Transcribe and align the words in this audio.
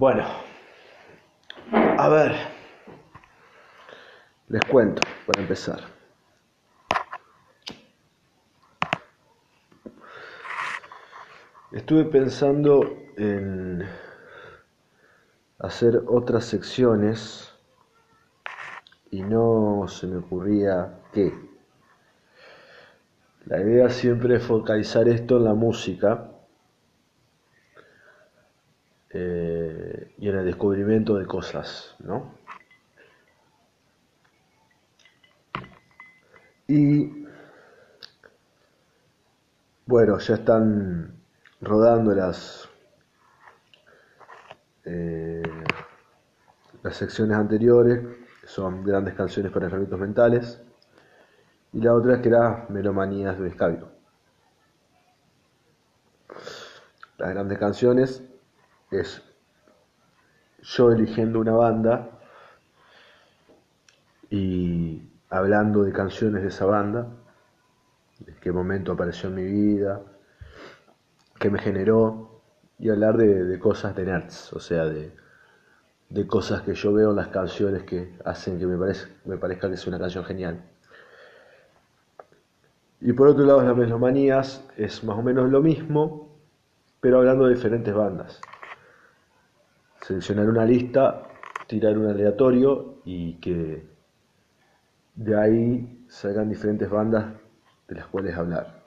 Bueno, 0.00 0.24
a 1.72 2.08
ver, 2.08 2.34
les 4.48 4.64
cuento 4.64 5.02
para 5.26 5.42
empezar. 5.42 5.78
Estuve 11.72 12.06
pensando 12.06 12.80
en 13.18 13.86
hacer 15.58 16.02
otras 16.06 16.46
secciones 16.46 17.54
y 19.10 19.20
no 19.20 19.84
se 19.86 20.06
me 20.06 20.16
ocurría 20.16 20.98
qué. 21.12 21.30
La 23.44 23.60
idea 23.60 23.90
siempre 23.90 24.36
es 24.36 24.42
focalizar 24.44 25.06
esto 25.10 25.36
en 25.36 25.44
la 25.44 25.52
música 25.52 26.30
eh, 29.12 30.12
y 30.18 30.19
el 30.34 30.44
descubrimiento 30.44 31.16
de 31.16 31.26
cosas, 31.26 31.94
¿no? 32.00 32.34
Y 36.66 37.26
bueno, 39.86 40.18
ya 40.18 40.34
están 40.34 41.20
rodando 41.60 42.14
las 42.14 42.68
eh, 44.84 45.42
las 46.82 46.96
secciones 46.96 47.36
anteriores, 47.36 48.00
que 48.40 48.46
son 48.46 48.84
grandes 48.84 49.14
canciones 49.14 49.52
para 49.52 49.66
enfermitos 49.66 49.98
mentales, 49.98 50.60
y 51.72 51.80
la 51.80 51.94
otra 51.94 52.20
que 52.20 52.28
era 52.28 52.66
Melomanías 52.68 53.38
de 53.38 53.48
Escabio. 53.48 53.90
Las 57.18 57.30
grandes 57.30 57.58
canciones 57.58 58.22
es 58.90 59.22
yo 60.62 60.92
eligiendo 60.92 61.40
una 61.40 61.52
banda 61.52 62.08
y 64.30 65.02
hablando 65.28 65.82
de 65.82 65.92
canciones 65.92 66.42
de 66.42 66.48
esa 66.48 66.66
banda, 66.66 67.08
de 68.18 68.34
qué 68.40 68.52
momento 68.52 68.92
apareció 68.92 69.28
en 69.28 69.34
mi 69.34 69.44
vida, 69.44 70.02
qué 71.38 71.50
me 71.50 71.58
generó, 71.58 72.40
y 72.78 72.90
hablar 72.90 73.16
de, 73.16 73.58
cosas 73.58 73.94
de 73.96 74.04
nerds, 74.04 74.52
o 74.52 74.60
sea, 74.60 74.84
de, 74.84 75.12
cosas 76.26 76.62
que 76.62 76.74
yo 76.74 76.92
veo 76.92 77.10
en 77.10 77.16
las 77.16 77.28
canciones 77.28 77.82
que 77.84 78.14
hacen 78.24 78.58
que 78.58 78.66
me, 78.66 78.76
me 79.24 79.36
parezca 79.36 79.68
que 79.68 79.74
es 79.74 79.86
una 79.86 79.98
canción 79.98 80.24
genial. 80.24 80.62
Y 83.00 83.12
por 83.12 83.28
otro 83.28 83.44
lado, 83.44 83.62
las 83.62 83.76
melomanías 83.76 84.64
es 84.76 85.02
más 85.04 85.18
o 85.18 85.22
menos 85.22 85.50
lo 85.50 85.62
mismo, 85.62 86.36
pero 87.00 87.18
hablando 87.18 87.46
de 87.46 87.54
diferentes 87.54 87.94
bandas 87.94 88.40
seleccionar 90.02 90.48
una 90.48 90.64
lista, 90.64 91.28
tirar 91.66 91.96
un 91.96 92.08
aleatorio 92.08 93.00
y 93.04 93.34
que 93.34 93.86
de 95.14 95.40
ahí 95.40 96.04
salgan 96.08 96.48
diferentes 96.48 96.88
bandas 96.88 97.34
de 97.88 97.94
las 97.94 98.06
cuales 98.06 98.36
hablar. 98.36 98.80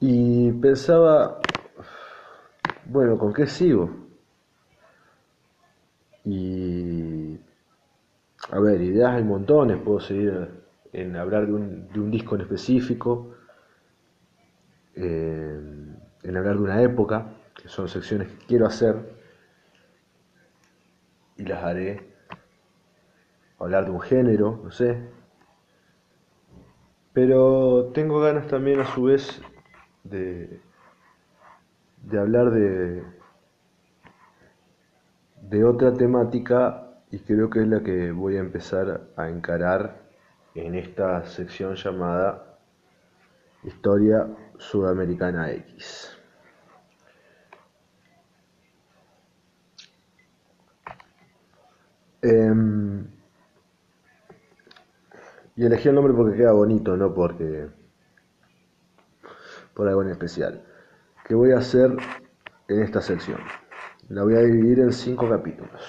Y 0.00 0.50
pensaba, 0.52 1.40
bueno, 2.86 3.16
¿con 3.18 3.32
qué 3.32 3.46
sigo? 3.46 3.90
Y, 6.24 7.38
a 8.50 8.58
ver, 8.60 8.80
ideas 8.80 9.14
hay 9.14 9.24
montones, 9.24 9.78
puedo 9.78 10.00
seguir 10.00 10.48
en 10.92 11.16
hablar 11.16 11.46
de 11.46 11.52
un, 11.52 11.88
de 11.88 12.00
un 12.00 12.10
disco 12.10 12.34
en 12.34 12.40
específico. 12.42 13.34
Eh, 14.94 15.81
en 16.22 16.36
hablar 16.36 16.56
de 16.56 16.62
una 16.62 16.82
época, 16.82 17.34
que 17.54 17.68
son 17.68 17.88
secciones 17.88 18.28
que 18.28 18.46
quiero 18.46 18.66
hacer 18.66 18.96
y 21.36 21.44
las 21.44 21.62
haré. 21.62 22.12
Hablar 23.58 23.84
de 23.84 23.90
un 23.92 24.00
género, 24.00 24.60
no 24.64 24.70
sé. 24.70 25.08
Pero 27.12 27.90
tengo 27.94 28.20
ganas 28.20 28.46
también 28.48 28.80
a 28.80 28.86
su 28.86 29.04
vez 29.04 29.40
de, 30.04 30.60
de 32.02 32.18
hablar 32.18 32.50
de, 32.50 33.04
de 35.42 35.64
otra 35.64 35.92
temática 35.92 36.88
y 37.10 37.18
creo 37.18 37.50
que 37.50 37.60
es 37.60 37.68
la 37.68 37.82
que 37.82 38.10
voy 38.10 38.36
a 38.36 38.40
empezar 38.40 39.02
a 39.16 39.28
encarar 39.28 40.00
en 40.54 40.74
esta 40.74 41.24
sección 41.26 41.74
llamada 41.74 42.58
Historia 43.62 44.26
Sudamericana 44.58 45.50
X. 45.52 46.11
Em, 52.22 53.04
y 55.56 55.66
elegí 55.66 55.88
el 55.88 55.96
nombre 55.96 56.14
porque 56.14 56.36
queda 56.36 56.52
bonito, 56.52 56.96
no 56.96 57.12
porque 57.12 57.68
por 59.74 59.88
algo 59.88 60.02
en 60.02 60.10
especial. 60.10 60.62
¿Qué 61.26 61.34
voy 61.34 61.50
a 61.50 61.58
hacer 61.58 61.96
en 62.68 62.82
esta 62.82 63.00
sección? 63.00 63.40
La 64.08 64.22
voy 64.22 64.36
a 64.36 64.40
dividir 64.40 64.78
en 64.78 64.92
cinco 64.92 65.28
capítulos. 65.28 65.82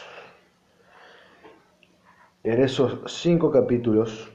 En 2.44 2.64
esos 2.64 3.00
cinco 3.06 3.52
capítulos 3.52 4.32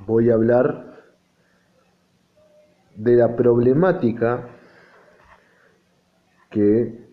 voy 0.00 0.30
a 0.30 0.34
hablar 0.34 1.14
de 2.96 3.14
la 3.14 3.36
problemática 3.36 4.48
que 6.50 7.06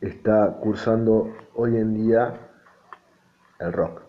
está 0.00 0.56
cursando 0.62 1.30
hoy 1.54 1.76
en 1.76 1.94
día 1.94 2.45
el 3.58 3.72
rock. 3.72 4.02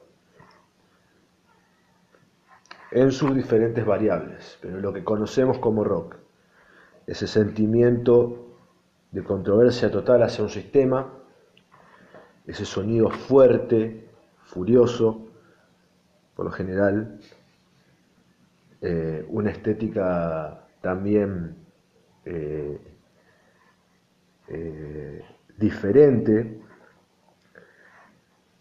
En 2.91 3.11
sus 3.11 3.35
diferentes 3.35 3.85
variables, 3.85 4.57
pero 4.61 4.79
lo 4.79 4.93
que 4.93 5.03
conocemos 5.03 5.59
como 5.59 5.83
rock, 5.83 6.15
ese 7.05 7.27
sentimiento 7.27 8.47
de 9.11 9.23
controversia 9.23 9.91
total 9.91 10.23
hacia 10.23 10.43
un 10.43 10.49
sistema, 10.49 11.13
ese 12.45 12.65
sonido 12.65 13.09
fuerte, 13.09 14.09
furioso, 14.43 15.27
por 16.35 16.45
lo 16.45 16.51
general, 16.51 17.19
eh, 18.81 19.25
una 19.29 19.51
estética 19.51 20.67
también 20.81 21.55
eh, 22.25 22.79
eh, 24.47 25.25
diferente 25.57 26.56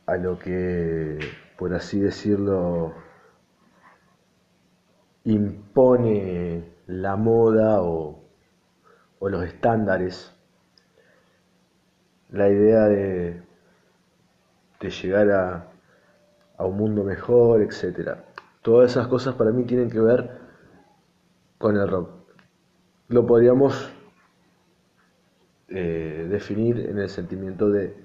a 0.06 0.16
lo 0.16 0.38
que, 0.38 1.18
por 1.58 1.74
así 1.74 1.98
decirlo, 2.00 2.94
impone 5.24 6.64
la 6.86 7.16
moda 7.16 7.82
o, 7.82 8.22
los 9.20 9.42
estándares, 9.42 10.32
la 12.30 12.48
idea 12.48 12.84
de, 12.84 13.42
de 14.78 14.90
llegar 14.90 15.30
a, 15.32 15.66
a, 16.56 16.64
un 16.64 16.76
mundo 16.76 17.02
mejor, 17.02 17.60
etc. 17.60 18.18
Todas 18.62 18.92
esas 18.92 19.08
cosas 19.08 19.34
para 19.34 19.50
mí 19.50 19.64
tienen 19.64 19.90
que 19.90 19.98
ver 19.98 20.30
con 21.58 21.76
el 21.76 21.88
rock. 21.88 22.10
Lo 23.08 23.26
podríamos 23.26 23.92
eh, 25.68 26.28
definir 26.30 26.78
en 26.78 26.98
el 26.98 27.08
sentimiento 27.08 27.68
de 27.68 27.96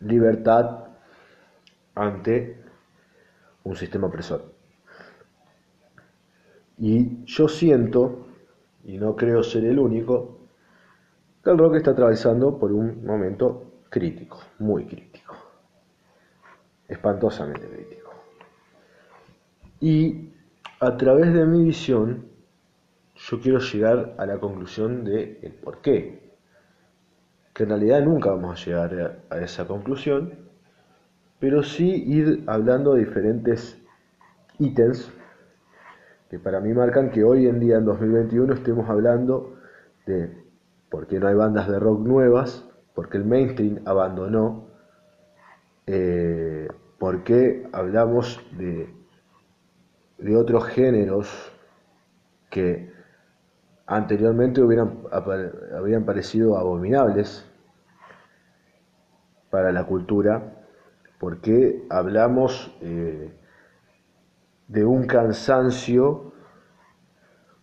libertad 0.00 0.85
ante 1.96 2.62
un 3.64 3.74
sistema 3.74 4.06
opresor. 4.06 4.54
Y 6.78 7.24
yo 7.24 7.48
siento, 7.48 8.26
y 8.84 8.98
no 8.98 9.16
creo 9.16 9.42
ser 9.42 9.64
el 9.64 9.78
único, 9.78 10.38
que 11.42 11.50
el 11.50 11.58
rock 11.58 11.76
está 11.76 11.92
atravesando 11.92 12.58
por 12.58 12.72
un 12.72 13.04
momento 13.04 13.80
crítico, 13.88 14.38
muy 14.58 14.84
crítico, 14.84 15.34
espantosamente 16.86 17.66
crítico. 17.66 18.10
Y 19.80 20.32
a 20.80 20.96
través 20.96 21.32
de 21.32 21.46
mi 21.46 21.64
visión, 21.64 22.26
yo 23.14 23.40
quiero 23.40 23.58
llegar 23.58 24.14
a 24.18 24.26
la 24.26 24.38
conclusión 24.38 25.04
de 25.04 25.40
el 25.42 25.52
por 25.54 25.80
qué. 25.80 26.34
Que 27.54 27.62
en 27.62 27.70
realidad 27.70 28.02
nunca 28.02 28.30
vamos 28.30 28.60
a 28.60 28.64
llegar 28.64 29.22
a 29.30 29.38
esa 29.38 29.66
conclusión, 29.66 30.45
pero 31.38 31.62
sí 31.62 32.04
ir 32.06 32.44
hablando 32.46 32.94
de 32.94 33.00
diferentes 33.00 33.80
ítems 34.58 35.12
que 36.30 36.38
para 36.38 36.60
mí 36.60 36.72
marcan 36.72 37.10
que 37.10 37.22
hoy 37.22 37.46
en 37.46 37.60
día, 37.60 37.76
en 37.76 37.84
2021, 37.84 38.54
estemos 38.54 38.88
hablando 38.88 39.54
de 40.06 40.30
por 40.90 41.06
qué 41.06 41.20
no 41.20 41.28
hay 41.28 41.34
bandas 41.34 41.68
de 41.68 41.78
rock 41.78 42.00
nuevas, 42.00 42.68
por 42.94 43.08
qué 43.08 43.18
el 43.18 43.24
mainstream 43.24 43.80
abandonó, 43.84 44.66
eh, 45.86 46.68
por 46.98 47.22
qué 47.22 47.68
hablamos 47.72 48.40
de, 48.56 48.92
de 50.18 50.36
otros 50.36 50.64
géneros 50.66 51.52
que 52.50 52.90
anteriormente 53.86 54.62
hubieran, 54.62 55.02
habían 55.76 56.04
parecido 56.04 56.58
abominables 56.58 57.48
para 59.50 59.70
la 59.70 59.84
cultura, 59.84 60.65
porque 61.18 61.84
hablamos 61.88 62.74
eh, 62.80 63.32
de 64.68 64.84
un 64.84 65.06
cansancio 65.06 66.32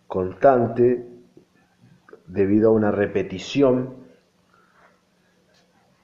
constante 0.06 1.08
debido 2.26 2.70
a 2.70 2.72
una 2.72 2.90
repetición 2.90 4.04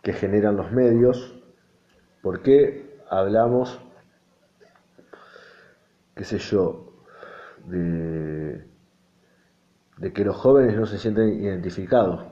que 0.03 0.13
generan 0.13 0.57
los 0.57 0.71
medios, 0.73 1.37
porque 2.23 2.99
hablamos, 3.09 3.81
qué 6.15 6.25
sé 6.25 6.39
yo, 6.39 6.93
de, 7.67 8.65
de 9.99 10.13
que 10.13 10.25
los 10.25 10.37
jóvenes 10.37 10.77
no 10.77 10.87
se 10.87 10.99
sienten 10.99 11.43
identificados. 11.43 12.25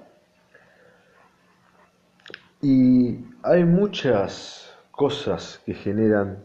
Y 2.61 3.25
hay 3.43 3.65
muchas 3.65 4.68
cosas 4.99 5.63
que 5.65 5.75
generan 5.75 6.43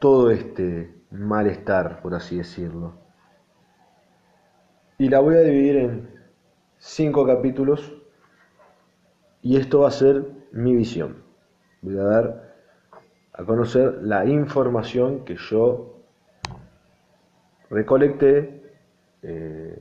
todo 0.00 0.32
este 0.32 0.92
malestar, 1.12 2.02
por 2.02 2.14
así 2.16 2.36
decirlo. 2.36 2.94
Y 4.98 5.08
la 5.08 5.20
voy 5.20 5.36
a 5.36 5.40
dividir 5.42 5.76
en 5.76 6.10
cinco 6.78 7.24
capítulos 7.24 7.94
y 9.40 9.56
esto 9.56 9.80
va 9.80 9.88
a 9.88 9.92
ser 9.92 10.26
mi 10.50 10.74
visión. 10.74 11.22
Voy 11.80 11.96
a 11.96 12.02
dar 12.02 12.56
a 13.32 13.44
conocer 13.44 14.00
la 14.02 14.26
información 14.26 15.24
que 15.24 15.36
yo 15.36 16.02
recolecté 17.70 18.62
eh, 19.22 19.80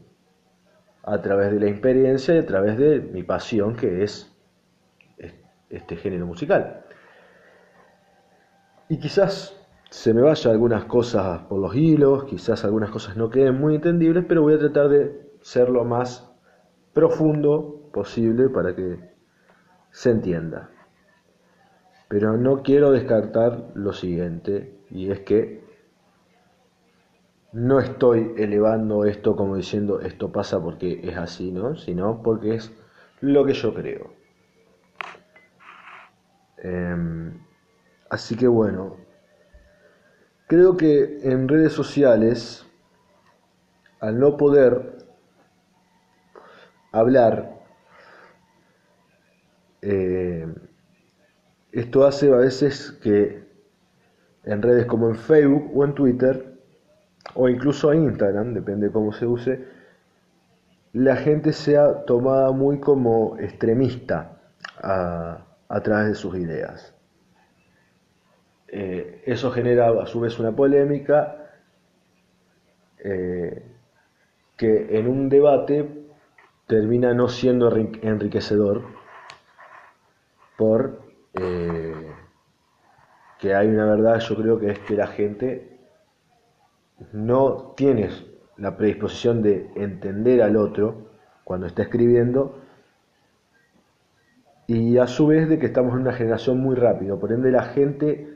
a 1.02 1.22
través 1.24 1.52
de 1.54 1.60
la 1.60 1.72
experiencia 1.72 2.36
y 2.36 2.38
a 2.38 2.46
través 2.46 2.78
de 2.78 3.00
mi 3.00 3.24
pasión 3.24 3.76
que 3.76 4.04
es 4.04 4.32
este 5.72 5.96
género 5.96 6.28
musical. 6.28 6.85
Y 8.88 9.00
quizás 9.00 9.60
se 9.90 10.14
me 10.14 10.22
vayan 10.22 10.54
algunas 10.54 10.86
cosas 10.86 11.42
por 11.44 11.60
los 11.60 11.76
hilos, 11.76 12.26
quizás 12.26 12.64
algunas 12.66 12.92
cosas 12.92 13.18
no 13.18 13.30
queden 13.30 13.60
muy 13.60 13.76
entendibles, 13.76 14.26
pero 14.28 14.44
voy 14.44 14.54
a 14.54 14.60
tratar 14.60 14.90
de 14.90 15.32
ser 15.42 15.70
lo 15.70 15.86
más 15.86 16.32
profundo 16.94 17.90
posible 17.92 18.50
para 18.50 18.76
que 18.76 19.00
se 19.92 20.12
entienda. 20.12 20.70
Pero 22.10 22.38
no 22.38 22.62
quiero 22.62 22.92
descartar 22.92 23.72
lo 23.74 23.94
siguiente, 23.94 24.78
y 24.92 25.10
es 25.10 25.22
que 25.22 25.64
no 27.54 27.80
estoy 27.80 28.34
elevando 28.38 29.06
esto 29.06 29.36
como 29.36 29.56
diciendo 29.56 30.02
esto 30.02 30.32
pasa 30.32 30.62
porque 30.62 31.00
es 31.04 31.18
así, 31.18 31.52
¿no? 31.52 31.78
Sino 31.78 32.22
porque 32.22 32.56
es 32.56 32.72
lo 33.22 33.46
que 33.46 33.54
yo 33.54 33.74
creo. 33.74 34.12
Em, 36.58 37.45
así 38.10 38.36
que 38.36 38.48
bueno, 38.48 38.98
creo 40.48 40.78
que 40.78 41.20
en 41.24 41.48
redes 41.48 41.74
sociales, 41.74 42.66
al 44.00 44.20
no 44.20 44.38
poder 44.38 44.98
hablar, 46.92 47.62
eh, 49.82 50.48
esto 51.72 52.06
hace 52.06 52.32
a 52.32 52.38
veces 52.38 52.92
que 53.04 53.44
en 54.44 54.62
redes 54.62 54.86
como 54.86 55.10
en 55.10 55.16
Facebook 55.16 55.72
o 55.76 55.84
en 55.84 55.94
Twitter, 55.94 56.56
o 57.34 57.50
incluso 57.50 57.92
en 57.92 58.04
Instagram, 58.04 58.54
depende 58.54 58.88
de 58.88 58.94
cómo 58.94 59.12
se 59.12 59.26
use, 59.26 59.68
la 60.94 61.18
gente 61.18 61.52
sea 61.52 62.06
tomada 62.06 62.52
muy 62.52 62.80
como 62.80 63.38
extremista 63.40 64.40
a 64.82 65.82
través 65.84 66.08
de 66.10 66.16
sus 66.16 66.38
ideas. 66.38 66.95
Eh, 68.78 69.22
eso 69.26 69.52
genera 69.52 69.88
a 69.88 70.06
su 70.06 70.20
vez 70.20 70.38
una 70.38 70.54
polémica 70.54 71.48
eh, 73.00 73.64
que 74.58 75.00
en 75.00 75.08
un 75.08 75.30
debate 75.30 76.10
termina 76.68 77.14
no 77.14 77.30
siendo 77.30 77.74
enriquecedor 77.74 78.84
por 80.58 81.00
eh, 81.36 82.12
que 83.40 83.56
hay 83.56 83.70
una 83.70 83.86
verdad, 83.86 84.20
yo 84.20 84.36
creo 84.36 84.60
que 84.60 84.72
es 84.72 84.80
que 84.80 84.96
la 84.96 85.08
gente 85.08 85.80
no 87.14 87.76
tiene 87.78 88.10
la 88.58 88.76
predisposición 88.76 89.42
de 89.42 89.72
entender 89.76 90.42
al 90.42 90.58
otro 90.58 91.12
cuando 91.46 91.68
está 91.68 91.84
escribiendo 91.84 92.60
y 94.68 94.98
a 94.98 95.08
su 95.08 95.28
vez 95.28 95.48
de 95.48 95.60
que 95.60 95.68
estamos 95.68 95.94
en 95.94 96.02
una 96.02 96.12
generación 96.12 96.60
muy 96.60 96.76
rápida, 96.76 97.16
por 97.16 97.32
ende 97.32 97.52
la 97.52 97.64
gente 97.64 98.35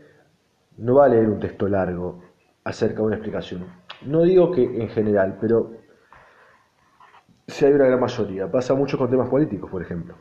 no 0.79 0.95
va 0.95 1.05
a 1.05 1.09
leer 1.09 1.29
un 1.29 1.39
texto 1.39 1.67
largo 1.67 2.21
acerca 2.63 2.97
de 2.97 3.03
una 3.03 3.15
explicación. 3.15 3.65
No 4.05 4.23
digo 4.23 4.51
que 4.51 4.63
en 4.63 4.89
general, 4.89 5.37
pero 5.39 5.71
si 7.49 7.65
hay 7.65 7.73
una 7.73 7.85
gran 7.85 7.99
mayoría. 7.99 8.49
Pasa 8.49 8.73
mucho 8.73 8.97
con 8.97 9.09
temas 9.09 9.29
políticos, 9.29 9.69
por 9.69 9.81
ejemplo. 9.81 10.15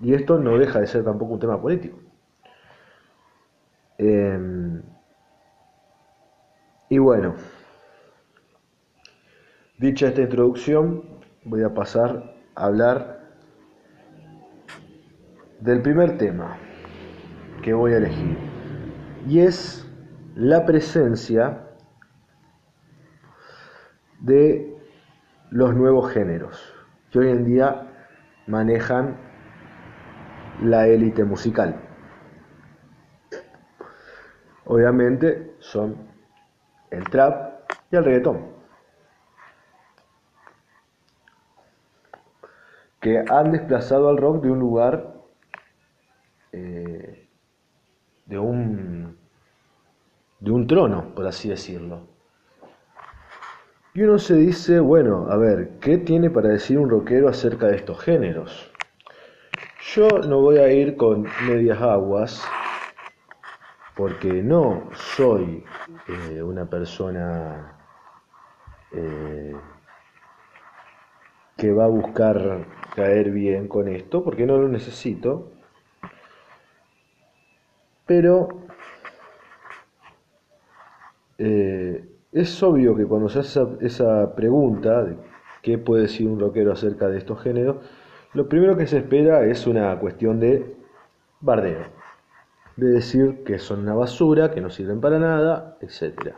Y 0.00 0.14
esto 0.14 0.38
no 0.38 0.58
deja 0.58 0.80
de 0.80 0.86
ser 0.86 1.04
tampoco 1.04 1.34
un 1.34 1.40
tema 1.40 1.60
político. 1.60 1.98
Em, 3.98 4.82
y 6.88 6.98
bueno, 6.98 7.34
dicha 9.78 10.08
esta 10.08 10.22
introducción, 10.22 11.04
voy 11.44 11.62
a 11.62 11.74
pasar 11.74 12.34
a 12.54 12.64
hablar 12.64 13.20
del 15.60 15.82
primer 15.82 16.16
tema 16.16 16.56
que 17.62 17.74
voy 17.74 17.92
a 17.92 17.98
elegir 17.98 18.38
y 19.28 19.40
es 19.40 19.86
la 20.34 20.64
presencia 20.66 21.66
de 24.20 24.76
los 25.50 25.74
nuevos 25.74 26.12
géneros 26.12 26.74
que 27.10 27.18
hoy 27.18 27.30
en 27.30 27.44
día 27.44 27.86
manejan 28.46 29.16
la 30.62 30.86
élite 30.86 31.24
musical. 31.24 31.80
Obviamente 34.64 35.56
son 35.58 35.96
el 36.90 37.04
trap 37.04 37.70
y 37.90 37.96
el 37.96 38.04
reggaetón, 38.04 38.50
que 43.00 43.24
han 43.28 43.52
desplazado 43.52 44.08
al 44.08 44.18
rock 44.18 44.42
de 44.42 44.50
un 44.50 44.58
lugar 44.58 45.14
eh, 46.52 47.28
de, 48.26 48.38
un, 48.38 48.99
de 50.40 50.50
un 50.50 50.66
trono, 50.66 51.14
por 51.14 51.26
así 51.26 51.48
decirlo. 51.48 52.08
Y 53.92 54.02
uno 54.02 54.18
se 54.18 54.36
dice, 54.36 54.80
bueno, 54.80 55.26
a 55.30 55.36
ver, 55.36 55.78
¿qué 55.80 55.98
tiene 55.98 56.30
para 56.30 56.48
decir 56.48 56.78
un 56.78 56.88
rockero 56.88 57.28
acerca 57.28 57.66
de 57.66 57.76
estos 57.76 58.00
géneros? 58.00 58.72
Yo 59.94 60.08
no 60.08 60.40
voy 60.40 60.58
a 60.58 60.72
ir 60.72 60.96
con 60.96 61.26
medias 61.46 61.80
aguas, 61.82 62.42
porque 63.96 64.42
no 64.42 64.88
soy 64.94 65.64
eh, 66.08 66.42
una 66.42 66.64
persona 66.70 67.76
eh, 68.92 69.56
que 71.56 71.72
va 71.72 71.84
a 71.84 71.88
buscar 71.88 72.64
caer 72.94 73.30
bien 73.30 73.66
con 73.68 73.88
esto, 73.88 74.22
porque 74.22 74.46
no 74.46 74.56
lo 74.56 74.68
necesito. 74.68 75.50
Pero 78.06 78.69
eh, 81.40 82.04
es 82.32 82.62
obvio 82.62 82.94
que 82.94 83.06
cuando 83.06 83.28
se 83.28 83.40
hace 83.40 83.60
esa, 83.80 84.34
pregunta 84.34 85.02
de 85.04 85.16
qué 85.62 85.78
puede 85.78 86.02
decir 86.02 86.28
un 86.28 86.38
rockero 86.38 86.72
acerca 86.72 87.08
de 87.08 87.18
estos 87.18 87.42
géneros, 87.42 87.76
lo 88.34 88.48
primero 88.48 88.76
que 88.76 88.86
se 88.86 88.98
espera 88.98 89.44
es 89.44 89.66
una 89.66 89.98
cuestión 89.98 90.38
de 90.38 90.76
bardeo, 91.40 91.86
de 92.76 92.88
decir 92.88 93.42
que 93.44 93.58
son 93.58 93.80
una 93.80 93.94
basura, 93.94 94.50
que 94.50 94.60
no 94.60 94.70
sirven 94.70 95.00
para 95.00 95.18
nada, 95.18 95.76
etc. 95.80 96.34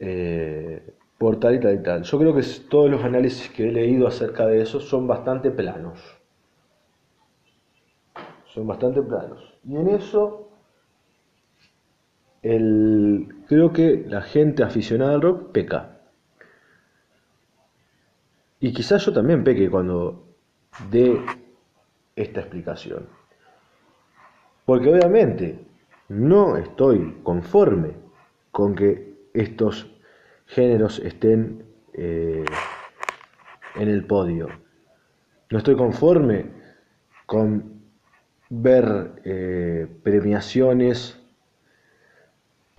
Eh, 0.00 0.94
por 1.18 1.38
tal 1.38 1.54
y 1.54 1.60
tal 1.60 1.74
y 1.74 1.82
tal. 1.82 2.02
Yo 2.02 2.18
creo 2.18 2.34
que 2.34 2.42
todos 2.68 2.90
los 2.90 3.04
análisis 3.04 3.48
que 3.50 3.68
he 3.68 3.72
leído 3.72 4.08
acerca 4.08 4.46
de 4.46 4.62
eso 4.62 4.80
son 4.80 5.06
bastante 5.06 5.50
planos 5.50 6.22
son 8.52 8.66
bastante 8.66 9.02
planos. 9.02 9.40
Y 9.64 9.76
en 9.76 9.88
eso, 9.88 10.41
el, 12.42 13.28
creo 13.46 13.72
que 13.72 14.04
la 14.08 14.22
gente 14.22 14.62
aficionada 14.62 15.14
al 15.14 15.22
rock 15.22 15.52
peca. 15.52 16.00
Y 18.60 18.72
quizás 18.72 19.04
yo 19.06 19.12
también 19.12 19.44
peque 19.44 19.70
cuando 19.70 20.24
dé 20.90 21.20
esta 22.14 22.40
explicación. 22.40 23.06
Porque 24.64 24.88
obviamente 24.88 25.58
no 26.08 26.56
estoy 26.56 27.20
conforme 27.22 27.94
con 28.50 28.74
que 28.74 29.14
estos 29.34 29.90
géneros 30.46 30.98
estén 31.00 31.64
eh, 31.94 32.44
en 33.76 33.88
el 33.88 34.04
podio. 34.06 34.48
No 35.50 35.58
estoy 35.58 35.76
conforme 35.76 36.46
con 37.26 37.82
ver 38.50 39.12
eh, 39.24 39.88
premiaciones, 40.02 41.21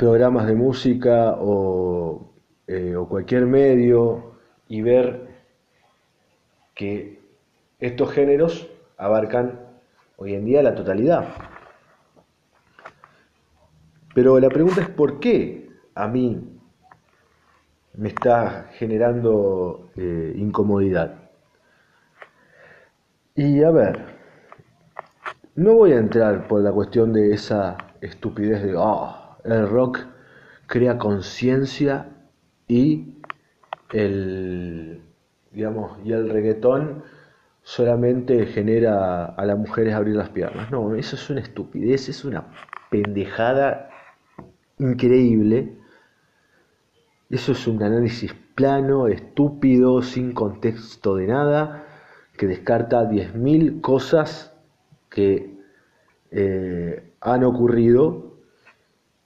programas 0.04 0.46
de 0.48 0.54
música 0.54 1.38
o, 1.40 2.34
eh, 2.68 2.94
o 2.94 3.08
cualquier 3.08 3.46
medio 3.46 4.34
y 4.68 4.82
ver 4.82 5.30
que 6.76 7.22
estos 7.80 8.12
géneros 8.12 8.70
abarcan 8.98 9.62
hoy 10.18 10.34
en 10.34 10.44
día 10.44 10.62
la 10.62 10.76
totalidad. 10.76 11.30
Pero 14.14 14.42
la 14.42 14.50
pregunta 14.50 14.82
es 14.82 14.90
por 14.90 15.22
qué 15.22 15.70
a 15.96 16.10
mí 16.10 16.60
me 17.94 18.10
está 18.10 18.72
generando 18.74 19.90
eh, 19.96 20.34
incomodidad. 20.36 21.30
Y 23.36 23.64
a 23.64 23.72
ver, 23.72 24.02
no 25.56 25.76
voy 25.76 25.94
a 25.94 25.98
entrar 25.98 26.46
por 26.50 26.60
la 26.60 26.74
cuestión 26.74 27.14
de 27.14 27.34
esa 27.34 27.78
estupidez 28.02 28.64
de, 28.64 28.76
oh, 28.76 29.23
el 29.44 29.68
rock 29.68 30.00
crea 30.68 30.98
conciencia 30.98 32.10
y 32.68 33.16
el, 33.92 35.02
digamos, 35.52 36.00
y 36.04 36.12
el 36.14 36.30
reggaetón 36.30 37.04
solamente 37.62 38.46
genera 38.48 39.26
a 39.26 39.46
las 39.46 39.58
mujeres 39.58 39.94
abrir 39.94 40.16
las 40.16 40.30
piernas. 40.30 40.72
No, 40.72 40.96
eso 40.96 41.16
es 41.16 41.30
una 41.30 41.42
estupidez, 41.42 42.10
es 42.10 42.26
una 42.26 42.46
pendejada 42.90 43.90
increíble. 44.80 45.78
Eso 47.30 47.54
es 47.54 47.68
un 47.68 47.82
análisis 47.82 48.34
plano, 48.56 49.08
estúpido, 49.08 50.02
sin 50.02 50.34
contexto 50.34 51.16
de 51.16 51.28
nada, 51.28 51.86
que 52.38 52.48
descarta 52.48 53.10
10.000 53.10 53.82
cosas 53.82 54.54
que 55.10 55.58
eh, 56.32 57.14
han 57.22 57.44
ocurrido 57.44 58.33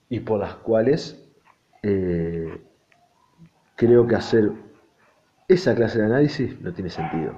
y 0.08 0.20
por 0.20 0.40
las 0.40 0.54
cuales 0.56 1.22
eh, 1.82 2.62
creo 3.76 4.06
que 4.06 4.16
hacer 4.16 4.50
esa 5.46 5.74
clase 5.74 5.98
de 5.98 6.06
análisis 6.06 6.60
no 6.60 6.72
tiene 6.72 6.90
sentido. 6.90 7.34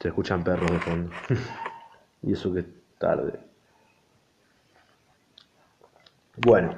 Se 0.00 0.08
escuchan 0.08 0.42
perros 0.42 0.70
de 0.70 0.78
fondo. 0.80 1.12
y 2.22 2.32
eso 2.32 2.52
que 2.52 2.60
es 2.60 2.66
tarde. 2.98 3.38
Bueno, 6.36 6.74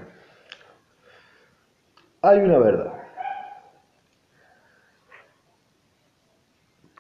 hay 2.23 2.39
una 2.39 2.59
verdad. 2.59 2.93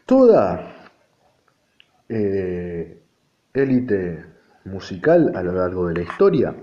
Toda 0.06 0.70
eh, 2.08 3.02
élite 3.54 4.33
musical 4.64 5.32
a 5.34 5.42
lo 5.42 5.52
largo 5.52 5.88
de 5.88 5.94
la 5.94 6.02
historia, 6.02 6.54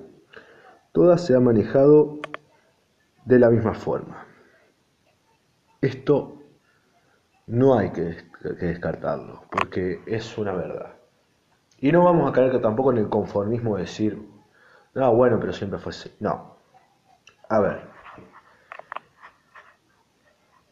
toda 0.91 1.17
se 1.17 1.35
ha 1.35 1.39
manejado 1.39 2.19
de 3.25 3.39
la 3.39 3.49
misma 3.49 3.73
forma. 3.73 4.25
Esto 5.81 6.37
no 7.47 7.77
hay 7.77 7.91
que, 7.91 8.17
descartarlo, 8.59 9.43
porque 9.51 10.01
es 10.05 10.37
una 10.37 10.53
verdad. 10.53 10.93
Y 11.79 11.91
no 11.91 12.03
vamos 12.03 12.29
a 12.29 12.33
caer 12.33 12.59
tampoco 12.61 12.91
en 12.91 12.99
el 12.99 13.09
conformismo 13.09 13.75
de 13.75 13.83
decir, 13.83 14.21
no, 14.93 15.15
bueno, 15.15 15.39
pero 15.39 15.53
siempre 15.53 15.79
fue 15.79 15.91
así. 15.91 16.11
No. 16.19 16.57
A 17.49 17.59
ver. 17.59 17.81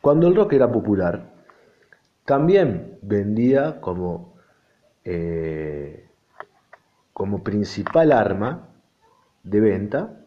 Cuando 0.02 0.28
el 0.28 0.36
rock 0.36 0.54
era 0.54 0.72
popular, 0.72 1.34
también 2.26 2.98
vendía 3.02 3.82
como, 3.82 4.36
eh, 5.04 6.09
como 7.20 7.44
principal 7.44 8.14
arma 8.14 8.70
de 9.44 9.60
venta, 9.60 10.26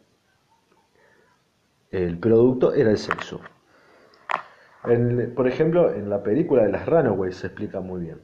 el 1.91 2.19
producto 2.19 2.75
era 2.75 2.91
el 2.91 2.99
sexo. 2.99 3.41
por 5.35 5.49
ejemplo, 5.49 5.91
en 5.91 6.11
la 6.11 6.23
película 6.23 6.65
de 6.65 6.73
las 6.73 6.85
Runaways 6.85 7.37
se 7.37 7.47
explica 7.47 7.81
muy 7.81 8.03
bien 8.03 8.21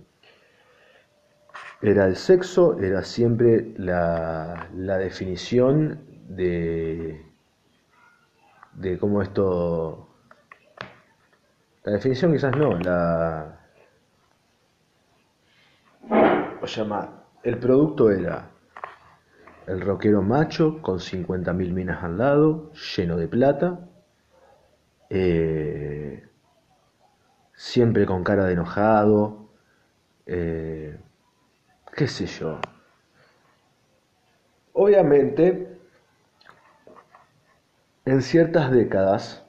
era 1.81 2.07
el 2.07 2.17
sexo, 2.17 2.79
era 2.79 3.03
siempre 3.03 3.73
la, 3.77 4.69
definición 4.75 6.01
de, 6.29 7.25
de 8.75 8.99
cómo 8.99 9.23
esto... 9.23 10.09
La 11.85 11.93
definición 11.93 12.33
quizás 12.33 12.55
no, 12.57 12.77
la... 12.81 13.61
O 16.61 16.67
llama, 16.67 17.23
el 17.45 17.59
producto 17.59 18.11
era 18.11 18.51
el 19.69 19.83
rockero 19.83 20.23
macho 20.23 20.81
con 20.81 20.99
50.000 20.99 21.73
minas 21.73 22.03
al 22.03 22.17
lado, 22.17 22.73
lleno 22.97 23.17
de 23.17 23.29
plata, 23.29 23.81
eh, 25.11 26.27
siempre 27.55 28.07
con 28.07 28.25
cara 28.25 28.47
de 28.47 28.55
enojado, 28.55 29.51
eh, 30.27 30.99
qué 31.95 32.07
sé 32.09 32.27
yo. 32.27 32.59
Obviamente, 34.73 35.79
en 38.07 38.23
ciertas 38.23 38.71
décadas, 38.71 39.45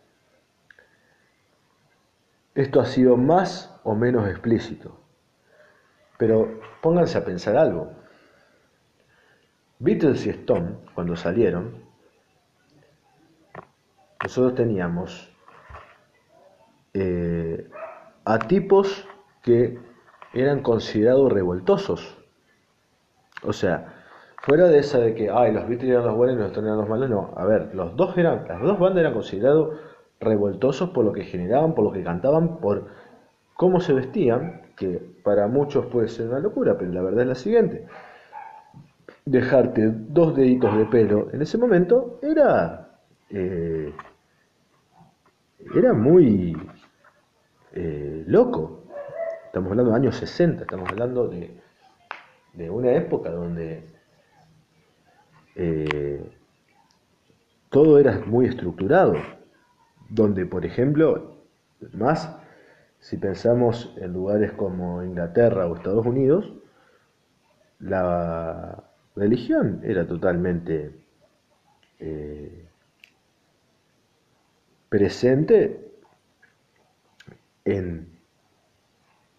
esto 2.55 2.81
ha 2.81 2.85
sido 2.85 3.15
más 3.15 3.73
o 3.83 3.95
menos 3.95 4.27
explícito. 4.27 4.99
Pero 6.17 6.59
pónganse 6.81 7.17
a 7.17 7.23
pensar 7.23 7.55
algo. 7.55 7.98
Beatles 9.81 10.25
y 10.25 10.29
Stone, 10.31 10.71
cuando 10.93 11.15
salieron, 11.15 11.71
nosotros 14.21 14.55
teníamos 14.55 15.33
eh, 16.93 17.69
a 18.25 18.39
tipos 18.39 19.07
que 19.41 19.79
eran 20.33 20.61
considerados 20.63 21.31
revoltosos. 21.31 22.17
O 23.43 23.53
sea, 23.53 24.03
fuera 24.41 24.67
de 24.67 24.79
esa 24.79 24.99
de 24.99 25.15
que, 25.15 25.29
ay, 25.29 25.53
los 25.53 25.65
Beatles 25.69 25.91
eran 25.91 26.07
los 26.07 26.15
buenos 26.15 26.35
y 26.35 26.39
los 26.39 26.47
Stones 26.47 26.67
eran 26.67 26.79
los 26.79 26.89
malos, 26.89 27.09
no. 27.09 27.33
A 27.37 27.45
ver, 27.45 27.73
los 27.73 27.95
dos 27.95 28.17
eran, 28.17 28.45
las 28.49 28.61
dos 28.61 28.77
bandas 28.79 28.99
eran 28.99 29.13
considerados 29.13 29.79
revoltosos 30.19 30.89
por 30.89 31.05
lo 31.05 31.13
que 31.13 31.23
generaban, 31.23 31.73
por 31.73 31.85
lo 31.85 31.93
que 31.93 32.03
cantaban, 32.03 32.57
por 32.57 32.87
cómo 33.53 33.79
se 33.79 33.93
vestían, 33.93 34.73
que 34.75 35.01
para 35.23 35.47
muchos 35.47 35.85
puede 35.85 36.09
ser 36.09 36.27
una 36.27 36.39
locura, 36.39 36.77
pero 36.77 36.91
la 36.91 37.01
verdad 37.01 37.21
es 37.21 37.27
la 37.27 37.35
siguiente. 37.35 37.87
Dejarte 39.29 39.91
dos 39.91 40.35
deditos 40.35 40.75
de 40.75 40.85
pelo 40.85 41.29
en 41.31 41.41
ese 41.41 41.57
momento 41.57 42.19
era, 42.23 42.97
eh, 43.29 43.93
era 45.75 45.93
muy 45.93 46.57
eh, 47.73 48.23
loco. 48.27 48.85
Estamos 49.45 49.71
hablando 49.71 49.91
de 49.91 49.97
años 49.97 50.15
60, 50.15 50.63
estamos 50.63 50.89
hablando 50.89 51.27
de 51.27 51.59
de 52.53 52.69
una 52.69 52.91
época 52.91 53.31
donde 53.31 53.85
eh, 55.55 56.29
todo 57.69 57.99
era 57.99 58.19
muy 58.25 58.47
estructurado, 58.47 59.15
donde, 60.09 60.45
por 60.45 60.65
ejemplo, 60.65 61.37
más 61.93 62.35
si 62.99 63.17
pensamos 63.17 63.93
en 63.97 64.13
lugares 64.13 64.51
como 64.53 65.03
Inglaterra 65.03 65.67
o 65.67 65.75
Estados 65.75 66.05
Unidos, 66.05 66.53
la 67.79 68.88
religión 69.19 69.81
era 69.83 70.07
totalmente 70.07 70.91
eh, 71.99 72.67
presente 74.89 75.91
en 77.65 78.07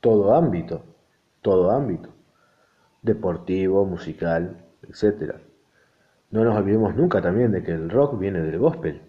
todo 0.01 0.35
ámbito, 0.35 0.85
todo 1.43 1.71
ámbito 1.71 2.11
deportivo, 3.03 3.85
musical, 3.85 4.57
etc. 4.83 5.37
No 6.31 6.45
nos 6.45 6.57
olvidemos 6.57 6.95
nunca 6.95 7.21
también 7.23 7.53
de 7.53 7.63
que 7.63 7.73
el 7.73 7.91
rock 7.91 8.19
viene 8.19 8.41
del 8.41 8.59
gospel. 8.59 9.01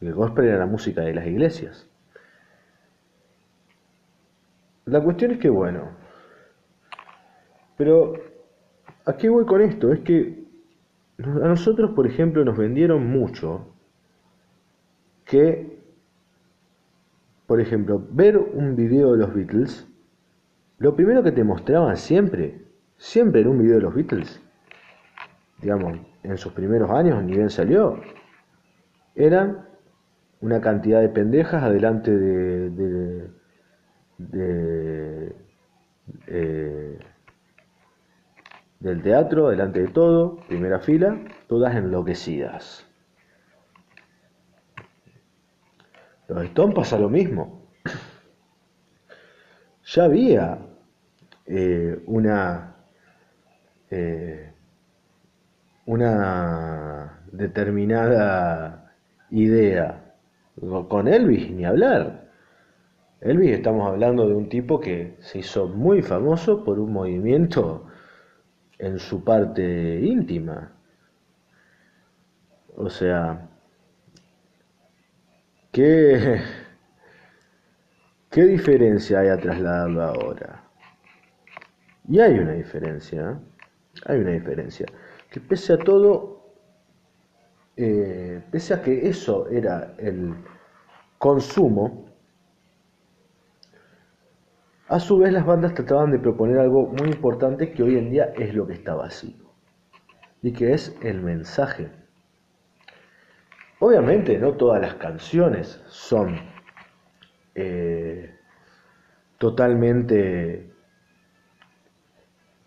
El 0.00 0.12
gospel 0.14 0.46
era 0.46 0.58
la 0.58 0.66
música 0.66 1.02
de 1.02 1.14
las 1.14 1.26
iglesias. 1.26 1.88
La 4.86 5.00
cuestión 5.00 5.30
es 5.30 5.38
que, 5.38 5.48
bueno, 5.48 5.88
pero 7.76 8.14
¿a 9.06 9.16
qué 9.16 9.28
voy 9.28 9.44
con 9.44 9.60
esto? 9.60 9.92
Es 9.92 10.00
que 10.00 10.44
a 11.18 11.48
nosotros, 11.48 11.92
por 11.92 12.06
ejemplo, 12.06 12.44
nos 12.44 12.56
vendieron 12.56 13.06
mucho 13.06 13.66
que, 15.24 15.78
por 17.46 17.60
ejemplo, 17.60 18.02
ver 18.10 18.36
un 18.38 18.76
video 18.76 19.12
de 19.12 19.18
los 19.18 19.34
Beatles, 19.34 19.86
lo 20.78 20.94
primero 20.96 21.22
que 21.22 21.32
te 21.32 21.44
mostraban 21.44 21.96
siempre 21.96 22.64
siempre 22.96 23.40
en 23.40 23.48
un 23.48 23.58
video 23.58 23.76
de 23.76 23.82
los 23.82 23.94
Beatles, 23.94 24.40
digamos, 25.60 25.98
en 26.22 26.38
sus 26.38 26.52
primeros 26.52 26.90
años, 26.90 27.22
ni 27.22 27.32
bien 27.32 27.50
salió, 27.50 28.00
eran 29.14 29.66
una 30.40 30.60
cantidad 30.60 31.00
de 31.00 31.08
pendejas 31.08 31.62
adelante 31.62 32.10
de, 32.10 32.70
de, 34.18 35.36
eh, 36.26 36.98
del 38.84 39.00
teatro, 39.00 39.48
delante 39.48 39.80
de 39.80 39.88
todo, 39.88 40.36
primera 40.46 40.78
fila, 40.78 41.18
todas 41.48 41.74
enloquecidas. 41.74 42.86
Los 46.28 46.44
Stones 46.44 46.74
pasa 46.74 46.98
lo 46.98 47.08
mismo. 47.08 47.66
Ya 49.86 50.04
había 50.04 50.58
eh, 51.46 51.98
una, 52.04 52.76
eh, 53.90 54.52
una 55.86 57.22
determinada 57.32 58.92
idea. 59.30 60.14
Con 60.88 61.08
Elvis 61.08 61.50
ni 61.50 61.64
hablar. 61.64 62.28
Elvis 63.22 63.52
estamos 63.52 63.88
hablando 63.88 64.28
de 64.28 64.34
un 64.34 64.50
tipo 64.50 64.78
que 64.78 65.16
se 65.20 65.38
hizo 65.38 65.68
muy 65.68 66.02
famoso 66.02 66.64
por 66.64 66.78
un 66.78 66.92
movimiento 66.92 67.86
en 68.84 68.98
su 68.98 69.24
parte 69.24 70.00
íntima. 70.00 70.70
O 72.76 72.90
sea, 72.90 73.48
¿qué, 75.72 76.40
qué 78.30 78.44
diferencia 78.44 79.20
hay 79.20 79.28
a 79.28 79.38
trasladarlo 79.38 80.02
ahora? 80.02 80.64
Y 82.08 82.20
hay 82.20 82.38
una 82.38 82.52
diferencia, 82.52 83.40
hay 84.04 84.18
una 84.18 84.32
diferencia. 84.32 84.86
Que 85.30 85.40
pese 85.40 85.72
a 85.72 85.78
todo, 85.78 86.52
eh, 87.76 88.42
pese 88.50 88.74
a 88.74 88.82
que 88.82 89.08
eso 89.08 89.48
era 89.48 89.94
el 89.98 90.34
consumo, 91.16 92.03
a 94.94 95.00
su 95.00 95.18
vez 95.18 95.32
las 95.32 95.44
bandas 95.44 95.74
trataban 95.74 96.12
de 96.12 96.20
proponer 96.20 96.56
algo 96.56 96.86
muy 96.86 97.08
importante 97.08 97.72
que 97.72 97.82
hoy 97.82 97.98
en 97.98 98.10
día 98.10 98.32
es 98.36 98.54
lo 98.54 98.64
que 98.64 98.74
está 98.74 98.94
vacío, 98.94 99.50
y 100.40 100.52
que 100.52 100.72
es 100.72 100.96
el 101.02 101.20
mensaje. 101.20 101.90
Obviamente 103.80 104.38
no 104.38 104.52
todas 104.52 104.80
las 104.80 104.94
canciones 104.94 105.82
son 105.88 106.36
eh, 107.56 108.38
totalmente 109.38 110.72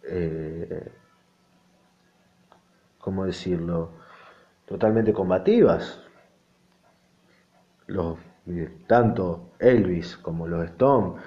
eh, 0.04 0.92
¿cómo 2.98 3.26
decirlo? 3.26 3.94
Totalmente 4.66 5.14
combativas. 5.14 6.04
Los, 7.86 8.18
tanto 8.86 9.54
Elvis 9.60 10.18
como 10.18 10.46
los 10.46 10.66
Stones, 10.66 11.22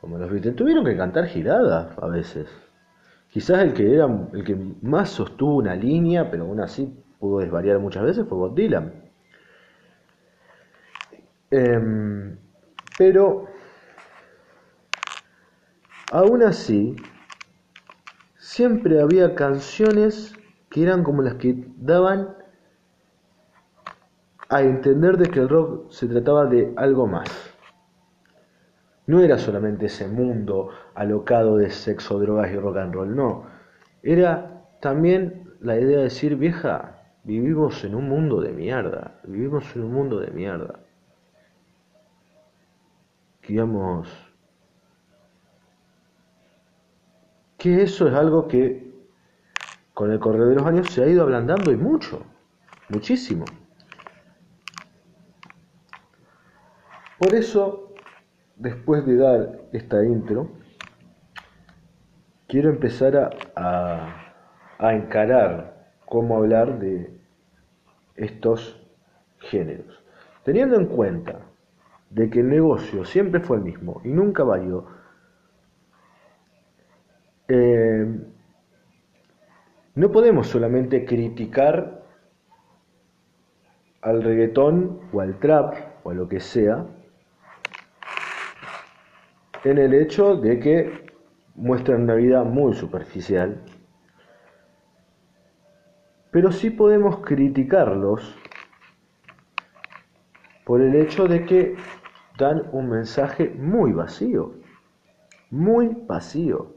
como 0.00 0.18
los 0.18 0.30
Beatles, 0.30 0.56
tuvieron 0.56 0.84
que 0.84 0.96
cantar 0.96 1.26
giradas 1.26 1.96
a 1.98 2.06
veces. 2.06 2.48
Quizás 3.30 3.60
el 3.60 3.74
que, 3.74 3.94
era, 3.94 4.06
el 4.32 4.44
que 4.44 4.56
más 4.82 5.10
sostuvo 5.10 5.56
una 5.56 5.74
línea, 5.74 6.30
pero 6.30 6.44
aún 6.44 6.60
así 6.60 6.94
pudo 7.18 7.40
desvariar 7.40 7.78
muchas 7.78 8.04
veces, 8.04 8.26
fue 8.26 8.38
Bob 8.38 8.54
Dylan. 8.54 8.92
Em, 11.50 12.36
pero 12.96 13.46
aún 16.12 16.42
así, 16.42 16.96
siempre 18.36 19.00
había 19.00 19.34
canciones 19.34 20.34
que 20.70 20.82
eran 20.82 21.02
como 21.02 21.22
las 21.22 21.34
que 21.34 21.64
daban 21.76 22.36
a 24.48 24.62
entender 24.62 25.18
de 25.18 25.28
que 25.30 25.40
el 25.40 25.48
rock 25.48 25.90
se 25.90 26.06
trataba 26.06 26.46
de 26.46 26.72
algo 26.76 27.06
más. 27.06 27.47
No 29.08 29.22
era 29.22 29.38
solamente 29.38 29.86
ese 29.86 30.06
mundo 30.06 30.68
alocado 30.94 31.56
de 31.56 31.70
sexo, 31.70 32.18
drogas 32.18 32.52
y 32.52 32.56
rock 32.56 32.76
and 32.76 32.94
roll, 32.94 33.16
no. 33.16 33.46
Era 34.02 34.66
también 34.82 35.50
la 35.60 35.80
idea 35.80 35.96
de 35.96 36.04
decir, 36.04 36.36
vieja, 36.36 37.00
vivimos 37.24 37.82
en 37.84 37.94
un 37.94 38.06
mundo 38.06 38.42
de 38.42 38.52
mierda, 38.52 39.18
vivimos 39.24 39.64
en 39.74 39.84
un 39.84 39.94
mundo 39.94 40.20
de 40.20 40.30
mierda. 40.30 40.80
Digamos, 43.48 44.08
que 47.56 47.80
eso 47.80 48.08
es 48.08 48.14
algo 48.14 48.46
que 48.46 48.92
con 49.94 50.12
el 50.12 50.20
correr 50.20 50.48
de 50.48 50.54
los 50.56 50.66
años 50.66 50.90
se 50.90 51.02
ha 51.02 51.06
ido 51.06 51.22
ablandando 51.22 51.72
y 51.72 51.76
mucho, 51.76 52.26
muchísimo. 52.90 53.46
Por 57.18 57.34
eso, 57.34 57.87
después 58.58 59.06
de 59.06 59.16
dar 59.16 59.60
esta 59.72 60.04
intro, 60.04 60.50
quiero 62.46 62.70
empezar 62.70 63.16
a, 63.56 64.34
a, 64.78 64.94
encarar 64.94 65.92
cómo 66.06 66.36
hablar 66.36 66.78
de 66.78 67.16
estos 68.16 68.84
géneros. 69.38 70.02
Teniendo 70.44 70.76
en 70.76 70.86
cuenta 70.86 71.40
de 72.10 72.30
que 72.30 72.40
el 72.40 72.48
negocio 72.48 73.04
siempre 73.04 73.40
fue 73.40 73.58
el 73.58 73.62
mismo 73.62 74.00
y 74.04 74.08
nunca 74.08 74.42
varió, 74.42 74.86
eh, 77.48 78.06
no 79.94 80.12
podemos 80.12 80.48
solamente 80.48 81.04
criticar 81.04 82.02
al 84.00 84.22
reggaetón 84.22 85.00
o 85.12 85.20
al 85.20 85.38
trap 85.38 85.74
o 86.04 86.10
a 86.10 86.14
lo 86.14 86.28
que 86.28 86.40
sea 86.40 86.86
en 89.64 89.78
el 89.78 89.94
hecho 89.94 90.36
de 90.36 90.60
que 90.60 91.06
muestran 91.54 92.02
una 92.02 92.14
vida 92.14 92.44
muy 92.44 92.74
superficial, 92.74 93.60
pero 96.30 96.52
sí 96.52 96.70
podemos 96.70 97.18
criticarlos 97.18 98.36
por 100.64 100.80
el 100.80 100.94
hecho 100.94 101.26
de 101.26 101.44
que 101.46 101.76
dan 102.36 102.68
un 102.72 102.90
mensaje 102.90 103.50
muy 103.58 103.92
vacío, 103.92 104.54
muy 105.50 105.88
vacío. 106.06 106.74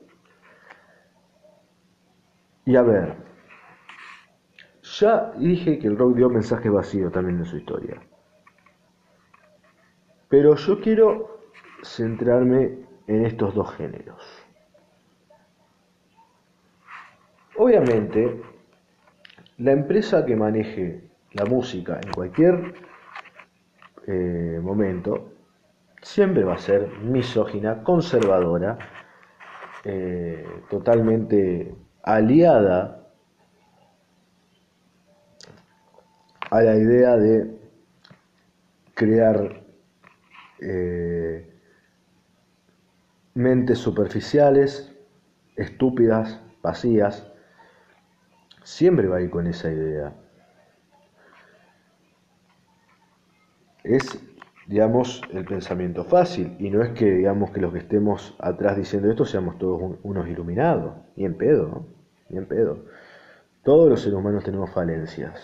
Y 2.65 2.75
a 2.75 2.81
ver, 2.81 3.15
ya 4.81 5.31
dije 5.37 5.77
que 5.77 5.87
el 5.87 5.97
rock 5.97 6.15
dio 6.15 6.29
mensaje 6.29 6.69
vacío 6.69 7.11
también 7.11 7.39
en 7.39 7.45
su 7.45 7.57
historia. 7.57 8.01
Pero 10.29 10.55
yo 10.55 10.79
quiero 10.79 11.40
centrarme 11.83 12.77
en 13.07 13.25
estos 13.25 13.55
dos 13.55 13.73
géneros. 13.75 14.21
Obviamente, 17.57 18.41
la 19.57 19.71
empresa 19.71 20.25
que 20.25 20.35
maneje 20.35 21.03
la 21.33 21.45
música 21.45 21.99
en 22.03 22.11
cualquier 22.11 22.73
eh, 24.07 24.59
momento 24.61 25.33
siempre 26.01 26.43
va 26.43 26.55
a 26.55 26.57
ser 26.57 26.87
misógina, 27.03 27.83
conservadora, 27.83 28.77
eh, 29.83 30.45
totalmente 30.69 31.75
aliada 32.03 33.07
a 36.49 36.61
la 36.61 36.75
idea 36.75 37.17
de 37.17 37.59
crear 38.93 39.63
eh, 40.59 41.50
mentes 43.33 43.79
superficiales, 43.79 44.95
estúpidas, 45.55 46.41
vacías, 46.61 47.31
siempre 48.63 49.07
va 49.07 49.17
a 49.17 49.21
ir 49.21 49.29
con 49.29 49.47
esa 49.47 49.71
idea. 49.71 50.13
Es, 53.83 54.23
digamos, 54.67 55.21
el 55.31 55.45
pensamiento 55.45 56.03
fácil, 56.03 56.55
y 56.59 56.69
no 56.69 56.83
es 56.83 56.91
que, 56.91 57.05
digamos, 57.05 57.51
que 57.51 57.61
los 57.61 57.73
que 57.73 57.79
estemos 57.79 58.35
atrás 58.39 58.77
diciendo 58.77 59.09
esto 59.09 59.25
seamos 59.25 59.57
todos 59.57 59.97
unos 60.03 60.27
iluminados, 60.27 60.93
ni 61.15 61.25
en 61.25 61.37
pedo, 61.37 61.67
¿no? 61.67 61.87
ni 62.29 62.37
en 62.37 62.47
pedo. 62.47 62.85
Todos 63.63 63.89
los 63.89 64.01
seres 64.01 64.17
humanos 64.17 64.43
tenemos 64.43 64.71
falencias, 64.71 65.39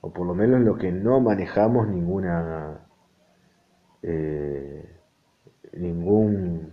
o 0.00 0.12
por 0.12 0.26
lo 0.26 0.34
menos 0.34 0.58
en 0.58 0.66
lo 0.66 0.76
que 0.76 0.92
no 0.92 1.20
manejamos 1.20 1.88
ninguna, 1.88 2.86
eh, 4.02 5.01
ningún 5.72 6.72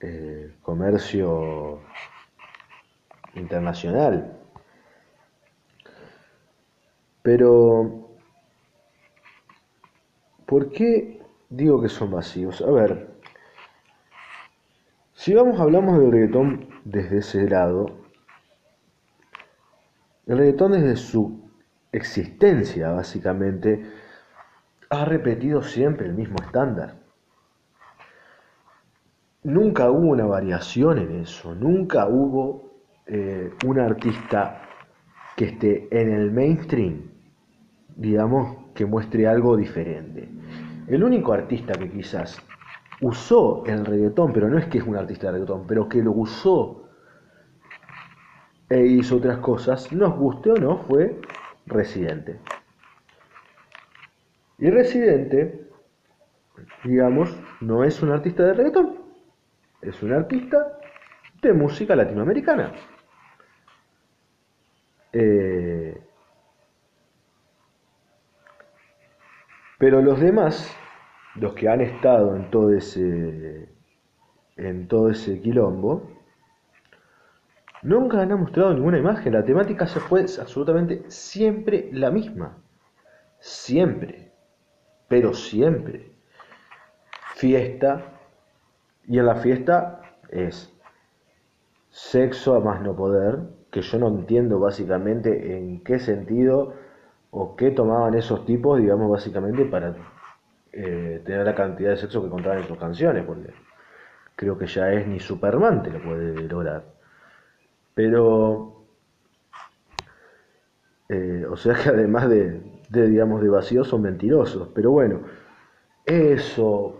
eh, 0.00 0.54
comercio 0.62 1.80
internacional. 3.34 4.32
Pero, 7.22 8.08
¿por 10.46 10.70
qué 10.70 11.22
digo 11.48 11.82
que 11.82 11.88
son 11.88 12.10
vacíos? 12.10 12.62
A 12.62 12.70
ver, 12.70 13.10
si 15.14 15.34
vamos, 15.34 15.58
hablamos 15.58 15.98
del 15.98 16.12
reggaetón 16.12 16.68
desde 16.84 17.18
ese 17.18 17.48
lado, 17.48 17.98
el 20.26 20.38
reggaetón 20.38 20.72
desde 20.72 20.96
su 20.96 21.50
existencia, 21.90 22.90
básicamente, 22.90 23.90
ha 24.90 25.04
repetido 25.04 25.62
siempre 25.62 26.06
el 26.06 26.14
mismo 26.14 26.36
estándar. 26.42 27.05
Nunca 29.46 29.88
hubo 29.90 30.08
una 30.08 30.26
variación 30.26 30.98
en 30.98 31.20
eso, 31.20 31.54
nunca 31.54 32.08
hubo 32.08 32.80
eh, 33.06 33.52
un 33.64 33.78
artista 33.78 34.60
que 35.36 35.44
esté 35.46 35.88
en 35.92 36.12
el 36.12 36.32
mainstream, 36.32 37.02
digamos, 37.94 38.72
que 38.74 38.84
muestre 38.84 39.28
algo 39.28 39.56
diferente. 39.56 40.28
El 40.88 41.04
único 41.04 41.32
artista 41.32 41.74
que 41.74 41.88
quizás 41.88 42.42
usó 43.00 43.62
el 43.66 43.86
reggaetón, 43.86 44.32
pero 44.32 44.48
no 44.48 44.58
es 44.58 44.66
que 44.66 44.78
es 44.78 44.84
un 44.84 44.96
artista 44.96 45.28
de 45.28 45.34
reggaetón, 45.34 45.64
pero 45.68 45.88
que 45.88 46.02
lo 46.02 46.10
usó 46.10 46.88
e 48.68 48.84
hizo 48.84 49.18
otras 49.18 49.38
cosas, 49.38 49.92
nos 49.92 50.16
guste 50.16 50.50
o 50.50 50.56
no, 50.56 50.78
fue 50.78 51.20
Residente. 51.66 52.40
Y 54.58 54.70
Residente, 54.70 55.68
digamos, 56.82 57.38
no 57.60 57.84
es 57.84 58.02
un 58.02 58.10
artista 58.10 58.42
de 58.42 58.54
reggaetón, 58.54 58.95
es 59.88 60.02
un 60.02 60.12
artista 60.12 60.78
de 61.42 61.52
música 61.52 61.94
latinoamericana. 61.94 62.72
Eh, 65.12 66.00
pero 69.78 70.02
los 70.02 70.20
demás, 70.20 70.76
los 71.36 71.54
que 71.54 71.68
han 71.68 71.80
estado 71.80 72.36
en 72.36 72.50
todo 72.50 72.72
ese, 72.74 73.68
en 74.56 74.88
todo 74.88 75.10
ese 75.10 75.40
quilombo, 75.40 76.10
nunca 77.82 78.20
han 78.20 78.38
mostrado 78.40 78.74
ninguna 78.74 78.98
imagen. 78.98 79.32
La 79.32 79.44
temática 79.44 79.86
se 79.86 80.00
fue 80.00 80.22
absolutamente 80.22 81.04
siempre 81.08 81.88
la 81.92 82.10
misma. 82.10 82.58
Siempre. 83.38 84.32
Pero 85.08 85.34
siempre. 85.34 86.10
Fiesta. 87.36 88.15
Y 89.08 89.18
en 89.18 89.26
la 89.26 89.36
fiesta 89.36 90.00
es 90.30 90.72
sexo 91.90 92.54
a 92.54 92.60
más 92.60 92.80
no 92.82 92.94
poder, 92.96 93.38
que 93.70 93.82
yo 93.82 93.98
no 93.98 94.08
entiendo 94.08 94.58
básicamente 94.58 95.56
en 95.56 95.82
qué 95.82 95.98
sentido 95.98 96.74
o 97.30 97.56
qué 97.56 97.70
tomaban 97.70 98.14
esos 98.14 98.44
tipos, 98.44 98.80
digamos, 98.80 99.10
básicamente 99.10 99.64
para 99.64 99.94
eh, 100.72 101.22
tener 101.24 101.44
la 101.46 101.54
cantidad 101.54 101.90
de 101.90 101.96
sexo 101.96 102.22
que 102.22 102.30
contaban 102.30 102.58
en 102.58 102.64
sus 102.66 102.78
canciones, 102.78 103.24
porque 103.24 103.52
creo 104.34 104.58
que 104.58 104.66
ya 104.66 104.92
es 104.92 105.06
ni 105.06 105.20
Superman 105.20 105.82
te 105.82 105.90
lo 105.90 106.02
puede 106.02 106.48
lograr. 106.48 106.84
Pero, 107.94 108.84
eh, 111.08 111.46
o 111.48 111.56
sea 111.56 111.74
que 111.74 111.88
además 111.88 112.28
de, 112.28 112.60
de, 112.90 113.08
digamos, 113.08 113.42
de 113.42 113.48
vacíos 113.48 113.88
son 113.88 114.02
mentirosos. 114.02 114.68
Pero 114.74 114.90
bueno, 114.90 115.20
eso, 116.04 116.98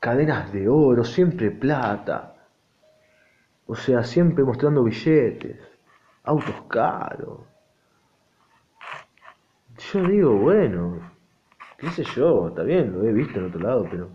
cadenas 0.00 0.52
de 0.52 0.68
oro, 0.68 1.04
siempre 1.04 1.50
plata. 1.50 2.34
O 3.66 3.74
sea, 3.74 4.02
siempre 4.02 4.44
mostrando 4.44 4.82
billetes, 4.82 5.58
autos 6.24 6.62
caros. 6.68 7.40
Yo 9.92 10.02
digo, 10.02 10.36
bueno, 10.36 11.00
qué 11.76 11.90
sé 11.90 12.04
yo, 12.04 12.48
está 12.48 12.62
bien, 12.62 12.92
lo 12.92 13.04
he 13.04 13.12
visto 13.12 13.38
en 13.38 13.46
otro 13.46 13.60
lado, 13.60 13.86
pero... 13.90 14.08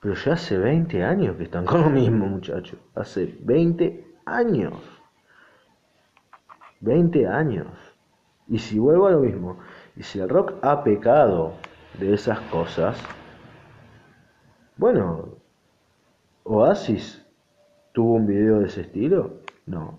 Pero 0.00 0.14
ya 0.14 0.34
hace 0.34 0.56
20 0.56 1.02
años 1.02 1.36
que 1.36 1.44
están 1.44 1.64
con 1.64 1.80
lo 1.80 1.90
mismo, 1.90 2.26
muchachos. 2.26 2.78
Hace 2.94 3.36
20 3.40 4.06
años. 4.26 4.74
20 6.80 7.26
años. 7.26 7.66
Y 8.46 8.58
si 8.58 8.78
vuelvo 8.78 9.08
a 9.08 9.10
lo 9.10 9.20
mismo, 9.20 9.58
y 9.96 10.02
si 10.02 10.20
el 10.20 10.28
rock 10.28 10.54
ha 10.62 10.84
pecado 10.84 11.54
de 11.98 12.14
esas 12.14 12.38
cosas, 12.52 13.02
bueno, 14.76 15.38
Oasis 16.44 17.24
tuvo 17.92 18.14
un 18.14 18.26
video 18.26 18.60
de 18.60 18.66
ese 18.66 18.82
estilo, 18.82 19.40
no. 19.66 19.98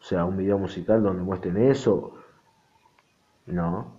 O 0.00 0.02
sea, 0.02 0.24
un 0.24 0.36
video 0.36 0.58
musical 0.58 1.02
donde 1.02 1.22
muestren 1.22 1.58
eso, 1.58 2.14
no. 3.46 3.98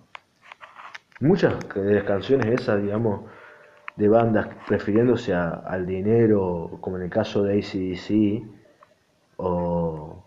Muchas 1.20 1.54
de 1.74 1.94
las 1.94 2.04
canciones 2.04 2.60
esas, 2.60 2.82
digamos, 2.82 3.22
de 3.96 4.08
bandas 4.08 4.48
refiriéndose 4.66 5.34
al 5.34 5.86
dinero, 5.86 6.78
como 6.80 6.96
en 6.96 7.04
el 7.04 7.10
caso 7.10 7.42
de 7.42 7.58
ACDC, 7.58 8.42
o, 9.36 10.24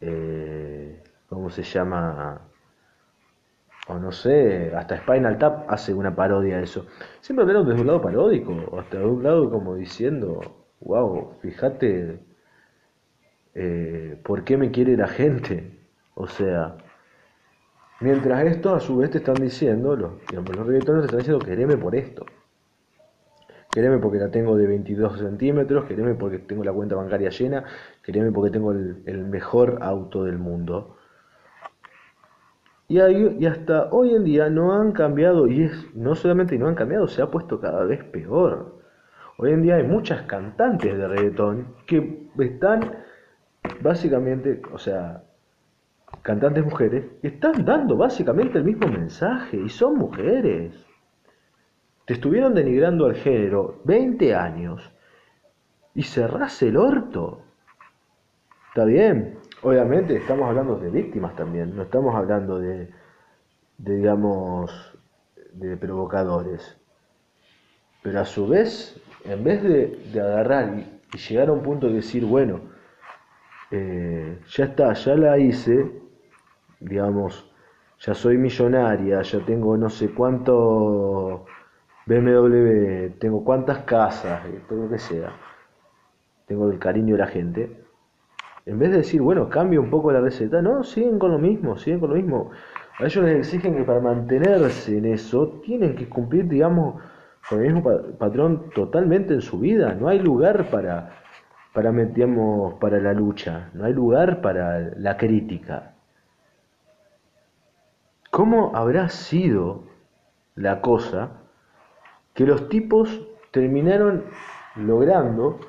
eh, 0.00 1.02
¿cómo 1.28 1.48
se 1.50 1.62
llama? 1.62 2.51
O 3.88 3.98
no 3.98 4.12
sé, 4.12 4.72
hasta 4.76 4.98
Spinal 4.98 5.38
Tap 5.38 5.70
hace 5.70 5.92
una 5.92 6.14
parodia 6.14 6.58
de 6.58 6.64
eso. 6.64 6.86
Siempre 7.20 7.42
hablaron 7.42 7.66
desde 7.68 7.80
un 7.80 7.86
lado 7.88 8.00
paródico, 8.00 8.78
hasta 8.78 8.98
de 8.98 9.06
un 9.06 9.22
lado 9.22 9.50
como 9.50 9.74
diciendo, 9.74 10.40
wow, 10.80 11.32
fíjate, 11.40 12.20
eh, 13.54 14.20
¿por 14.22 14.44
qué 14.44 14.56
me 14.56 14.70
quiere 14.70 14.96
la 14.96 15.08
gente? 15.08 15.78
O 16.14 16.28
sea, 16.28 16.76
Mientras 18.02 18.44
esto, 18.46 18.74
a 18.74 18.80
su 18.80 18.96
vez, 18.96 19.10
te 19.10 19.18
están 19.18 19.36
diciendo, 19.36 19.94
los, 19.94 20.10
digamos, 20.28 20.56
los 20.56 20.66
reggaetones 20.66 21.02
te 21.02 21.06
están 21.06 21.18
diciendo, 21.18 21.44
quereme 21.44 21.76
por 21.76 21.94
esto. 21.94 22.26
Quereme 23.70 23.98
porque 23.98 24.18
la 24.18 24.28
tengo 24.28 24.56
de 24.56 24.66
22 24.66 25.20
centímetros, 25.20 25.84
quereme 25.84 26.14
porque 26.16 26.38
tengo 26.40 26.64
la 26.64 26.72
cuenta 26.72 26.96
bancaria 26.96 27.30
llena, 27.30 27.62
quereme 28.02 28.32
porque 28.32 28.50
tengo 28.50 28.72
el, 28.72 29.24
mejor 29.24 29.78
auto 29.82 30.24
del 30.24 30.38
mundo. 30.38 30.96
Y, 32.92 33.46
hasta 33.46 33.88
hoy 33.90 34.14
en 34.14 34.22
día 34.22 34.50
no 34.50 34.74
han 34.74 34.92
cambiado, 34.92 35.46
y 35.46 35.62
es 35.62 35.94
no 35.94 36.14
solamente 36.14 36.58
no 36.58 36.68
han 36.68 36.74
cambiado, 36.74 37.08
se 37.08 37.22
ha 37.22 37.30
puesto 37.30 37.58
cada 37.58 37.84
vez 37.84 38.04
peor. 38.04 38.82
Hoy 39.38 39.52
en 39.52 39.62
día 39.62 39.76
hay 39.76 39.84
muchas 39.84 40.26
cantantes 40.26 40.98
de 40.98 41.08
reggaetón 41.08 41.74
que 41.86 42.28
están 42.38 42.98
básicamente, 43.80 44.60
o 44.70 44.76
sea, 44.76 45.22
cantantes 46.20 46.66
mujeres, 46.66 47.06
están 47.22 47.64
dando 47.64 47.96
básicamente 47.96 48.58
el 48.58 48.64
mismo 48.64 48.88
mensaje 48.88 49.56
y 49.56 49.70
son 49.70 49.96
mujeres. 49.96 50.74
Te 52.04 52.12
estuvieron 52.12 52.52
denigrando 52.52 53.06
al 53.06 53.14
género 53.14 53.80
20 53.84 54.34
años 54.34 54.92
y 55.94 56.02
cerrás 56.02 56.62
el 56.62 56.76
orto. 56.76 57.40
Está 58.68 58.84
bien, 58.84 59.38
obviamente 59.62 60.16
estamos 60.16 60.48
hablando 60.48 60.76
de 60.76 60.90
víctimas 60.90 61.34
también, 61.36 61.74
no 61.74 61.82
estamos 61.82 62.14
hablando 62.14 62.58
de, 62.58 62.90
digamos, 63.78 64.98
de 65.52 65.76
provocadores. 65.76 66.78
Pero 68.02 68.20
a 68.20 68.24
su 68.24 68.48
vez, 68.48 69.00
en 69.24 69.44
vez 69.44 69.62
de, 69.62 70.20
agarrar 70.20 70.78
y, 70.78 71.18
llegar 71.28 71.48
a 71.48 71.52
un 71.52 71.62
punto 71.62 71.86
de 71.88 71.94
decir, 71.94 72.24
bueno, 72.24 72.60
eh, 73.70 74.40
ya 74.48 74.64
está, 74.64 74.92
ya 74.94 75.14
la 75.14 75.38
hice, 75.38 75.90
digamos, 76.80 77.50
ya 78.00 78.14
soy 78.14 78.38
millonaria, 78.38 79.22
ya 79.22 79.44
tengo 79.44 79.76
no 79.76 79.88
sé 79.88 80.10
cuánto 80.10 81.44
BMW, 82.06 83.18
tengo 83.20 83.44
cuántas 83.44 83.78
casas, 83.84 84.42
todo 84.68 84.84
lo 84.84 84.90
que 84.90 84.98
sea, 84.98 85.32
tengo 86.46 86.70
el 86.70 86.78
cariño 86.78 87.14
de 87.14 87.20
la 87.20 87.28
gente, 87.28 87.81
en 88.64 88.78
vez 88.78 88.90
de 88.90 88.98
decir, 88.98 89.20
bueno, 89.20 89.48
cambio 89.48 89.80
un 89.80 89.90
poco 89.90 90.12
la 90.12 90.20
receta, 90.20 90.62
no, 90.62 90.84
siguen 90.84 91.18
con 91.18 91.32
lo 91.32 91.38
mismo, 91.38 91.76
siguen 91.76 92.00
con 92.00 92.10
lo 92.10 92.16
mismo. 92.16 92.50
A 92.98 93.04
ellos 93.04 93.24
les 93.24 93.38
exigen 93.38 93.76
que 93.76 93.84
para 93.84 94.00
mantenerse 94.00 94.98
en 94.98 95.06
eso 95.06 95.60
tienen 95.64 95.96
que 95.96 96.08
cumplir, 96.08 96.48
digamos, 96.48 97.02
con 97.48 97.60
el 97.60 97.72
mismo 97.72 98.16
patrón 98.18 98.70
totalmente 98.74 99.34
en 99.34 99.40
su 99.40 99.58
vida. 99.58 99.94
No 99.94 100.08
hay 100.08 100.20
lugar 100.20 100.70
para, 100.70 101.10
para, 101.72 101.92
para 102.80 103.00
la 103.00 103.12
lucha, 103.12 103.70
no 103.74 103.84
hay 103.84 103.92
lugar 103.92 104.40
para 104.40 104.78
la 104.96 105.16
crítica. 105.16 105.94
¿Cómo 108.30 108.74
habrá 108.74 109.08
sido 109.08 109.84
la 110.54 110.80
cosa 110.80 111.32
que 112.34 112.46
los 112.46 112.68
tipos 112.68 113.26
terminaron 113.50 114.24
logrando 114.76 115.60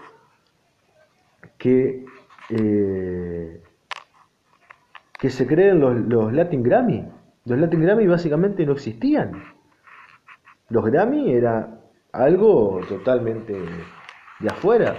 que, 1.58 2.06
eh, 2.50 3.62
que 5.20 5.30
se 5.30 5.48
creen 5.48 5.80
los, 5.80 5.96
los 5.96 6.34
Latin 6.34 6.64
Grammy? 6.64 7.08
Los 7.46 7.60
Latin 7.60 7.82
Grammy 7.82 8.08
básicamente 8.08 8.66
no 8.66 8.74
existían. 8.74 9.44
Los 10.70 10.86
Grammy 10.86 11.34
era 11.34 11.82
algo 12.14 12.82
totalmente 12.88 13.54
de 14.40 14.48
afuera. 14.48 14.96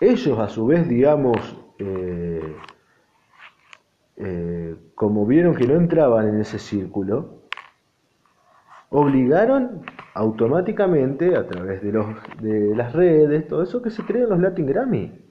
Ellos 0.00 0.38
a 0.38 0.48
su 0.48 0.66
vez, 0.66 0.88
digamos, 0.88 1.36
eh, 1.78 2.56
eh, 4.16 4.76
como 4.94 5.24
vieron 5.26 5.54
que 5.54 5.66
no 5.66 5.74
entraban 5.74 6.28
en 6.28 6.40
ese 6.40 6.58
círculo, 6.58 7.42
obligaron 8.90 9.82
automáticamente 10.14 11.36
a 11.36 11.46
través 11.46 11.82
de, 11.82 11.92
los, 11.92 12.06
de 12.40 12.74
las 12.76 12.92
redes, 12.92 13.48
todo 13.48 13.62
eso, 13.62 13.82
que 13.82 13.90
se 13.90 14.04
creen 14.04 14.28
los 14.28 14.40
Latin 14.40 14.66
Grammy. 14.66 15.23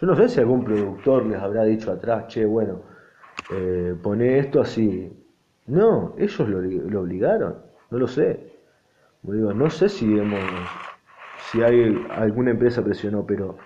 Yo 0.00 0.06
no 0.06 0.16
sé 0.16 0.28
si 0.28 0.40
algún 0.40 0.64
productor 0.64 1.24
les 1.26 1.38
habrá 1.40 1.64
dicho 1.64 1.90
atrás, 1.90 2.26
che, 2.28 2.44
bueno, 2.44 2.82
eh, 3.50 3.94
pone 4.02 4.38
esto 4.38 4.60
así. 4.60 5.10
No, 5.66 6.14
ellos 6.18 6.48
lo, 6.48 6.60
lo, 6.60 7.00
obligaron, 7.00 7.56
no 7.90 7.98
lo 7.98 8.06
sé. 8.06 8.52
digo, 9.22 9.52
no 9.52 9.70
sé 9.70 9.88
si 9.88 10.18
hemos 10.18 10.40
si 11.50 11.62
hay 11.62 12.06
alguna 12.10 12.50
empresa 12.50 12.82
presionó, 12.82 13.24
pero, 13.24 13.56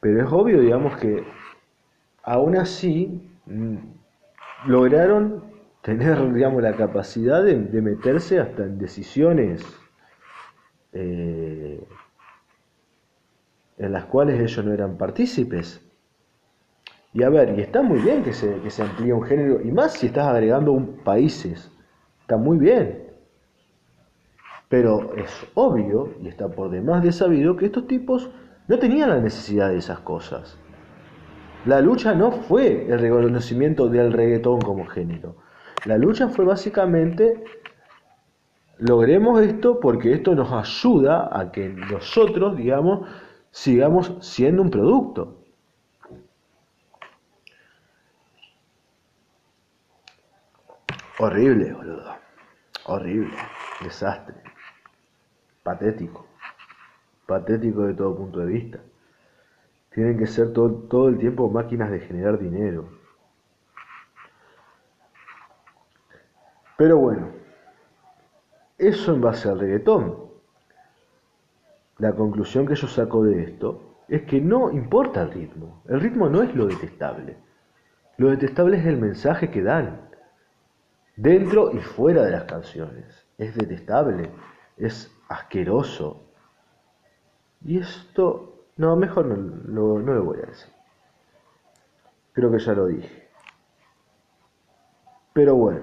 pero 0.00 0.22
es 0.22 0.32
obvio, 0.32 0.60
digamos, 0.60 0.96
que 0.96 1.24
aún 2.22 2.56
así 2.56 3.22
mm, 3.46 3.76
lograron 4.66 5.44
tener, 5.82 6.32
digamos, 6.32 6.62
la 6.62 6.74
capacidad 6.74 7.42
de, 7.42 7.56
meterse 7.80 8.40
hasta 8.40 8.64
en 8.64 8.78
decisiones 8.78 9.64
eh, 10.92 11.82
en 13.78 13.92
las 13.92 14.06
cuales 14.06 14.40
ellos 14.40 14.64
no 14.64 14.72
eran 14.72 14.96
partícipes. 14.96 15.84
Y 17.12 17.22
a 17.22 17.30
ver, 17.30 17.58
y 17.58 17.62
está 17.62 17.82
muy 17.82 18.00
bien 18.00 18.22
que 18.22 18.32
se, 18.32 18.60
que 18.60 18.70
se 18.70 18.82
amplíe 18.82 19.12
un 19.12 19.22
género, 19.22 19.60
y 19.62 19.70
más 19.70 19.94
si 19.94 20.06
estás 20.06 20.26
agregando 20.26 20.72
un, 20.72 20.98
países, 20.98 21.70
está 22.20 22.36
muy 22.36 22.58
bien. 22.58 23.04
Pero 24.68 25.14
es 25.16 25.30
obvio, 25.54 26.14
y 26.22 26.28
está 26.28 26.48
por 26.48 26.70
demás 26.70 27.02
de 27.02 27.12
sabido, 27.12 27.56
que 27.56 27.66
estos 27.66 27.86
tipos 27.86 28.30
no 28.66 28.78
tenían 28.78 29.08
la 29.08 29.18
necesidad 29.18 29.70
de 29.70 29.78
esas 29.78 30.00
cosas. 30.00 30.58
La 31.64 31.80
lucha 31.80 32.14
no 32.14 32.30
fue 32.30 32.86
el 32.88 32.98
reconocimiento 32.98 33.88
del 33.88 34.12
reggaetón 34.12 34.60
como 34.60 34.86
género. 34.86 35.36
La 35.86 35.96
lucha 35.96 36.28
fue 36.28 36.44
básicamente, 36.44 37.42
logremos 38.78 39.40
esto 39.40 39.80
porque 39.80 40.12
esto 40.12 40.34
nos 40.34 40.52
ayuda 40.52 41.28
a 41.32 41.50
que 41.50 41.68
nosotros, 41.68 42.56
digamos, 42.56 43.08
sigamos 43.50 44.18
siendo 44.20 44.62
un 44.62 44.70
producto. 44.70 45.38
Horrible, 51.18 51.72
boludo. 51.72 52.16
Horrible. 52.86 53.36
Desastre. 53.82 54.36
Patético. 55.62 56.26
Patético 57.26 57.82
de 57.82 57.94
todo 57.94 58.16
punto 58.16 58.38
de 58.40 58.46
vista. 58.46 58.78
Tienen 59.90 60.16
que 60.16 60.26
ser 60.26 60.52
todo, 60.52 60.72
todo 60.88 61.08
el 61.08 61.18
tiempo 61.18 61.50
máquinas 61.50 61.90
de 61.90 62.00
generar 62.00 62.38
dinero. 62.38 62.88
Pero 66.76 66.98
bueno, 66.98 67.32
eso 68.78 69.12
en 69.12 69.20
base 69.20 69.48
al 69.48 69.58
reggaetón. 69.58 70.27
La 71.98 72.14
conclusión 72.14 72.66
que 72.66 72.76
yo 72.76 72.86
saco 72.86 73.24
de 73.24 73.42
esto 73.42 74.04
es 74.08 74.22
que 74.22 74.40
no 74.40 74.70
importa 74.70 75.22
el 75.22 75.32
ritmo. 75.32 75.82
El 75.88 76.00
ritmo 76.00 76.28
no 76.28 76.42
es 76.42 76.54
lo 76.54 76.66
detestable. 76.66 77.36
Lo 78.16 78.30
detestable 78.30 78.78
es 78.78 78.86
el 78.86 78.98
mensaje 78.98 79.50
que 79.50 79.62
dan 79.62 80.08
dentro 81.16 81.72
y 81.72 81.78
fuera 81.78 82.22
de 82.22 82.30
las 82.30 82.44
canciones. 82.44 83.26
Es 83.36 83.54
detestable, 83.56 84.30
es 84.76 85.12
asqueroso. 85.28 86.24
Y 87.64 87.78
esto, 87.78 88.66
no, 88.76 88.96
mejor 88.96 89.26
no, 89.26 89.98
no, 89.98 90.14
lo 90.14 90.24
voy 90.24 90.38
a 90.38 90.46
decir. 90.46 90.72
Creo 92.32 92.50
que 92.52 92.60
ya 92.60 92.72
lo 92.72 92.86
dije. 92.86 93.28
Pero 95.32 95.56
bueno, 95.56 95.82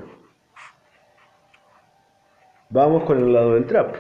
vamos 2.69 3.03
con 3.03 3.17
el 3.17 3.33
lado 3.33 3.53
del 3.53 3.65
trap, 3.65 3.95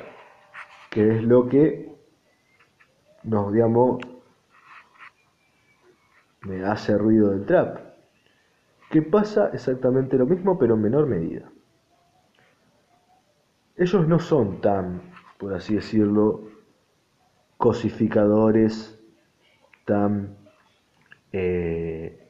que 0.89 1.17
es 1.17 1.23
lo 1.23 1.47
que 1.47 1.94
nos, 3.25 3.51
digamos, 3.51 3.99
me 6.41 6.63
hace 6.63 6.97
ruido 6.97 7.31
del 7.31 7.45
trap 7.45 7.79
que 8.89 9.01
pasa 9.01 9.49
exactamente 9.51 10.17
lo 10.17 10.25
mismo 10.25 10.57
pero 10.57 10.75
en 10.75 10.81
menor 10.81 11.07
medida. 11.07 11.49
Ellos 13.77 14.07
no 14.07 14.19
son 14.19 14.61
tan, 14.61 15.01
por 15.37 15.53
así 15.53 15.75
decirlo, 15.75 16.43
cosificadores, 17.57 18.97
tan 19.85 20.37
eh, 21.33 22.29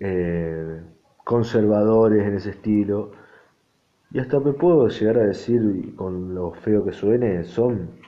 eh, 0.00 0.82
conservadores 1.22 2.26
en 2.26 2.34
ese 2.34 2.50
estilo. 2.50 3.12
Y 4.10 4.18
hasta 4.18 4.40
me 4.40 4.52
puedo 4.52 4.88
llegar 4.88 5.18
a 5.18 5.26
decir, 5.26 5.94
con 5.94 6.34
lo 6.34 6.52
feo 6.52 6.84
que 6.84 6.92
suene, 6.92 7.44
son 7.44 8.03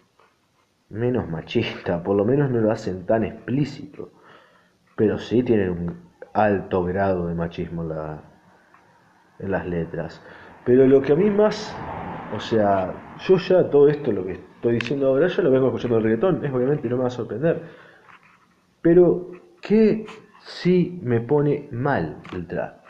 menos 0.88 1.28
machistas, 1.28 2.02
por 2.02 2.16
lo 2.16 2.24
menos 2.24 2.50
no 2.50 2.60
lo 2.60 2.70
hacen 2.70 3.06
tan 3.06 3.24
explícito, 3.24 4.10
pero 4.96 5.18
sí 5.18 5.42
tienen 5.42 5.70
un 5.70 6.06
alto 6.32 6.84
grado 6.84 7.26
de 7.26 7.34
machismo 7.34 7.82
en, 7.82 9.50
las 9.50 9.66
letras. 9.66 10.22
Pero 10.64 10.86
lo 10.86 11.02
que 11.02 11.12
a 11.12 11.16
mí 11.16 11.30
más, 11.30 11.74
o 12.34 12.40
sea, 12.40 13.16
yo 13.26 13.36
ya 13.36 13.68
todo 13.70 13.88
esto, 13.88 14.12
lo 14.12 14.24
que 14.24 14.32
estoy 14.32 14.74
diciendo 14.74 15.08
ahora, 15.08 15.28
yo 15.28 15.42
lo 15.42 15.50
vengo 15.50 15.66
escuchando 15.66 15.98
el 15.98 16.04
reggaetón, 16.04 16.44
es 16.44 16.52
obviamente 16.52 16.88
no 16.88 16.96
me 16.96 17.02
va 17.02 17.08
a 17.08 17.10
sorprender. 17.10 17.62
Pero, 18.82 19.30
¿qué 19.60 20.06
sí 20.40 21.00
me 21.02 21.20
pone 21.20 21.68
mal 21.72 22.18
el 22.32 22.46
trap? 22.46 22.84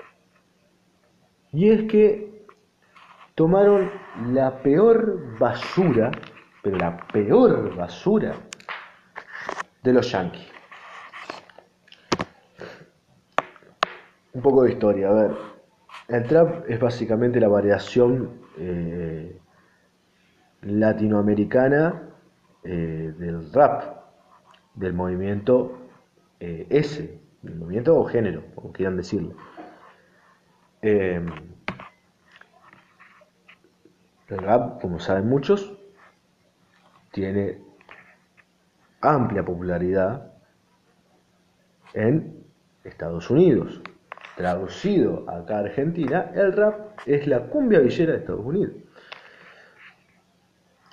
Y 1.52 1.70
es 1.70 1.85
que 1.85 2.44
tomaron 3.35 3.90
la 4.32 4.62
peor 4.62 5.38
basura, 5.38 6.11
pero 6.66 6.79
la 6.79 6.96
peor 6.96 7.76
basura 7.76 8.35
de 9.85 9.92
los 9.92 10.11
yankees. 10.11 10.48
Un 14.33 14.42
poco 14.42 14.64
de 14.64 14.72
historia, 14.72 15.11
a 15.11 15.12
ver. 15.12 15.31
El 16.09 16.24
trap 16.24 16.68
es 16.68 16.81
básicamente 16.81 17.38
la 17.38 17.46
variación 17.46 18.40
eh, 18.59 19.38
latinoamericana 20.62 22.02
eh, 22.64 23.14
del 23.16 23.52
rap, 23.52 23.98
del 24.74 24.92
movimiento 24.92 25.79
eh, 26.40 26.66
S, 26.68 27.20
del 27.42 27.55
movimiento 27.55 27.96
o 27.96 28.05
género, 28.07 28.42
como 28.57 28.72
quieran 28.72 28.96
decirlo. 28.96 29.37
el 30.83 31.31
rap, 34.29 34.81
como 34.81 34.98
saben 34.98 35.29
muchos, 35.29 35.75
tiene 37.16 37.62
amplia 39.00 39.42
popularidad 39.42 40.35
en 41.94 42.44
Estados 42.85 43.31
Unidos. 43.31 43.81
Traducido 44.37 45.24
acá 45.31 45.57
a 45.57 45.61
Argentina, 45.61 46.31
el 46.35 46.52
rap 46.52 46.98
es 47.07 47.26
la 47.26 47.46
cumbia 47.46 47.79
villera 47.79 48.12
de 48.12 48.18
Estados 48.18 48.44
Unidos. 48.44 48.74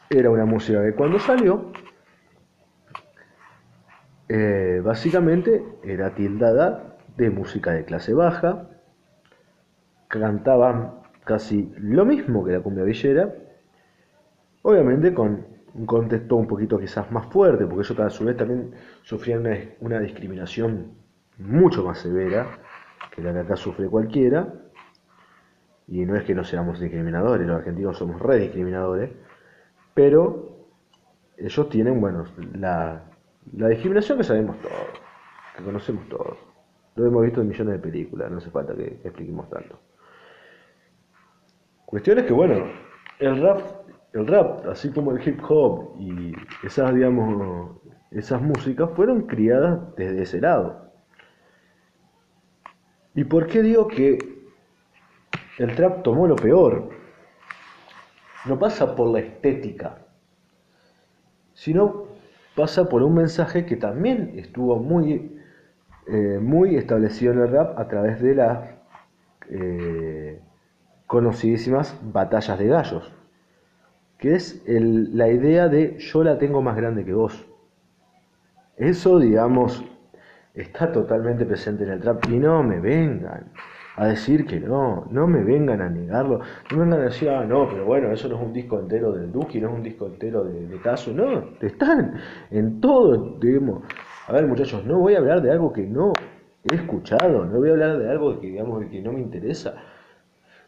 Era 0.09 0.29
una 0.29 0.45
música 0.45 0.81
que 0.81 0.95
cuando 0.95 1.19
salió, 1.19 1.73
eh, 4.29 4.81
básicamente 4.81 5.62
era 5.83 6.15
tildada 6.15 6.95
de 7.17 7.31
música 7.31 7.71
de 7.71 7.83
clase 7.83 8.13
baja, 8.13 8.69
cantaban 10.07 11.01
casi 11.25 11.73
lo 11.79 12.05
mismo 12.05 12.45
que 12.45 12.53
la 12.53 12.62
cumbia 12.62 12.86
villera, 12.86 13.36
obviamente 14.62 15.13
con 15.13 15.52
un 15.73 15.86
contexto 15.86 16.36
un 16.36 16.47
poquito 16.47 16.79
quizás 16.79 17.12
más 17.12 17.25
fuerte, 17.27 17.65
porque 17.65 17.81
ellos 17.81 17.99
a 17.99 18.09
su 18.09 18.25
vez 18.25 18.38
también 18.38 18.73
sufrían 19.01 19.43
una 19.79 19.99
discriminación 19.99 20.93
mucho 21.38 21.83
más 21.83 21.99
severa 21.99 22.47
que 23.12 23.21
la 23.21 23.33
que 23.33 23.39
acá 23.39 23.55
sufre 23.55 23.88
cualquiera, 23.88 24.53
y 25.88 26.05
no 26.05 26.15
es 26.15 26.23
que 26.23 26.33
no 26.33 26.43
seamos 26.43 26.79
discriminadores, 26.79 27.45
los 27.47 27.57
argentinos 27.57 27.97
somos 27.97 28.21
re 28.21 28.39
discriminadores, 28.39 29.12
pero 29.93 30.67
ellos 31.38 31.69
tienen, 31.69 31.99
bueno, 31.99 32.25
la, 32.53 33.03
la 33.55 33.67
discriminación 33.67 34.17
que 34.17 34.23
sabemos 34.23 34.57
todos, 34.62 35.01
que 35.57 35.63
conocemos 35.63 36.07
todos, 36.07 36.38
lo 36.95 37.07
hemos 37.07 37.23
visto 37.23 37.41
en 37.41 37.47
millones 37.47 37.73
de 37.73 37.79
películas, 37.79 38.31
no 38.31 38.38
hace 38.38 38.49
falta 38.49 38.75
que, 38.75 38.99
expliquemos 39.03 39.49
tanto. 39.49 39.79
Cuestión 41.86 42.19
es 42.19 42.25
que, 42.25 42.33
bueno, 42.33 42.65
el 43.19 43.41
rap, 43.41 43.62
el 44.13 44.28
rap, 44.28 44.67
así 44.67 44.89
como 44.91 45.12
el 45.12 45.28
hip 45.28 45.39
hop 45.47 45.95
y 45.99 46.34
esas, 46.63 46.93
digamos, 46.93 47.78
esas 48.12 48.41
músicas 48.41 48.89
fueron 48.95 49.23
criadas 49.23 49.80
desde 49.95 50.21
ese 50.21 50.39
lado. 50.39 50.91
¿Y 53.15 53.23
por 53.23 53.47
qué 53.47 53.62
digo 53.62 53.88
que 53.88 54.17
el 55.58 55.76
trap 55.76 56.04
tomó 56.04 56.28
lo 56.28 56.36
peor? 56.36 56.89
No 58.45 58.60
pasa 58.60 58.95
por 58.95 59.10
la 59.10 59.19
estética, 59.19 59.97
sino 61.54 62.06
pasa 62.56 62.88
por 62.89 63.02
un 63.02 63.15
mensaje 63.15 63.65
que 63.65 63.78
también 63.78 64.34
estuvo 64.36 64.78
muy, 64.78 65.39
eh, 66.08 66.39
muy 66.41 66.76
establecido 66.76 67.34
en 67.34 67.39
el 67.39 67.52
rap 67.52 67.80
a 67.80 67.88
través 67.88 68.21
de 68.21 68.36
las 68.36 68.69
eh, 69.49 70.41
conocidísimas 71.08 71.97
batallas 72.02 72.60
de 72.60 72.67
gallos, 72.67 73.12
que 74.23 74.36
es 74.36 74.63
la 74.65 75.27
idea 75.27 75.67
de 75.67 75.97
yo 75.97 76.23
la 76.23 76.38
tengo 76.38 76.62
más 76.62 76.77
grande 76.77 77.03
que 77.03 77.12
vos. 77.12 77.45
Eso, 78.77 79.19
digamos, 79.19 79.83
está 80.53 80.93
totalmente 80.93 81.45
presente 81.45 81.83
en 81.83 81.89
el 81.89 81.99
trap. 81.99 82.23
Y 82.29 82.38
no 82.38 82.63
me 82.63 82.79
vengan 82.79 83.51
a 83.97 84.07
decir 84.07 84.45
que 84.45 84.62
no, 84.62 85.05
no 85.12 85.27
me 85.27 85.43
vengan 85.43 85.81
a 85.81 85.89
negarlo, 85.89 86.39
no 86.71 86.77
me 86.77 86.83
vengan 86.86 87.01
a 87.01 87.03
decir, 87.03 87.29
ah, 87.31 87.43
no, 87.43 87.67
pero 87.67 87.83
bueno, 87.83 88.13
eso 88.13 88.29
no 88.29 88.38
es 88.38 88.41
un 88.41 88.53
disco 88.53 88.79
entero 88.79 89.12
del 89.12 89.29
Duki, 89.29 89.59
no 89.59 89.67
es 89.67 89.73
un 89.75 89.83
disco 89.83 90.07
entero 90.07 90.45
de, 90.45 90.67
de 90.67 90.77
Caso, 90.79 91.12
no, 91.12 91.43
están 91.59 92.13
en 92.49 92.79
todo, 92.79 93.38
digamos. 93.41 93.83
A 94.29 94.31
ver, 94.31 94.47
muchachos, 94.47 94.86
no 94.86 94.99
voy 94.99 95.15
a 95.15 95.17
hablar 95.17 95.41
de 95.41 95.51
algo 95.51 95.73
que 95.73 95.86
no 95.86 96.13
he 96.71 96.75
escuchado, 96.75 97.43
no 97.43 97.57
voy 97.57 97.67
a 97.67 97.73
hablar 97.73 97.99
de 97.99 98.09
algo 98.09 98.39
que, 98.39 98.47
digamos, 98.47 98.86
que 98.86 99.01
no 99.01 99.12
me 99.12 99.19
interesa, 99.19 99.75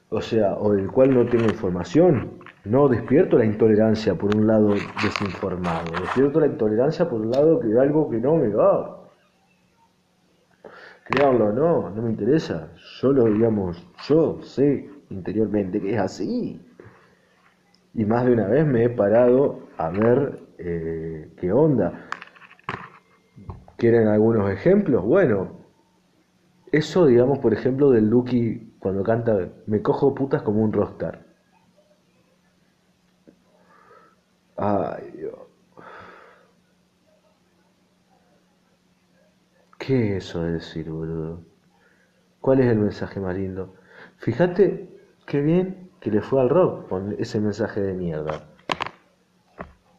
o 0.09 0.19
sea, 0.19 0.57
o 0.57 0.73
del 0.73 0.91
cual 0.91 1.13
no 1.13 1.25
tengo 1.25 1.45
información. 1.45 2.43
No 2.65 2.87
despierto 2.87 3.37
la 3.37 3.45
intolerancia 3.45 4.15
por 4.15 4.35
un 4.35 4.47
lado 4.47 4.69
desinformado, 4.69 5.91
despierto 6.01 6.39
la 6.39 6.47
intolerancia 6.47 7.07
por 7.07 7.21
un 7.21 7.29
lado 7.29 7.59
que 7.59 7.77
algo 7.79 8.09
que 8.09 8.17
no 8.17 8.37
me 8.37 8.49
va. 8.49 9.03
Créanlo 11.03 11.53
no, 11.53 11.91
no 11.91 12.01
me 12.01 12.09
interesa. 12.09 12.71
Yo 12.99 13.13
lo, 13.13 13.25
digamos, 13.25 13.87
yo 14.07 14.41
sé 14.41 14.89
interiormente 15.11 15.79
que 15.79 15.93
es 15.93 15.99
así. 15.99 16.59
Y 17.93 18.03
más 18.03 18.25
de 18.25 18.33
una 18.33 18.47
vez 18.47 18.65
me 18.65 18.85
he 18.85 18.89
parado 18.89 19.67
a 19.77 19.89
ver 19.89 20.39
eh, 20.57 21.31
qué 21.37 21.51
onda. 21.51 22.07
¿Quieren 23.77 24.07
algunos 24.07 24.49
ejemplos? 24.49 25.03
Bueno, 25.03 25.59
eso, 26.71 27.05
digamos, 27.05 27.37
por 27.37 27.53
ejemplo, 27.53 27.91
del 27.91 28.09
Lucky 28.09 28.73
cuando 28.79 29.03
canta 29.03 29.49
Me 29.67 29.83
cojo 29.83 30.15
putas 30.15 30.41
como 30.41 30.63
un 30.63 30.73
rockstar. 30.73 31.24
Ay, 34.57 35.11
Dios. 35.17 35.33
¿Qué 39.77 40.17
es 40.17 40.25
eso 40.25 40.41
de 40.41 40.53
decir, 40.53 40.89
boludo? 40.89 41.41
¿Cuál 42.41 42.61
es 42.61 42.67
el 42.67 42.79
mensaje 42.79 43.19
más 43.19 43.35
lindo? 43.35 43.75
Fíjate 44.17 44.89
qué 45.25 45.41
bien 45.41 45.89
que 45.99 46.11
le 46.11 46.21
fue 46.21 46.41
al 46.41 46.49
rock 46.49 46.87
con 46.87 47.15
ese 47.19 47.39
mensaje 47.39 47.81
de 47.81 47.93
mierda. 47.93 48.47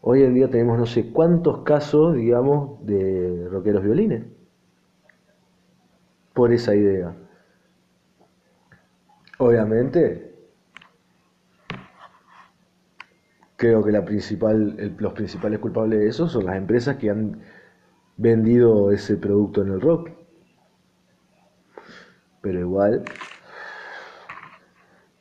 Hoy 0.01 0.23
en 0.23 0.35
día 0.35 0.49
tenemos 0.49 0.79
no 0.79 0.87
sé 0.87 1.13
cuántos 1.13 1.63
casos, 1.63 2.15
digamos, 2.15 2.85
de 2.87 3.49
rockeros 3.51 3.83
violines. 3.83 4.25
Por 6.33 6.53
esa 6.53 6.75
idea. 6.75 7.15
Obviamente, 9.39 10.26
creo 13.57 13.83
que 13.83 13.93
la 13.93 14.05
principal, 14.05 14.95
los 14.99 15.13
principales 15.15 15.59
culpables 15.59 16.01
de 16.01 16.09
eso 16.09 16.29
son 16.29 16.47
las 16.47 16.57
empresas 16.57 16.97
que 16.97 17.11
han 17.11 17.41
vendido 18.17 18.93
ese 18.93 19.17
producto 19.17 19.63
en 19.63 19.73
el 19.73 19.81
rock. 19.81 20.11
Pero 22.41 22.61
igual, 22.61 23.05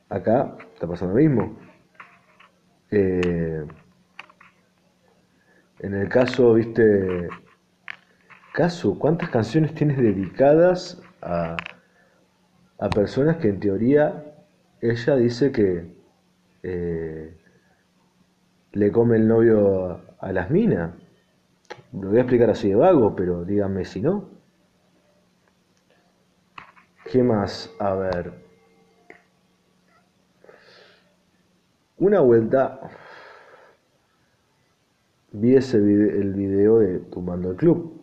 acá 0.09 0.55
está 0.73 0.87
pasando 0.87 1.15
lo 1.15 1.21
mismo. 1.21 1.57
Eh, 2.91 3.65
en 5.79 5.93
el 5.93 6.09
caso, 6.09 6.53
viste, 6.53 7.27
caso, 8.53 8.97
¿cuántas 8.99 9.29
canciones 9.29 9.73
tienes 9.73 9.97
dedicadas 9.97 11.01
a, 11.21 11.57
a 12.79 12.89
personas 12.89 13.37
que 13.37 13.49
en 13.49 13.59
teoría 13.59 14.23
ella 14.81 15.15
dice 15.15 15.51
que 15.51 15.95
eh, 16.63 17.35
le 18.75 18.91
come 18.91 19.15
el 19.15 19.27
novio 19.27 20.01
a 20.19 20.31
las 20.31 20.51
minas? 20.51 20.93
Lo 21.93 22.09
voy 22.09 22.17
a 22.17 22.21
explicar 22.21 22.49
así 22.49 22.69
de 22.69 22.75
vago, 22.75 23.15
pero 23.15 23.43
díganme 23.43 23.85
si 23.85 24.01
no. 24.01 24.29
¿Qué 27.05 27.23
más? 27.23 27.71
A 27.79 27.93
ver. 27.95 28.33
Una 31.97 32.19
vuelta 32.19 32.81
vi 35.31 35.55
ese 35.55 35.77
el 35.77 36.33
video 36.33 36.79
de 36.79 36.99
Tumbando 36.99 37.51
el 37.51 37.55
Club, 37.55 38.01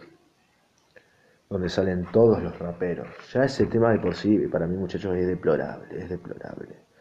donde 1.51 1.69
salen 1.69 2.07
todos 2.13 2.43
los 2.43 2.59
raperos. 2.59 3.09
Ya 3.31 3.45
ese 3.45 3.67
tema 3.67 3.93
de 3.93 3.99
por 3.99 4.15
sí, 4.15 4.39
para 4.49 4.67
mí 4.67 4.77
muchachos, 4.77 5.15
es 5.17 5.27
deplorable, 5.27 6.03
es 6.03 6.09
deplorable. 6.09 6.91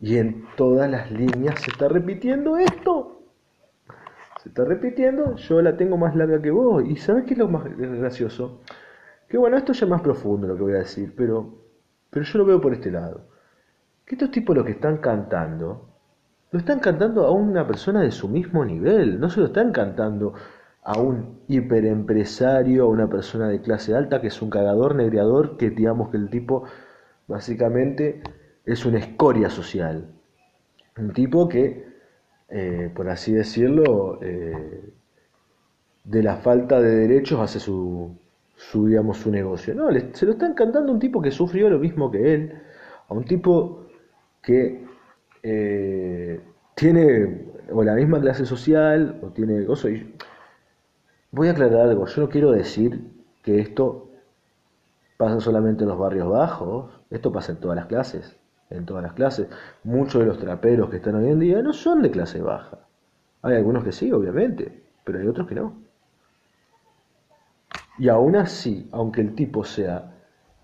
Y 0.00 0.16
en 0.16 0.46
todas 0.56 0.90
las 0.90 1.10
líneas 1.10 1.60
se 1.60 1.70
está 1.70 1.88
repitiendo 1.88 2.56
esto 2.56 3.20
se 4.42 4.48
está 4.48 4.64
repitiendo, 4.64 5.36
yo 5.36 5.60
la 5.60 5.76
tengo 5.76 5.98
más 5.98 6.16
larga 6.16 6.40
que 6.40 6.50
vos. 6.50 6.82
¿Y 6.86 6.96
sabes 6.96 7.24
qué 7.24 7.34
es 7.34 7.38
lo 7.38 7.48
más 7.48 7.64
gracioso? 7.76 8.60
Que 9.28 9.36
bueno, 9.36 9.56
esto 9.58 9.72
ya 9.74 9.84
es 9.84 9.90
más 9.90 10.00
profundo 10.00 10.46
lo 10.46 10.56
que 10.56 10.62
voy 10.62 10.72
a 10.72 10.78
decir, 10.78 11.12
pero, 11.14 11.58
pero 12.08 12.24
yo 12.24 12.38
lo 12.38 12.46
veo 12.46 12.60
por 12.60 12.72
este 12.72 12.90
lado. 12.90 13.20
Que 14.06 14.14
estos 14.14 14.30
tipos 14.30 14.56
lo 14.56 14.64
que 14.64 14.72
están 14.72 14.96
cantando, 14.98 15.90
lo 16.50 16.58
están 16.58 16.80
cantando 16.80 17.26
a 17.26 17.32
una 17.32 17.66
persona 17.66 18.00
de 18.00 18.10
su 18.10 18.28
mismo 18.28 18.64
nivel, 18.64 19.20
no 19.20 19.28
se 19.28 19.40
lo 19.40 19.46
están 19.46 19.72
cantando 19.72 20.32
a 20.82 20.98
un 20.98 21.40
hiperempresario, 21.46 22.84
a 22.84 22.88
una 22.88 23.10
persona 23.10 23.46
de 23.48 23.60
clase 23.60 23.94
alta 23.94 24.22
que 24.22 24.28
es 24.28 24.40
un 24.40 24.48
cagador, 24.48 24.94
negreador, 24.94 25.58
que 25.58 25.68
digamos 25.68 26.08
que 26.08 26.16
el 26.16 26.30
tipo 26.30 26.64
básicamente 27.28 28.22
es 28.64 28.84
una 28.86 28.98
escoria 28.98 29.50
social. 29.50 30.06
Un 30.96 31.12
tipo 31.12 31.48
que 31.48 31.90
eh, 32.50 32.90
por 32.94 33.08
así 33.08 33.32
decirlo, 33.32 34.18
eh, 34.22 34.92
de 36.04 36.22
la 36.22 36.36
falta 36.36 36.80
de 36.80 36.96
derechos 36.96 37.40
hace 37.40 37.60
su, 37.60 38.16
su, 38.56 38.86
digamos, 38.88 39.18
su 39.18 39.30
negocio. 39.30 39.74
No, 39.74 39.88
se 40.12 40.26
lo 40.26 40.32
está 40.32 40.46
encantando 40.46 40.90
a 40.90 40.94
un 40.94 41.00
tipo 41.00 41.22
que 41.22 41.30
sufrió 41.30 41.70
lo 41.70 41.78
mismo 41.78 42.10
que 42.10 42.34
él, 42.34 42.62
a 43.08 43.14
un 43.14 43.24
tipo 43.24 43.86
que 44.42 44.84
eh, 45.42 46.40
tiene 46.74 47.50
o 47.72 47.84
la 47.84 47.94
misma 47.94 48.20
clase 48.20 48.44
social 48.46 49.20
o 49.22 49.28
tiene 49.28 49.64
cosas. 49.64 49.92
Voy 51.30 51.48
a 51.48 51.52
aclarar 51.52 51.88
algo, 51.88 52.06
yo 52.06 52.22
no 52.22 52.28
quiero 52.28 52.50
decir 52.50 53.00
que 53.42 53.60
esto 53.60 54.08
pasa 55.16 55.40
solamente 55.40 55.84
en 55.84 55.90
los 55.90 55.98
barrios 55.98 56.28
bajos, 56.28 56.90
esto 57.10 57.30
pasa 57.32 57.52
en 57.52 57.60
todas 57.60 57.76
las 57.76 57.86
clases 57.86 58.39
en 58.70 58.86
todas 58.86 59.02
las 59.02 59.12
clases. 59.12 59.48
Muchos 59.84 60.20
de 60.20 60.26
los 60.26 60.38
traperos 60.38 60.88
que 60.90 60.96
están 60.96 61.16
hoy 61.16 61.28
en 61.28 61.40
día 61.40 61.62
no 61.62 61.72
son 61.72 62.02
de 62.02 62.10
clase 62.10 62.40
baja. 62.40 62.78
Hay 63.42 63.56
algunos 63.56 63.84
que 63.84 63.92
sí, 63.92 64.12
obviamente, 64.12 64.82
pero 65.04 65.18
hay 65.18 65.26
otros 65.26 65.46
que 65.46 65.56
no. 65.56 65.74
Y 67.98 68.08
aún 68.08 68.36
así, 68.36 68.88
aunque 68.92 69.20
el 69.20 69.34
tipo 69.34 69.64
sea 69.64 70.12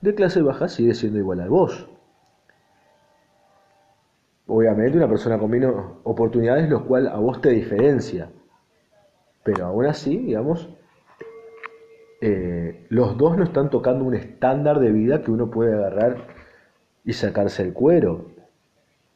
de 0.00 0.14
clase 0.14 0.40
baja, 0.42 0.68
sigue 0.68 0.94
siendo 0.94 1.18
igual 1.18 1.40
al 1.40 1.50
vos. 1.50 1.88
Obviamente 4.46 4.96
una 4.96 5.08
persona 5.08 5.38
con 5.38 5.50
menos 5.50 5.74
oportunidades, 6.04 6.70
lo 6.70 6.84
cual 6.86 7.08
a 7.08 7.16
vos 7.16 7.40
te 7.40 7.50
diferencia. 7.50 8.30
Pero 9.42 9.66
aún 9.66 9.86
así, 9.86 10.16
digamos, 10.16 10.68
eh, 12.20 12.86
los 12.88 13.18
dos 13.18 13.36
no 13.36 13.44
están 13.44 13.70
tocando 13.70 14.04
un 14.04 14.14
estándar 14.14 14.78
de 14.80 14.92
vida 14.92 15.22
que 15.22 15.30
uno 15.30 15.50
puede 15.50 15.74
agarrar 15.74 16.35
y 17.06 17.12
sacarse 17.12 17.62
el 17.62 17.72
cuero. 17.72 18.26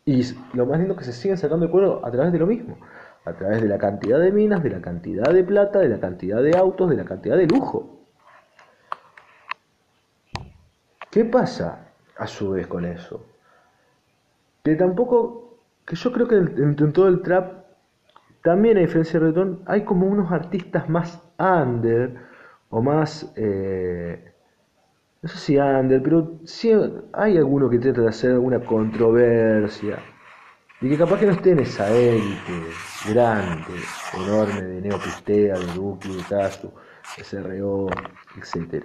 Y 0.07 0.23
lo 0.55 0.65
más 0.65 0.79
lindo 0.79 0.95
es 0.95 1.01
que 1.01 1.05
se 1.05 1.13
siguen 1.13 1.37
sacando 1.37 1.67
el 1.67 1.71
cuero 1.71 2.01
a 2.07 2.11
través 2.11 2.33
de 2.33 2.39
lo 2.39 2.47
mismo, 2.47 2.79
a 3.25 3.33
través 3.35 3.61
de 3.61 3.69
la 3.69 3.77
cantidad 3.77 4.19
de 4.19 4.33
minas, 4.33 4.63
de 4.63 4.71
la 4.71 4.81
cantidad 4.81 5.31
de 5.31 5.45
plata, 5.45 5.81
de 5.81 5.89
la 5.89 6.01
cantidad 6.01 6.43
de 6.43 6.57
autos, 6.57 6.89
de 6.89 6.97
la 6.97 7.05
cantidad 7.05 7.37
de 7.37 7.47
lujo. 7.47 8.07
¿Qué 11.11 11.25
pasa 11.25 11.89
a 12.17 12.27
su 12.29 12.53
vez 12.53 12.69
con 12.69 12.85
eso? 12.85 13.27
Que 14.63 14.77
tampoco, 14.77 15.59
que 15.85 15.97
yo 15.97 16.13
creo 16.13 16.29
que 16.29 16.37
en, 16.37 16.93
todo 16.93 17.09
el 17.09 17.23
trap, 17.23 17.65
también 18.43 18.79
a 18.79 18.81
diferencia 18.81 19.19
de 19.19 19.27
reggaetón, 19.27 19.63
hay 19.67 19.85
como 19.85 20.07
unos 20.07 20.31
artistas 20.31 20.89
más 20.89 21.21
under 21.39 22.17
o 22.71 22.81
más... 22.81 23.33
Eh, 23.37 24.30
no 25.23 25.29
sé 25.29 25.39
si 25.39 25.59
under, 25.59 26.03
pero 26.03 26.41
sí 26.45 26.73
hay 27.13 27.37
alguno 27.37 27.69
que 27.69 27.79
trata 27.79 28.03
de 28.03 28.09
hacer 28.09 28.33
alguna 28.33 28.61
controversia. 28.65 29.99
Y 30.81 30.89
que 30.89 30.97
capaz 30.97 31.21
que 31.21 31.27
no 31.27 31.33
esté 31.33 31.51
en 31.51 31.61
esa 31.61 31.91
élite 31.91 32.53
grande, 33.11 33.75
enorme 34.15 34.63
de 34.63 34.81
Neopistea, 34.81 35.59
de 35.59 35.67
Duki, 35.75 36.17
de 36.17 36.23
Tazu, 36.23 36.73
de 37.19 37.25
SRO, 37.25 37.89
etc. 38.39 38.85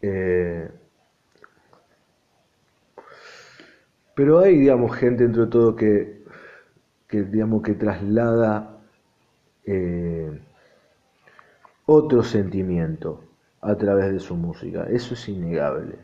Eh, 0.00 0.70
pero 4.14 4.38
hay, 4.38 4.56
digamos, 4.56 4.96
gente 4.96 5.24
dentro 5.24 5.44
de 5.44 5.50
todo 5.50 5.76
que, 5.76 6.24
que 7.06 7.22
digamos, 7.24 7.62
que 7.62 7.74
traslada 7.74 8.78
eh, 9.66 10.40
otro 11.84 12.22
sentimiento 12.22 13.25
a 13.66 13.76
través 13.76 14.12
de 14.12 14.20
su 14.20 14.36
música. 14.36 14.86
Eso 14.90 15.14
es 15.14 15.28
innegable. 15.28 15.96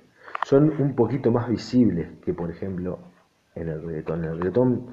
Son 0.45 0.73
un 0.81 0.95
poquito 0.95 1.31
más 1.31 1.49
visibles 1.49 2.09
que, 2.25 2.35
por 2.35 2.51
ejemplo, 2.51 2.99
en 3.55 3.69
el 3.69 3.83
reggaetón. 3.83 4.25
En 4.25 4.31
el 4.31 4.39
reggaetón, 4.39 4.87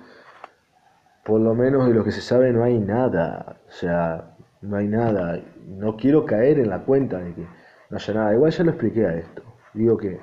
por 1.26 1.42
lo 1.42 1.56
menos 1.56 1.88
de 1.88 1.94
lo 1.94 2.04
que 2.04 2.12
se 2.12 2.22
sabe, 2.22 2.54
no 2.54 2.64
hay 2.64 2.78
nada. 2.78 3.58
O 3.68 3.72
sea, 3.72 4.36
no 4.62 4.78
hay 4.78 4.88
nada. 4.88 5.42
No 5.66 5.98
quiero 5.98 6.26
caer 6.26 6.60
en 6.60 6.70
la 6.70 6.80
cuenta 6.84 7.18
de 7.18 7.34
que 7.34 7.48
no 7.90 7.98
haya 7.98 8.14
nada. 8.14 8.34
Igual 8.34 8.52
ya 8.52 8.64
lo 8.64 8.72
expliqué 8.72 9.06
a 9.08 9.16
esto. 9.16 9.42
digo 9.74 9.98
que 9.98 10.20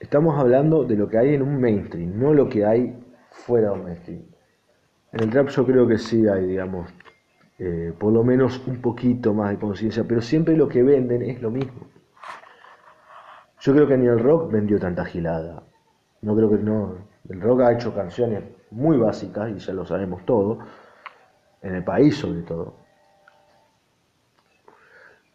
estamos 0.00 0.38
hablando 0.38 0.84
de 0.84 0.96
lo 0.96 1.08
que 1.08 1.18
hay 1.18 1.34
en 1.34 1.42
un 1.42 1.60
mainstream, 1.60 2.18
no 2.18 2.34
lo 2.34 2.48
que 2.48 2.64
hay 2.64 2.96
fuera 3.30 3.70
de 3.70 3.74
un 3.74 3.84
mainstream. 3.84 4.22
En 5.12 5.20
el 5.20 5.30
trap 5.30 5.48
yo 5.48 5.64
creo 5.66 5.86
que 5.86 5.98
sí 5.98 6.28
hay, 6.28 6.46
digamos, 6.46 6.90
eh, 7.58 7.94
por 7.98 8.12
lo 8.12 8.22
menos 8.22 8.60
un 8.66 8.80
poquito 8.80 9.32
más 9.32 9.50
de 9.50 9.58
conciencia, 9.58 10.04
pero 10.06 10.20
siempre 10.20 10.56
lo 10.56 10.68
que 10.68 10.82
venden 10.82 11.22
es 11.22 11.40
lo 11.40 11.50
mismo. 11.50 11.86
Yo 13.60 13.72
creo 13.72 13.88
que 13.88 13.96
ni 13.96 14.06
el 14.06 14.18
rock 14.18 14.52
vendió 14.52 14.78
tanta 14.78 15.04
gilada. 15.04 15.62
No 16.22 16.36
creo 16.36 16.50
que 16.50 16.58
no. 16.58 16.94
El 17.28 17.40
rock 17.40 17.62
ha 17.62 17.72
hecho 17.72 17.94
canciones 17.94 18.44
muy 18.70 18.98
básicas, 18.98 19.50
y 19.50 19.58
ya 19.58 19.72
lo 19.72 19.86
sabemos 19.86 20.24
todo, 20.24 20.58
en 21.62 21.74
el 21.74 21.84
país 21.84 22.16
sobre 22.16 22.42
todo. 22.42 22.74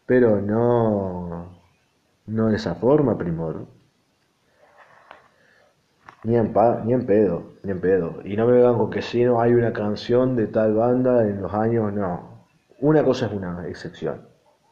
Pero 0.05 0.41
no, 0.41 1.47
no 2.27 2.47
de 2.47 2.55
esa 2.55 2.75
forma, 2.75 3.17
primor. 3.17 3.65
Ni 6.23 6.35
en, 6.35 6.53
ni 6.85 6.93
en 6.93 7.05
pedo, 7.05 7.53
ni 7.63 7.71
en 7.71 7.81
pedo. 7.81 8.21
Y 8.23 8.35
no 8.35 8.45
me 8.45 8.53
vengan 8.53 8.77
con 8.77 8.89
que 8.89 9.01
si 9.01 9.23
no 9.23 9.41
hay 9.41 9.53
una 9.53 9.73
canción 9.73 10.35
de 10.35 10.47
tal 10.47 10.75
banda 10.75 11.23
en 11.27 11.41
los 11.41 11.53
años, 11.53 11.91
no. 11.93 12.45
Una 12.79 13.03
cosa 13.03 13.25
es 13.25 13.33
una 13.33 13.67
excepción. 13.67 14.27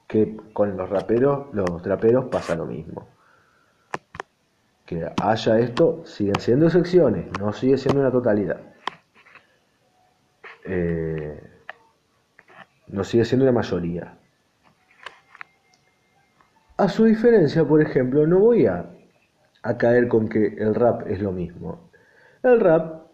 Que 0.08 0.38
con 0.54 0.78
los 0.78 0.90
raperos, 0.90 1.48
los 1.54 1.82
traperos 1.82 2.26
pasa 2.26 2.56
lo 2.56 2.66
mismo. 2.66 3.08
Que 4.86 5.12
haya 5.22 5.60
esto, 5.60 6.04
siguen 6.06 6.40
siendo 6.40 6.66
excepciones, 6.68 7.28
no 7.40 7.54
sigue 7.54 7.78
siendo 7.78 8.02
una 8.02 8.12
totalidad. 8.12 8.60
Eh, 10.66 11.42
no 12.88 13.04
sigue 13.04 13.26
siendo 13.26 13.46
una 13.46 13.54
mayoría. 13.54 14.18
A 16.78 16.88
su 16.90 17.06
diferencia, 17.06 17.66
por 17.66 17.82
ejemplo, 17.82 18.26
no 18.26 18.40
voy 18.40 18.66
a 18.66 18.90
a 19.64 19.78
caer 19.78 20.08
con 20.08 20.30
que 20.30 20.56
el 20.58 20.76
rap 20.76 21.08
es 21.08 21.22
lo 21.22 21.32
mismo. 21.32 21.90
El 22.44 22.60
rap, 22.60 23.08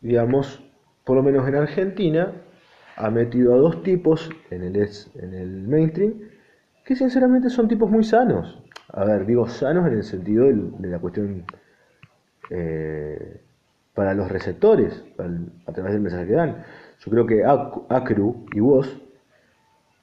digamos, 0.00 0.62
por 1.04 1.16
lo 1.16 1.22
menos 1.22 1.46
en 1.48 1.56
Argentina, 1.56 2.32
ha 2.96 3.10
metido 3.10 3.54
a 3.54 3.58
dos 3.58 3.82
tipos 3.82 4.30
en 4.50 4.62
el, 4.62 4.76
en 4.76 5.34
el 5.34 5.68
mainstream 5.68 6.14
que 6.84 6.96
sinceramente 6.96 7.50
son 7.50 7.68
tipos 7.68 7.90
muy 7.90 8.04
sanos. 8.04 8.62
A 8.88 9.04
ver, 9.04 9.26
digo 9.26 9.48
sanos 9.48 9.86
en 9.86 9.94
el 9.94 10.04
sentido 10.04 10.46
de, 10.46 10.88
la 10.88 10.98
cuestión 10.98 11.44
eh, 12.50 13.40
para 13.94 14.14
los 14.14 14.30
receptores, 14.30 15.04
a 15.66 15.72
través 15.72 15.92
del 15.92 16.02
mensaje 16.02 16.26
que 16.26 16.34
dan. 16.34 16.64
Yo 17.00 17.10
creo 17.10 17.26
que 17.26 17.44
Acru 17.44 18.46
y 18.52 18.60
vos 18.60 19.00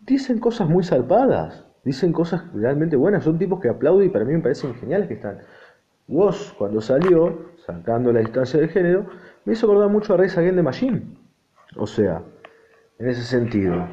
dicen 0.02 0.40
cosas 0.40 0.68
muy 0.68 0.84
salpadas, 0.84 1.66
dicen 1.84 2.12
cosas 2.12 2.44
realmente 2.54 2.96
buenas, 2.96 3.24
son 3.24 3.38
tipos 3.38 3.60
que 3.60 3.70
aplauden 3.70 4.08
y 4.08 4.10
para 4.10 4.26
mí 4.26 4.34
me 4.34 4.42
parecen 4.42 4.74
geniales 4.76 5.08
que 5.08 5.16
están. 5.16 5.40
Woz, 6.12 6.54
cuando 6.58 6.82
salió, 6.82 7.52
sacando 7.66 8.12
la 8.12 8.20
distancia 8.20 8.60
de 8.60 8.68
género, 8.68 9.06
me 9.46 9.54
hizo 9.54 9.66
acordar 9.66 9.90
mucho 9.90 10.14
a 10.14 10.18
Rise 10.18 10.40
Against 10.42 10.58
the 10.58 10.64
Machine. 10.64 11.02
O 11.78 11.88
sea, 11.88 12.22
en 13.00 13.08
ese 13.08 13.24
sentido. 13.24 13.88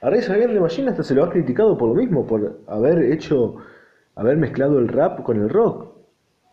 A 0.00 0.08
Rise 0.08 0.32
Against 0.32 0.54
the 0.54 0.60
Machine 0.60 0.90
hasta 0.90 1.02
se 1.02 1.16
lo 1.16 1.24
ha 1.24 1.30
criticado 1.30 1.76
por 1.76 1.88
lo 1.88 1.96
mismo, 1.96 2.24
por 2.24 2.60
haber 2.68 3.10
hecho, 3.12 3.56
haber 4.14 4.36
mezclado 4.36 4.78
el 4.78 4.86
rap 4.86 5.24
con 5.24 5.42
el 5.42 5.50
rock. 5.50 5.96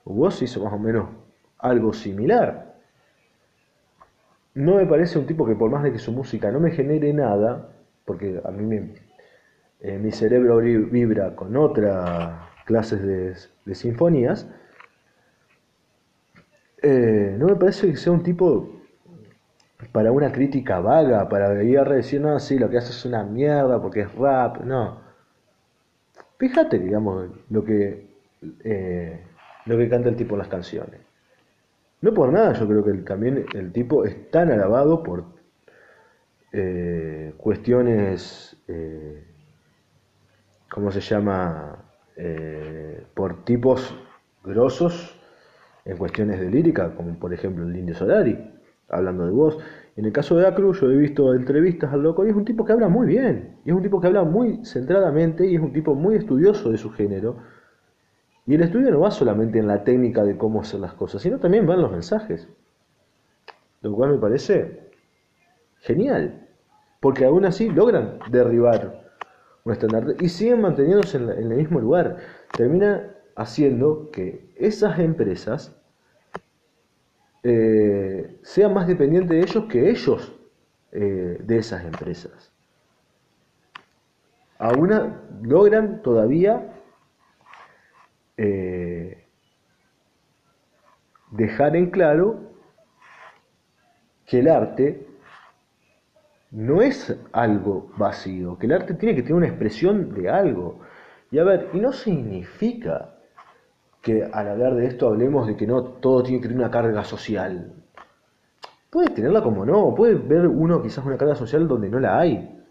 Woz 0.06 0.42
hizo 0.42 0.64
más 0.64 0.74
o 0.74 0.80
menos 0.80 1.08
algo 1.60 1.94
similar. 1.94 2.74
No 4.56 4.78
me 4.78 4.88
parece 4.88 5.20
un 5.20 5.28
tipo 5.28 5.46
que 5.46 5.56
por 5.56 5.70
más 5.70 5.84
de 5.84 5.92
que 5.92 6.00
su 6.00 6.14
música 6.14 6.52
no 6.52 6.60
me 6.60 6.72
genere 6.72 7.14
nada, 7.14 7.70
porque 8.06 8.42
a 8.44 8.50
mí 8.50 8.64
me, 8.66 8.94
eh, 9.82 10.00
mi 10.00 10.12
cerebro 10.12 10.58
vibra 10.58 11.36
con 11.36 11.56
otras 11.58 12.42
clases 12.66 13.04
de, 13.04 13.36
de 13.66 13.76
sinfonías, 13.76 14.50
eh, 16.88 17.36
no 17.40 17.48
me 17.48 17.56
parece 17.56 17.90
que 17.90 17.98
sea 17.98 18.14
un 18.14 18.22
tipo 18.22 18.70
para 19.92 20.12
una 20.12 20.32
crítica 20.32 20.80
vaga, 20.80 21.28
para 21.28 21.64
ir 21.64 21.80
a 21.80 21.84
decir, 21.84 22.22
no, 22.22 22.40
sí, 22.40 22.60
lo 22.60 22.70
que 22.70 22.78
hace 22.78 22.92
es 22.92 23.06
una 23.06 23.24
mierda 23.24 23.82
porque 23.82 24.02
es 24.02 24.14
rap, 24.14 24.60
no. 24.62 25.00
Fíjate, 26.38 26.78
digamos, 26.78 27.30
lo 27.50 27.66
que, 27.66 28.08
eh, 28.64 29.20
lo 29.66 29.78
que 29.78 29.90
canta 29.90 30.10
el 30.10 30.16
tipo 30.16 30.36
en 30.36 30.40
las 30.40 30.48
canciones. 30.48 31.02
No 32.02 32.14
por 32.14 32.32
nada, 32.32 32.54
yo 32.54 32.68
creo 32.68 32.84
que 32.84 32.94
también 33.00 33.48
el 33.56 33.72
tipo 33.72 34.06
es 34.06 34.30
tan 34.30 34.52
alabado 34.52 35.02
por 35.02 35.26
eh, 36.52 37.34
cuestiones, 37.38 38.58
¿cómo 40.70 40.92
se 40.92 41.02
llama? 41.02 41.84
por 43.16 43.44
tipos 43.44 43.94
grosos 44.44 45.15
en 45.86 45.98
cuestiones 45.98 46.40
de 46.40 46.50
lírica, 46.50 46.96
como 46.96 47.18
por 47.20 47.34
ejemplo 47.34 47.64
el 47.66 47.76
Indio 47.78 47.96
Solari, 47.96 48.38
hablando 48.90 49.26
de 49.26 49.32
voz. 49.32 49.58
En 49.96 50.06
el 50.06 50.12
caso 50.12 50.36
de 50.36 50.46
Acru, 50.46 50.74
yo 50.74 50.92
he 50.92 50.98
visto 50.98 51.34
entrevistas 51.34 51.94
al 51.94 52.02
loco 52.02 52.26
y 52.26 52.30
es 52.30 52.36
un 52.36 52.44
tipo 52.44 52.66
que 52.66 52.74
habla 52.74 52.90
muy 52.90 53.08
bien, 53.08 53.58
y 53.64 53.70
es 53.70 53.76
un 53.76 53.84
tipo 53.84 54.02
que 54.02 54.08
habla 54.08 54.24
muy 54.24 54.66
centradamente 54.66 55.48
y 55.48 55.56
es 55.56 55.62
un 55.62 55.72
tipo 55.72 55.96
muy 55.96 56.16
estudioso 56.16 56.72
de 56.72 56.78
su 56.78 56.92
género. 56.92 57.38
Y 58.48 58.56
el 58.56 58.62
estudio 58.62 58.92
no 58.92 59.00
va 59.00 59.12
solamente 59.12 59.60
en 59.60 59.68
la 59.68 59.84
técnica 59.84 60.24
de 60.24 60.38
cómo 60.38 60.62
hacer 60.62 60.80
las 60.80 60.94
cosas, 60.94 61.22
sino 61.22 61.40
también 61.40 61.68
va 61.70 61.76
en 61.76 61.82
los 61.82 61.92
mensajes. 61.92 62.48
Lo 63.82 63.94
cual 63.94 64.12
me 64.12 64.18
parece 64.18 64.90
genial, 65.82 66.48
porque 67.00 67.26
aún 67.26 67.46
así 67.46 67.70
logran 67.70 68.20
derribar 68.32 69.04
un 69.64 69.74
estándar 69.74 70.16
y 70.20 70.30
siguen 70.30 70.62
manteniéndose 70.62 71.18
en, 71.18 71.30
en 71.30 71.52
el 71.52 71.58
mismo 71.58 71.80
lugar. 71.80 72.18
Termina 72.56 73.15
haciendo 73.36 74.10
que 74.12 74.50
esas 74.56 75.00
empresas 75.00 75.76
eh, 77.44 78.40
sean 78.42 78.74
más 78.74 78.88
dependientes 78.88 79.30
de 79.30 79.40
ellos 79.40 79.66
que 79.66 79.90
ellos 79.90 80.36
eh, 80.92 81.38
de 81.40 81.58
esas 81.58 81.84
empresas. 81.84 82.52
Aún 84.58 84.90
logran 85.44 86.02
todavía 86.02 86.74
eh, 88.38 89.26
dejar 91.32 91.76
en 91.76 91.92
claro 91.92 92.54
que 94.26 94.40
el 94.40 94.48
arte 94.48 95.06
no 96.52 96.82
es 96.82 97.16
algo 97.34 97.92
vacío, 97.98 98.58
que 98.58 98.66
el 98.66 98.74
arte 98.74 98.94
tiene 98.94 99.14
que 99.14 99.22
tener 99.22 99.36
una 99.36 99.48
expresión 99.48 100.14
de 100.16 100.30
algo. 100.30 100.80
Y 101.32 101.38
a 101.38 101.44
ver, 101.44 101.70
y 101.74 101.80
no 101.80 101.92
significa 101.92 103.15
que 104.06 104.24
al 104.24 104.48
hablar 104.48 104.76
de 104.76 104.86
esto 104.86 105.08
hablemos 105.08 105.48
de 105.48 105.58
que 105.58 105.66
no 105.66 105.84
todo 105.84 106.22
tiene 106.22 106.40
que 106.40 106.48
tener 106.48 106.62
una 106.62 106.70
carga 106.70 107.04
social. 107.04 107.74
Puede 108.92 109.10
tenerla 109.10 109.42
como 109.42 109.66
no, 109.66 109.96
puede 109.96 110.14
ver 110.14 110.46
uno 110.46 110.84
quizás 110.84 111.04
una 111.04 111.18
carga 111.18 111.34
social 111.34 111.68
donde 111.68 111.90
no 111.90 112.00
la 112.00 112.20
hay. 112.20 112.64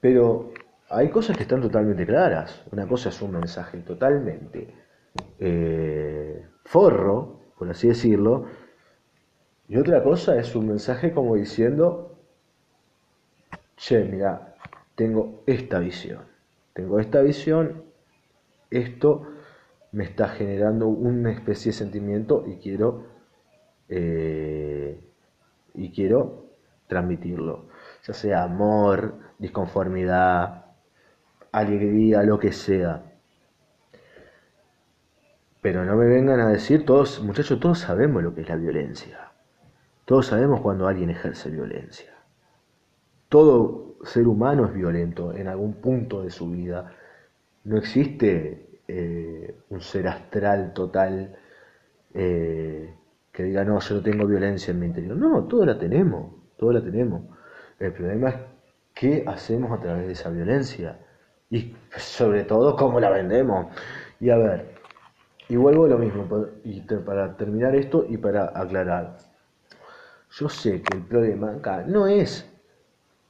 Pero 0.00 0.52
hay 0.90 1.08
cosas 1.10 1.36
que 1.36 1.42
están 1.42 1.60
totalmente 1.60 2.06
claras. 2.06 2.62
Una 2.70 2.86
cosa 2.86 3.08
es 3.08 3.20
un 3.20 3.32
mensaje 3.32 3.78
totalmente 3.78 4.72
eh, 5.40 6.46
forro, 6.64 7.40
por 7.58 7.68
así 7.68 7.88
decirlo, 7.88 8.46
y 9.68 9.76
otra 9.76 10.04
cosa 10.04 10.38
es 10.38 10.54
un 10.54 10.68
mensaje 10.68 11.12
como 11.12 11.34
diciendo, 11.34 12.16
che, 13.76 14.04
mira, 14.04 14.54
tengo 14.94 15.42
esta 15.46 15.80
visión, 15.80 16.22
tengo 16.74 17.00
esta 17.00 17.22
visión, 17.22 17.82
esto 18.70 19.26
me 19.92 20.04
está 20.04 20.28
generando 20.28 20.88
una 20.88 21.32
especie 21.32 21.72
de 21.72 21.78
sentimiento 21.78 22.44
y 22.46 22.56
quiero 22.56 23.04
eh, 23.88 25.00
y 25.74 25.90
quiero 25.90 26.46
transmitirlo. 26.86 27.66
Ya 28.06 28.14
sea 28.14 28.44
amor 28.44 29.14
disconformidad 29.38 30.66
alegría 31.52 32.22
lo 32.22 32.38
que 32.38 32.52
sea. 32.52 33.02
Pero 35.60 35.84
no 35.84 35.96
me 35.96 36.06
vengan 36.06 36.40
a 36.40 36.48
decir 36.48 36.86
todos 36.86 37.20
muchachos 37.22 37.60
todos 37.60 37.80
sabemos 37.80 38.22
lo 38.22 38.34
que 38.34 38.42
es 38.42 38.48
la 38.48 38.56
violencia. 38.56 39.32
Todos 40.04 40.26
sabemos 40.26 40.60
cuando 40.60 40.88
alguien 40.88 41.10
ejerce 41.10 41.50
violencia. 41.50 42.14
Todo 43.28 43.96
ser 44.04 44.26
humano 44.26 44.66
es 44.66 44.72
violento 44.72 45.34
en 45.34 45.48
algún 45.48 45.74
punto 45.74 46.22
de 46.22 46.30
su 46.30 46.50
vida. 46.50 46.92
No 47.64 47.76
existe 47.76 48.69
eh, 48.92 49.54
un 49.70 49.80
ser 49.80 50.08
astral 50.08 50.72
total 50.72 51.36
eh, 52.14 52.94
que 53.32 53.42
diga, 53.44 53.64
no, 53.64 53.78
yo 53.80 53.94
no 53.96 54.02
tengo 54.02 54.26
violencia 54.26 54.72
en 54.72 54.80
mi 54.80 54.86
interior. 54.86 55.16
No, 55.16 55.44
todo 55.44 55.64
la 55.64 55.78
tenemos, 55.78 56.32
todo 56.56 56.72
la 56.72 56.82
tenemos. 56.82 57.22
El 57.78 57.92
problema 57.92 58.28
es 58.30 58.36
qué 58.94 59.24
hacemos 59.26 59.70
a 59.72 59.80
través 59.80 60.06
de 60.06 60.12
esa 60.12 60.30
violencia 60.30 60.98
y 61.50 61.74
sobre 61.96 62.44
todo 62.44 62.76
cómo 62.76 63.00
la 63.00 63.10
vendemos. 63.10 63.66
Y 64.18 64.30
a 64.30 64.36
ver, 64.36 64.74
y 65.48 65.56
vuelvo 65.56 65.86
a 65.86 65.88
lo 65.88 65.98
mismo, 65.98 66.28
para 67.04 67.36
terminar 67.36 67.74
esto 67.74 68.06
y 68.08 68.16
para 68.16 68.52
aclarar. 68.54 69.16
Yo 70.30 70.48
sé 70.48 70.80
que 70.82 70.96
el 70.96 71.02
problema 71.04 71.54
acá 71.54 71.84
no 71.86 72.06
es 72.06 72.48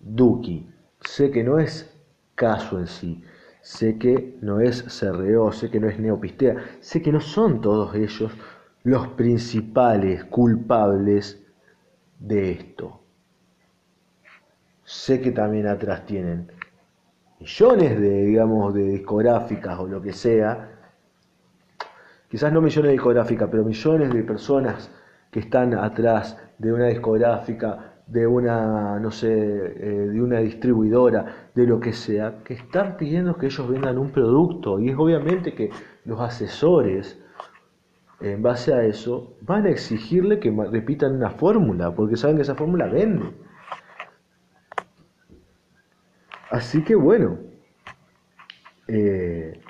Duki, 0.01 0.69
sé 1.01 1.31
que 1.31 1.43
no 1.43 1.59
es 1.59 1.91
caso 2.35 2.79
en 2.79 2.87
sí, 2.87 3.23
sé 3.63 3.99
que 3.99 4.39
no 4.41 4.61
es 4.61 4.85
Cerreo, 4.89 5.53
sé 5.53 5.71
que 5.71 5.81
no 5.81 5.89
es 5.89 5.99
Neopistea, 5.99 6.57
sé 6.81 7.03
que 7.03 7.13
no 7.13 7.21
son 7.21 7.61
todos 7.61 7.95
ellos 7.95 8.33
los 8.83 9.09
principales 9.09 10.25
culpables 10.25 11.43
de 12.19 12.53
esto. 12.53 13.01
Sé 14.85 15.21
que 15.21 15.33
también 15.33 15.67
atrás 15.67 16.07
tienen 16.07 16.51
millones 17.39 18.01
de, 18.01 18.25
digamos, 18.25 18.75
de 18.75 18.85
discográficas 18.85 19.79
o 19.79 19.87
lo 19.87 20.03
que 20.03 20.13
sea, 20.13 20.69
quizás 22.29 22.53
no 22.53 22.61
millones 22.61 22.89
de 22.89 22.93
discográficas, 22.93 23.49
pero 23.51 23.65
millones 23.65 24.13
de 24.13 24.23
personas 24.23 24.91
que 25.31 25.41
están 25.41 25.75
atrás 25.75 26.37
de 26.59 26.73
una 26.73 26.87
discográfica, 26.89 27.95
de 28.07 28.27
una, 28.27 28.99
no 28.99 29.11
sé, 29.11 29.29
eh, 29.33 30.09
de 30.13 30.21
una 30.21 30.41
distribuidora, 30.41 31.40
de 31.55 31.67
lo 31.67 31.81
que 31.81 31.93
sea, 31.93 32.43
que 32.45 32.55
están 32.55 32.97
pidiendo 32.97 33.37
que 33.37 33.47
ellos 33.47 33.69
vendan 33.69 33.99
un 33.99 34.11
producto. 34.11 34.79
Y 34.79 34.91
es 34.91 34.97
obviamente 34.97 35.55
que 35.55 35.71
los 36.05 36.21
asesores, 36.21 37.19
en 38.21 38.43
base 38.43 38.73
a 38.73 38.85
eso, 38.85 39.35
van 39.43 39.67
a 39.67 39.71
exigirle 39.71 40.39
que 40.41 40.51
repitan 40.51 41.17
una 41.17 41.31
fórmula, 41.31 41.95
porque 41.95 42.17
saben 42.17 42.37
que 42.37 42.43
esa 42.43 42.55
fórmula 42.55 42.87
vende. 42.87 43.33
Así 46.51 46.83
que 46.83 46.97
bueno, 46.97 47.39
eh, 48.89 49.61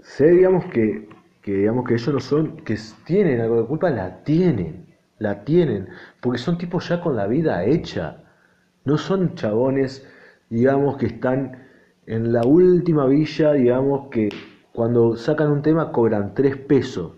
sé 0.00 0.30
digamos 0.30 0.64
que, 0.66 1.08
que, 1.40 1.54
digamos 1.54 1.86
que 1.86 1.94
ellos 1.94 2.12
no 2.12 2.20
son, 2.20 2.56
que 2.64 2.76
tienen 3.04 3.40
algo 3.40 3.62
de 3.62 3.66
culpa, 3.66 3.90
la 3.90 4.24
tienen, 4.24 4.86
la 5.18 5.44
tienen, 5.44 5.88
porque 6.20 6.38
son 6.38 6.58
tipos 6.58 6.88
ya 6.88 7.00
con 7.00 7.14
la 7.14 7.28
vida 7.28 7.64
hecha, 7.64 8.21
no 8.84 8.96
son 8.98 9.34
chabones, 9.34 10.06
digamos, 10.50 10.96
que 10.96 11.06
están 11.06 11.62
en 12.06 12.32
la 12.32 12.42
última 12.44 13.06
villa, 13.06 13.52
digamos, 13.52 14.08
que 14.10 14.28
cuando 14.72 15.16
sacan 15.16 15.50
un 15.50 15.62
tema 15.62 15.92
cobran 15.92 16.34
tres 16.34 16.56
pesos. 16.56 17.12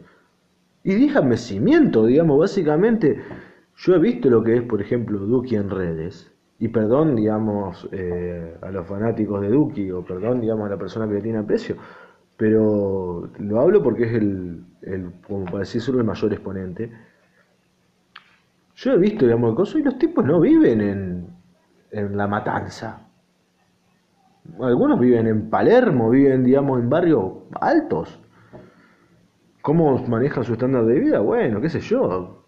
Y 0.82 0.94
díganme 0.94 1.36
cimiento, 1.36 2.06
digamos, 2.06 2.38
básicamente, 2.38 3.22
yo 3.76 3.94
he 3.94 3.98
visto 3.98 4.28
lo 4.28 4.42
que 4.42 4.56
es, 4.56 4.62
por 4.62 4.80
ejemplo, 4.80 5.18
Duki 5.18 5.56
en 5.56 5.70
redes, 5.70 6.30
y 6.58 6.68
perdón, 6.68 7.16
digamos, 7.16 7.88
eh, 7.92 8.56
a 8.60 8.70
los 8.70 8.86
fanáticos 8.86 9.40
de 9.40 9.48
Duki, 9.48 9.90
o 9.90 10.04
perdón, 10.04 10.40
digamos, 10.40 10.66
a 10.66 10.70
la 10.70 10.78
persona 10.78 11.08
que 11.08 11.14
le 11.14 11.22
tiene 11.22 11.38
aprecio, 11.38 11.76
pero 12.36 13.30
lo 13.38 13.60
hablo 13.60 13.82
porque 13.82 14.04
es 14.04 14.14
el, 14.14 14.64
el 14.82 15.10
como 15.26 15.46
para 15.46 15.60
decirlo, 15.60 16.00
el 16.00 16.06
mayor 16.06 16.32
exponente. 16.32 16.92
Yo 18.76 18.92
he 18.92 18.98
visto, 18.98 19.24
digamos, 19.24 19.54
coso, 19.54 19.78
y 19.78 19.82
los 19.82 19.98
tipos 19.98 20.24
no 20.24 20.40
viven 20.40 20.80
en, 20.80 21.23
en 21.94 22.16
La 22.16 22.26
Matanza. 22.26 23.00
Algunos 24.60 25.00
viven 25.00 25.26
en 25.26 25.48
Palermo, 25.48 26.10
viven, 26.10 26.44
digamos, 26.44 26.80
en 26.80 26.90
barrios 26.90 27.32
altos. 27.60 28.20
¿Cómo 29.62 29.96
manejan 30.06 30.44
su 30.44 30.52
estándar 30.52 30.84
de 30.84 30.98
vida? 30.98 31.20
Bueno, 31.20 31.60
qué 31.60 31.70
sé 31.70 31.80
yo. 31.80 32.44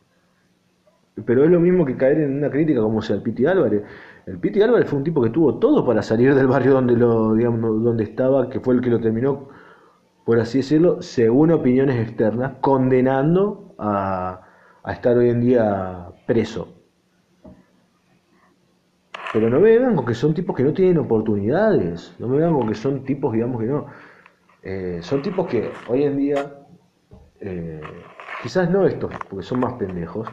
Pero 1.25 1.45
es 1.45 1.51
lo 1.51 1.61
mismo 1.61 1.87
que 1.87 1.97
caer 1.97 2.21
en 2.21 2.37
una 2.37 2.51
crítica 2.51 2.81
como 2.81 3.01
sea 3.01 3.17
el 3.17 3.23
Piti 3.23 3.47
Álvarez. 3.47 3.83
El 4.27 4.39
Piti 4.39 4.61
Álvarez 4.61 4.89
fue 4.91 4.99
un 4.99 5.05
tipo 5.05 5.23
que 5.23 5.31
tuvo 5.31 5.59
todo 5.59 5.87
para 5.87 6.03
salir 6.03 6.35
del 6.35 6.47
barrio 6.47 6.75
donde 6.75 6.95
lo, 6.95 7.35
digamos, 7.35 7.83
donde 7.83 8.05
estaba, 8.05 8.51
que 8.51 8.61
fue 8.61 8.75
el 8.75 8.83
que 8.83 8.91
lo 8.91 9.01
terminó, 9.01 9.49
por 10.27 10.39
así 10.41 10.59
decirlo, 10.59 11.01
según 11.01 11.53
opiniones 11.53 11.97
externas, 12.07 12.55
condenando 12.61 13.75
a, 13.79 14.43
a 14.83 14.93
estar 14.93 15.17
hoy 15.17 15.31
en 15.31 15.41
día 15.41 16.09
preso. 16.27 16.76
Pero 19.37 19.51
no 19.51 19.61
me 19.61 19.77
vengan 19.77 19.95
con 19.97 20.07
que 20.07 20.15
son 20.15 20.33
tipos 20.33 20.57
que 20.57 20.63
no 20.63 20.73
tienen 20.73 20.97
oportunidades, 20.97 22.15
no 22.19 22.27
me 22.27 22.39
vengan 22.39 22.55
con 22.55 22.69
que 22.69 22.75
son 22.75 23.05
tipos, 23.05 23.35
digamos 23.35 23.61
que 23.61 23.67
no. 23.67 23.87
Eh, 24.63 25.01
son 25.03 25.21
tipos 25.21 25.47
que 25.47 25.71
hoy 25.89 26.05
en 26.05 26.17
día, 26.17 26.65
eh, 27.41 27.83
quizás 28.43 28.71
no 28.71 28.87
estos, 28.87 29.13
porque 29.29 29.45
son 29.45 29.61
más 29.61 29.75
pendejos, 29.75 30.27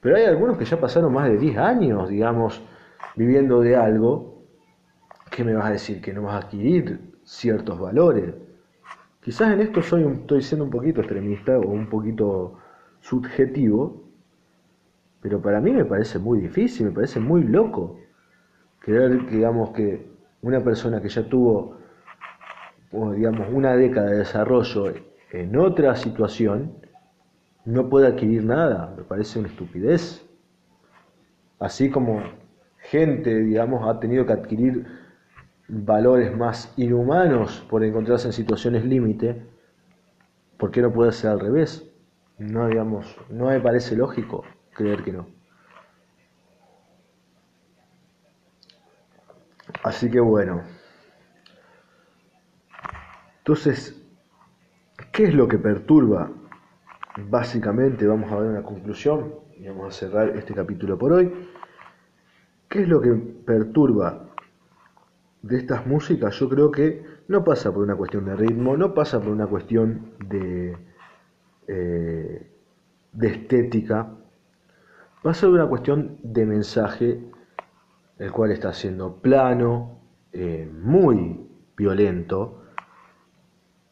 pero 0.00 0.16
hay 0.16 0.24
algunos 0.24 0.58
que 0.58 0.64
ya 0.64 0.80
pasaron 0.80 1.12
más 1.12 1.28
de 1.28 1.38
10 1.38 1.56
años, 1.56 2.08
digamos, 2.08 2.60
viviendo 3.14 3.60
de 3.60 3.76
algo, 3.76 4.42
que 5.30 5.44
me 5.44 5.54
vas 5.54 5.66
a 5.66 5.70
decir? 5.70 6.00
Que 6.00 6.12
no 6.12 6.22
vas 6.22 6.34
a 6.34 6.46
adquirir 6.48 6.98
ciertos 7.22 7.78
valores. 7.78 8.34
Quizás 9.20 9.52
en 9.52 9.60
esto 9.60 9.82
soy 9.82 10.02
estoy 10.02 10.42
siendo 10.42 10.64
un 10.64 10.72
poquito 10.72 11.00
extremista 11.00 11.56
o 11.56 11.68
un 11.68 11.86
poquito 11.88 12.58
subjetivo, 13.02 14.02
pero 15.20 15.40
para 15.40 15.60
mí 15.60 15.70
me 15.70 15.84
parece 15.84 16.18
muy 16.18 16.40
difícil, 16.40 16.86
me 16.86 16.92
parece 16.92 17.20
muy 17.20 17.44
loco 17.44 18.00
creer, 18.86 19.28
digamos, 19.28 19.70
que 19.70 20.06
una 20.42 20.62
persona 20.62 21.02
que 21.02 21.08
ya 21.08 21.28
tuvo, 21.28 21.76
digamos, 22.92 23.48
una 23.52 23.74
década 23.74 24.10
de 24.10 24.18
desarrollo 24.18 24.94
en 25.32 25.56
otra 25.56 25.96
situación, 25.96 26.72
no 27.64 27.88
puede 27.88 28.06
adquirir 28.06 28.44
nada, 28.44 28.94
me 28.96 29.02
parece 29.02 29.40
una 29.40 29.48
estupidez. 29.48 30.24
Así 31.58 31.90
como 31.90 32.22
gente, 32.78 33.34
digamos, 33.40 33.88
ha 33.88 33.98
tenido 33.98 34.24
que 34.24 34.34
adquirir 34.34 34.86
valores 35.66 36.34
más 36.36 36.72
inhumanos 36.76 37.66
por 37.68 37.82
encontrarse 37.82 38.28
en 38.28 38.32
situaciones 38.32 38.84
límite, 38.84 39.42
¿por 40.58 40.70
qué 40.70 40.80
no 40.80 40.92
puede 40.92 41.10
ser 41.10 41.30
al 41.30 41.40
revés? 41.40 41.90
No, 42.38 42.68
digamos, 42.68 43.16
no 43.30 43.46
me 43.46 43.58
parece 43.58 43.96
lógico 43.96 44.44
creer 44.72 45.02
que 45.02 45.12
no. 45.12 45.35
Así 49.82 50.10
que 50.10 50.20
bueno. 50.20 50.62
Entonces, 53.38 54.02
¿qué 55.12 55.24
es 55.24 55.34
lo 55.34 55.46
que 55.46 55.58
perturba 55.58 56.30
básicamente 57.16 58.06
vamos 58.06 58.30
a 58.30 58.36
ver 58.36 58.50
una 58.50 58.62
conclusión 58.62 59.34
y 59.58 59.66
vamos 59.68 59.88
a 59.88 59.98
cerrar 59.98 60.36
este 60.36 60.54
capítulo 60.54 60.98
por 60.98 61.12
hoy. 61.12 61.32
¿Qué 62.68 62.82
es 62.82 62.88
lo 62.88 63.00
que 63.00 63.10
perturba 63.12 64.28
de 65.42 65.56
estas 65.56 65.86
músicas? 65.86 66.34
Yo 66.38 66.48
creo 66.48 66.70
que 66.70 67.04
no 67.28 67.44
pasa 67.44 67.72
por 67.72 67.82
una 67.82 67.96
cuestión 67.96 68.26
de 68.26 68.36
ritmo, 68.36 68.76
no 68.76 68.92
pasa 68.92 69.20
por 69.20 69.30
una 69.30 69.46
cuestión 69.46 70.12
de, 70.28 70.76
eh, 71.68 72.50
de 73.12 73.28
estética, 73.28 74.10
pasa 75.22 75.46
por 75.46 75.54
una 75.54 75.68
cuestión 75.68 76.18
de 76.22 76.44
mensaje, 76.44 77.20
el 78.18 78.32
cual 78.32 78.52
está 78.52 78.72
siendo 78.72 79.16
plano, 79.16 79.98
eh, 80.32 80.68
muy 80.72 81.48
violento 81.76 82.62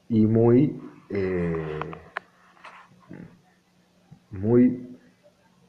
y 0.09 0.27
muy... 0.27 0.81
Eh, 1.11 1.81
muy 4.31 4.99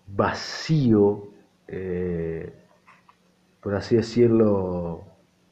vacío, 0.08 1.28
eh, 1.68 2.52
por 3.62 3.76
así 3.76 3.96
decirlo, 3.96 5.04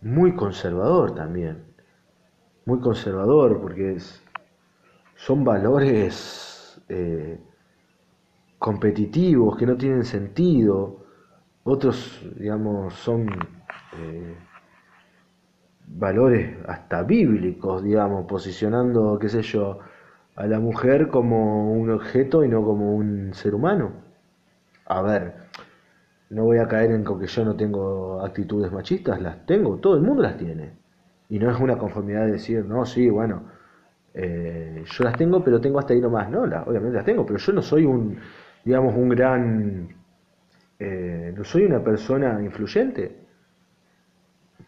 muy 0.01 0.35
conservador 0.35 1.13
también. 1.13 1.63
Muy 2.65 2.79
conservador 2.79 3.61
porque 3.61 3.97
son 5.15 5.43
valores 5.43 6.81
competitivos 8.57 9.57
que 9.57 9.65
no 9.67 9.77
tienen 9.77 10.05
sentido. 10.05 11.02
Otros, 11.65 12.21
digamos, 12.37 12.93
son 12.93 13.27
eh, 13.97 14.35
valores 15.87 16.57
hasta 16.67 17.03
bíblicos, 17.03 17.83
digamos, 17.83 18.25
posicionando, 18.25 19.17
qué 19.19 19.29
sé 19.29 19.41
yo, 19.43 19.79
a 20.35 20.45
la 20.47 20.59
mujer 20.59 21.07
como 21.07 21.71
un 21.71 21.91
objeto 21.91 22.43
y 22.43 22.49
no 22.49 22.63
como 22.63 22.95
un 22.95 23.33
ser 23.33 23.55
humano. 23.55 23.91
A 24.85 25.01
ver, 25.01 25.35
no 26.29 26.43
voy 26.45 26.57
a 26.57 26.67
caer 26.67 26.91
en 26.91 27.05
que 27.05 27.27
yo 27.27 27.45
no 27.45 27.55
tengo 27.55 28.21
actitudes 28.21 28.71
machistas, 28.71 29.21
las 29.21 29.45
tengo, 29.45 29.77
todo 29.77 29.95
el 29.95 30.01
mundo 30.01 30.23
las 30.23 30.37
tiene. 30.37 30.73
Y 31.29 31.39
no 31.39 31.49
es 31.49 31.59
una 31.59 31.77
conformidad 31.77 32.25
de 32.25 32.33
decir, 32.33 32.65
no, 32.65 32.85
sí, 32.85 33.09
bueno, 33.09 33.43
eh, 34.13 34.83
yo 34.85 35.03
las 35.03 35.15
tengo, 35.17 35.43
pero 35.43 35.61
tengo 35.61 35.79
hasta 35.79 35.93
ahí 35.93 36.01
nomás. 36.01 36.29
No, 36.29 36.41
obviamente 36.43 36.91
las 36.97 37.05
tengo, 37.05 37.25
pero 37.25 37.39
yo 37.39 37.53
no 37.53 37.61
soy 37.61 37.85
un, 37.85 38.17
digamos, 38.65 38.95
un 38.95 39.09
gran, 39.09 39.89
eh, 40.79 41.33
no 41.35 41.43
soy 41.43 41.65
una 41.65 41.83
persona 41.83 42.41
influyente. 42.43 43.19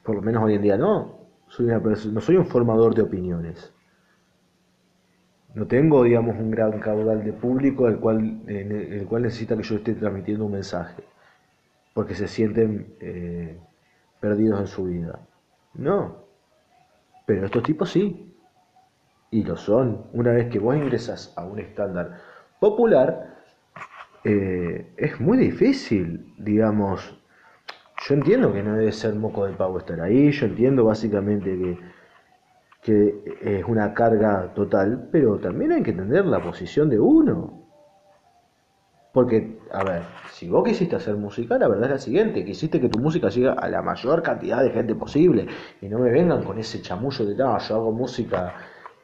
Por 0.03 0.16
lo 0.16 0.22
menos 0.22 0.43
hoy 0.43 0.56
en 0.56 0.62
día 0.62 0.78
no. 0.78 1.20
Soy 1.47 1.66
una 1.66 1.80
no 1.80 2.22
soy 2.22 2.38
un 2.38 2.45
formador 2.45 2.95
de 2.95 3.03
opiniones 3.03 3.76
no 5.56 5.66
tengo, 5.68 6.03
digamos, 6.03 6.36
un 6.38 6.51
gran 6.51 6.80
caudal 6.80 7.24
de 7.24 7.32
público 7.32 7.88
el 7.88 7.97
cual, 7.97 8.41
el 8.47 9.06
cual 9.08 9.24
necesita 9.24 9.56
que 9.56 9.64
yo 9.64 9.76
esté 9.76 9.93
transmitiendo 9.95 10.45
un 10.45 10.51
mensaje, 10.51 11.01
porque 11.93 12.14
se 12.14 12.28
sienten 12.28 12.93
eh, 12.99 13.58
perdidos 14.20 14.60
en 14.60 14.68
su 14.68 14.84
vida. 14.84 15.20
No, 15.74 16.26
pero 17.26 17.45
estos 17.45 17.64
tipos 17.64 17.89
sí, 17.89 18.36
y 19.32 19.43
lo 19.43 19.56
son. 19.56 20.08
Una 20.12 20.34
vez 20.34 20.49
que 20.49 20.60
vos 20.60 20.76
ingresas 20.76 21.34
a 21.38 21.45
un 21.45 21.60
estándar 21.60 22.20
popular, 22.60 23.34
eh, 24.26 24.93
es 24.97 25.19
muy 25.21 25.38
difícil, 25.38 26.34
digamos. 26.38 27.15
yo 28.07 28.15
entiendo 28.15 28.51
que 28.53 28.63
no 28.63 28.76
debe 28.76 28.91
ser 28.91 29.15
moco 29.15 29.45
de 29.45 29.53
pavo 29.53 29.78
estar 29.80 30.01
ahí, 30.01 30.32
yo 30.32 30.47
entiendo 30.47 30.84
básicamente 30.86 31.57
que, 31.57 31.80
que 32.82 33.59
es 33.59 33.65
una 33.65 33.93
carga 33.93 34.53
total, 34.53 35.09
pero 35.11 35.39
también 35.39 35.71
hay 35.73 35.84
que 35.84 35.91
entender 35.91 36.26
la 36.26 36.41
posición 36.41 36.89
de 36.89 36.99
uno. 36.99 37.65
Porque, 39.13 39.59
a 39.71 39.84
ver, 39.84 40.01
si 40.32 40.49
vos 40.49 40.63
quisiste 40.65 40.95
hacer 40.95 41.15
música, 41.15 41.57
la 41.57 41.67
verdad 41.69 41.86
es 41.86 41.91
la 41.91 41.99
siguiente, 41.99 42.43
quisiste 42.43 42.82
que 42.82 42.89
tu 42.89 42.99
música 42.99 43.30
llegue 43.30 43.49
a 43.49 43.69
la 43.69 43.82
mayor 43.82 44.21
cantidad 44.21 44.61
de 44.61 44.71
gente 44.71 44.93
posible 44.95 45.47
y 45.82 45.88
no 45.88 45.99
me 45.99 46.11
vengan 46.11 46.43
con 46.43 46.57
ese 46.59 46.82
chamullo 46.82 47.26
de, 47.26 47.36
no, 47.36 47.57
yo 47.59 47.76
hago 47.76 47.91
música 47.93 48.53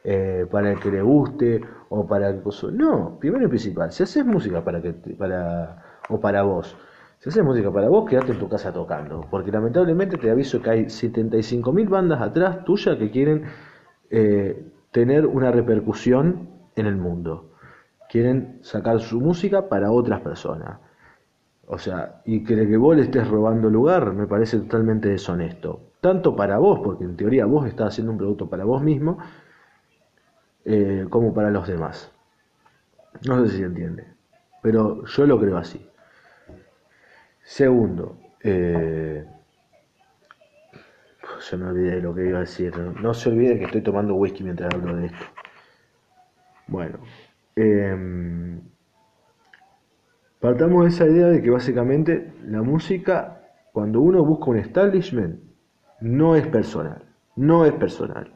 eh, 0.04 0.46
para 0.50 0.72
el 0.72 0.80
que 0.80 0.90
le 0.90 1.02
guste 1.02 1.60
o 1.88 2.06
para 2.06 2.28
el 2.28 2.42
No, 2.72 3.18
primero 3.18 3.44
y 3.44 3.48
principal, 3.48 3.92
si 3.92 4.02
haces 4.02 4.24
música 4.24 4.62
para 4.64 4.80
que 4.80 4.92
para 4.92 6.00
o 6.08 6.20
para 6.20 6.42
vos, 6.42 6.76
si 7.18 7.28
haces 7.28 7.44
música 7.44 7.70
para 7.72 7.88
vos, 7.88 8.08
quédate 8.08 8.32
en 8.32 8.38
tu 8.38 8.48
casa 8.48 8.72
tocando, 8.72 9.26
porque 9.30 9.52
lamentablemente 9.52 10.18
te 10.18 10.30
aviso 10.30 10.60
que 10.60 10.70
hay 10.70 10.84
75.000 10.84 11.88
bandas 11.88 12.20
atrás 12.20 12.64
tuya 12.64 12.98
que 12.98 13.10
quieren 13.10 13.44
eh, 14.10 14.66
tener 14.90 15.26
una 15.26 15.50
repercusión 15.50 16.48
en 16.76 16.86
el 16.86 16.96
mundo 16.96 17.52
quieren 18.12 18.58
sacar 18.60 19.00
su 19.00 19.22
música 19.22 19.70
para 19.70 19.90
otras 19.90 20.20
personas. 20.20 20.80
O 21.66 21.78
sea, 21.78 22.20
y 22.26 22.44
que, 22.44 22.68
que 22.68 22.76
vos 22.76 22.94
le 22.94 23.04
estés 23.04 23.26
robando 23.26 23.70
lugar 23.70 24.12
me 24.12 24.26
parece 24.26 24.58
totalmente 24.58 25.08
deshonesto. 25.08 25.80
Tanto 26.02 26.36
para 26.36 26.58
vos, 26.58 26.80
porque 26.84 27.04
en 27.04 27.16
teoría 27.16 27.46
vos 27.46 27.66
estás 27.66 27.88
haciendo 27.88 28.12
un 28.12 28.18
producto 28.18 28.50
para 28.50 28.64
vos 28.66 28.82
mismo, 28.82 29.16
eh, 30.64 31.06
como 31.10 31.34
para 31.34 31.50
los 31.50 31.66
demás. 31.66 32.10
No 33.26 33.44
sé 33.44 33.52
si 33.52 33.58
se 33.58 33.64
entiende, 33.64 34.06
pero 34.62 35.04
yo 35.04 35.26
lo 35.26 35.38
creo 35.38 35.56
así. 35.56 35.86
Segundo, 37.42 38.18
eh, 38.42 39.26
se 41.40 41.56
me 41.56 41.66
olvidé 41.66 42.00
lo 42.00 42.14
que 42.14 42.28
iba 42.28 42.38
a 42.38 42.42
decir. 42.42 42.76
No 42.76 43.14
se 43.14 43.28
olviden 43.28 43.58
que 43.58 43.64
estoy 43.64 43.82
tomando 43.82 44.14
whisky 44.14 44.44
mientras 44.44 44.72
hablo 44.72 44.96
de 44.96 45.06
esto. 45.06 45.24
Bueno, 46.68 46.98
eh, 47.56 48.60
partamos 50.40 50.84
de 50.84 50.88
esa 50.90 51.06
idea 51.06 51.26
de 51.26 51.42
que 51.42 51.50
básicamente 51.50 52.32
la 52.46 52.62
música, 52.62 53.42
cuando 53.72 54.00
uno 54.00 54.24
busca 54.24 54.50
un 54.50 54.58
establishment, 54.58 55.40
no 56.00 56.36
es 56.36 56.46
personal, 56.46 57.04
no 57.36 57.64
es 57.64 57.72
personal. 57.74 58.32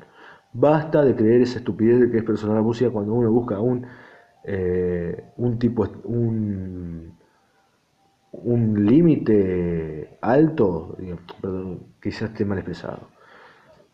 Basta 0.58 1.04
de 1.04 1.14
creer 1.14 1.42
esa 1.42 1.58
estupidez 1.58 2.00
de 2.00 2.10
que 2.10 2.18
es 2.18 2.24
personal 2.24 2.56
la 2.56 2.62
música 2.62 2.90
cuando 2.90 3.12
uno 3.12 3.30
busca 3.30 3.60
un, 3.60 3.86
eh, 4.44 5.32
un 5.36 5.58
tipo, 5.58 5.86
un, 6.04 7.14
un 8.32 8.86
límite 8.86 10.16
alto, 10.22 10.96
perdón, 11.42 11.80
quizás 12.00 12.30
esté 12.30 12.46
mal 12.46 12.56
expresado. 12.58 13.00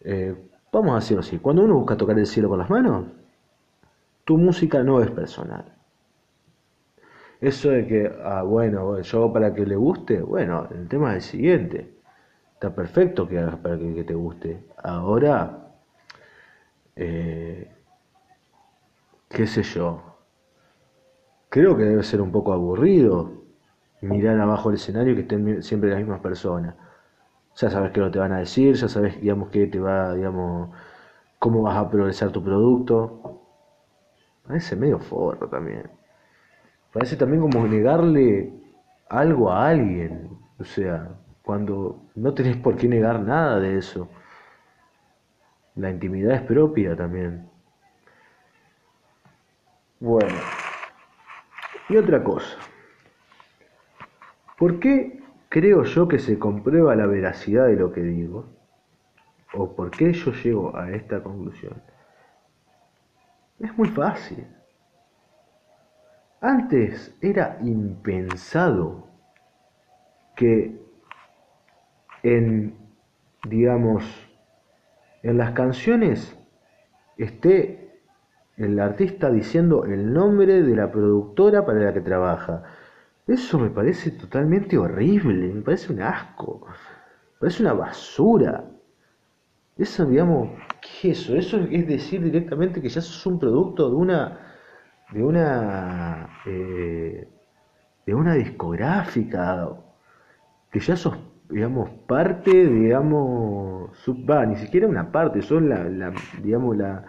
Eh, 0.02 0.36
vamos 0.72 0.92
a 0.92 0.94
decirlo 0.96 1.20
así, 1.20 1.38
cuando 1.38 1.64
uno 1.64 1.74
busca 1.74 1.96
tocar 1.96 2.16
el 2.16 2.26
cielo 2.26 2.48
con 2.48 2.60
las 2.60 2.70
manos, 2.70 3.06
tu 4.24 4.38
música 4.38 4.84
no 4.84 5.02
es 5.02 5.10
personal. 5.10 5.64
Eso 7.40 7.70
de 7.70 7.88
que, 7.88 8.12
ah, 8.22 8.44
bueno, 8.44 9.00
yo 9.00 9.32
para 9.32 9.52
que 9.52 9.66
le 9.66 9.74
guste, 9.74 10.20
bueno, 10.20 10.68
el 10.70 10.86
tema 10.86 11.16
es 11.16 11.24
el 11.24 11.30
siguiente. 11.30 11.92
Está 12.54 12.72
perfecto 12.72 13.26
que 13.26 13.40
hagas 13.40 13.56
para 13.56 13.76
que, 13.76 14.04
te 14.04 14.14
guste. 14.14 14.62
Ahora, 14.80 15.61
eh, 16.96 17.70
qué 19.28 19.46
sé 19.46 19.62
yo. 19.62 20.02
Creo 21.48 21.76
que 21.76 21.84
debe 21.84 22.02
ser 22.02 22.20
un 22.20 22.32
poco 22.32 22.52
aburrido 22.52 23.42
mirar 24.02 24.38
abajo 24.40 24.70
el 24.70 24.76
escenario 24.76 25.14
que 25.14 25.22
estén 25.22 25.62
siempre 25.62 25.90
las 25.90 25.98
mismas 25.98 26.20
personas. 26.20 26.74
Ya 27.56 27.70
sabes 27.70 27.92
qué 27.92 28.00
lo 28.00 28.10
te 28.10 28.18
van 28.18 28.32
a 28.32 28.38
decir, 28.38 28.74
ya 28.74 28.88
sabes, 28.88 29.20
digamos, 29.20 29.50
qué 29.50 29.66
te 29.66 29.78
va, 29.78 30.14
digamos, 30.14 30.70
cómo 31.38 31.62
vas 31.62 31.76
a 31.76 31.88
progresar 31.90 32.30
tu 32.30 32.42
producto. 32.42 33.42
Parece 34.46 34.76
medio 34.76 34.98
forro 34.98 35.48
también. 35.48 35.90
Parece 36.92 37.16
también 37.16 37.42
como 37.42 37.66
negarle 37.66 38.52
algo 39.08 39.50
a 39.50 39.68
alguien. 39.68 40.30
O 40.58 40.64
sea, 40.64 41.10
cuando 41.42 42.02
no 42.14 42.34
tenés 42.34 42.56
por 42.56 42.76
qué 42.76 42.88
negar 42.88 43.20
nada 43.20 43.60
de 43.60 43.78
eso. 43.78 44.08
La 45.76 45.90
intimidad 45.90 46.34
es 46.34 46.42
propia 46.42 46.94
también. 46.96 47.48
Bueno. 50.00 50.34
Y 51.88 51.96
otra 51.96 52.22
cosa. 52.22 52.58
¿Por 54.58 54.80
qué 54.80 55.22
creo 55.48 55.84
yo 55.84 56.08
que 56.08 56.18
se 56.18 56.38
comprueba 56.38 56.94
la 56.94 57.06
veracidad 57.06 57.66
de 57.66 57.76
lo 57.76 57.92
que 57.92 58.02
digo? 58.02 58.46
¿O 59.54 59.74
por 59.74 59.90
qué 59.90 60.12
yo 60.12 60.32
llego 60.32 60.76
a 60.76 60.90
esta 60.90 61.22
conclusión? 61.22 61.82
Es 63.58 63.76
muy 63.76 63.88
fácil. 63.88 64.46
Antes 66.40 67.16
era 67.20 67.58
impensado 67.62 69.06
que 70.34 70.80
en, 72.22 72.76
digamos, 73.48 74.04
en 75.22 75.38
las 75.38 75.52
canciones 75.52 76.36
esté 77.16 78.00
el 78.56 78.78
artista 78.78 79.30
diciendo 79.30 79.84
el 79.84 80.12
nombre 80.12 80.62
de 80.62 80.76
la 80.76 80.90
productora 80.90 81.64
para 81.64 81.80
la 81.80 81.94
que 81.94 82.00
trabaja. 82.00 82.62
Eso 83.26 83.58
me 83.58 83.70
parece 83.70 84.10
totalmente 84.10 84.76
horrible, 84.76 85.52
me 85.52 85.62
parece 85.62 85.92
un 85.92 86.02
asco, 86.02 86.66
me 86.66 87.40
parece 87.40 87.62
una 87.62 87.72
basura. 87.72 88.64
Eso, 89.78 90.04
digamos, 90.06 90.50
¿qué 90.80 91.12
es 91.12 91.20
eso? 91.20 91.36
Eso 91.36 91.56
es 91.70 91.86
decir 91.86 92.22
directamente 92.22 92.82
que 92.82 92.88
ya 92.88 93.00
sos 93.00 93.24
un 93.26 93.38
producto 93.38 93.88
de 93.88 93.96
una, 93.96 94.38
de 95.12 95.22
una, 95.22 96.40
eh, 96.46 97.28
de 98.06 98.14
una 98.14 98.34
discográfica, 98.34 99.70
que 100.70 100.80
ya 100.80 100.96
sos, 100.96 101.16
digamos, 101.52 101.90
parte, 102.06 102.50
digamos, 102.50 103.96
sub, 103.98 104.28
va, 104.28 104.46
ni 104.46 104.56
siquiera 104.56 104.86
una 104.86 105.12
parte, 105.12 105.42
sos 105.42 105.62
la, 105.62 105.84
la 105.84 106.12
digamos, 106.42 106.76
la, 106.76 107.04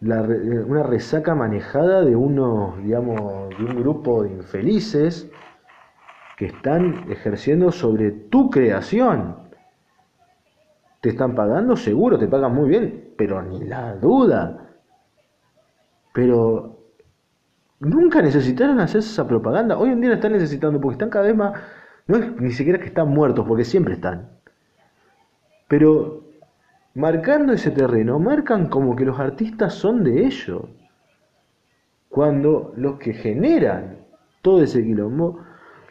la, 0.00 0.22
una 0.22 0.82
resaca 0.82 1.34
manejada 1.34 2.02
de 2.02 2.14
unos, 2.14 2.78
digamos, 2.82 3.50
de 3.58 3.64
un 3.64 3.80
grupo 3.80 4.22
de 4.22 4.30
infelices 4.30 5.30
que 6.36 6.46
están 6.46 7.10
ejerciendo 7.10 7.72
sobre 7.72 8.10
tu 8.10 8.50
creación. 8.50 9.36
¿Te 11.00 11.08
están 11.10 11.34
pagando? 11.34 11.76
Seguro, 11.76 12.18
te 12.18 12.28
pagan 12.28 12.54
muy 12.54 12.68
bien, 12.68 13.14
pero 13.16 13.42
ni 13.42 13.64
la 13.64 13.94
duda. 13.96 14.76
Pero 16.12 16.78
nunca 17.80 18.22
necesitaron 18.22 18.80
hacer 18.80 19.00
esa 19.00 19.26
propaganda. 19.26 19.78
Hoy 19.78 19.90
en 19.90 20.00
día 20.00 20.10
la 20.10 20.16
están 20.16 20.32
necesitando 20.32 20.80
porque 20.80 20.94
están 20.94 21.10
cada 21.10 21.26
vez 21.26 21.36
más... 21.36 21.52
No 22.06 22.16
es 22.16 22.40
ni 22.40 22.52
siquiera 22.52 22.78
que 22.78 22.86
están 22.86 23.08
muertos, 23.08 23.44
porque 23.46 23.64
siempre 23.64 23.94
están. 23.94 24.30
Pero 25.68 26.24
marcando 26.94 27.52
ese 27.52 27.70
terreno, 27.70 28.18
marcan 28.18 28.68
como 28.68 28.94
que 28.94 29.04
los 29.04 29.18
artistas 29.18 29.74
son 29.74 30.04
de 30.04 30.26
ellos. 30.26 30.62
Cuando 32.08 32.72
los 32.76 32.98
que 32.98 33.12
generan 33.12 33.98
todo 34.40 34.62
ese 34.62 34.82
quilombo, 34.84 35.40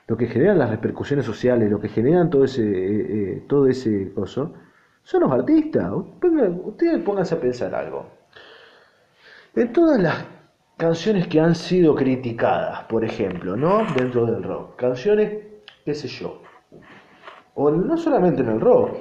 lo 0.07 0.17
que 0.17 0.27
generan 0.27 0.59
las 0.59 0.69
repercusiones 0.69 1.25
sociales, 1.25 1.69
lo 1.69 1.79
que 1.79 1.89
generan 1.89 2.29
todo 2.29 2.45
ese, 2.45 2.63
eh, 2.63 3.07
eh, 3.09 3.45
todo 3.47 3.67
ese 3.67 4.13
coso, 4.13 4.53
son 5.03 5.21
los 5.21 5.31
artistas. 5.31 5.91
Ustedes 5.91 7.03
pónganse 7.03 7.35
a 7.35 7.39
pensar 7.39 7.75
algo. 7.75 8.07
En 9.55 9.71
todas 9.71 9.99
las 9.99 10.25
canciones 10.77 11.27
que 11.27 11.39
han 11.39 11.55
sido 11.55 11.95
criticadas, 11.95 12.83
por 12.83 13.03
ejemplo, 13.03 13.55
¿no? 13.55 13.85
Dentro 13.95 14.25
del 14.25 14.43
rock. 14.43 14.75
Canciones, 14.75 15.31
qué 15.85 15.93
sé 15.93 16.07
yo. 16.07 16.41
O 17.53 17.71
no 17.71 17.95
solamente 17.95 18.41
en 18.41 18.49
el 18.49 18.59
rock. 18.59 18.97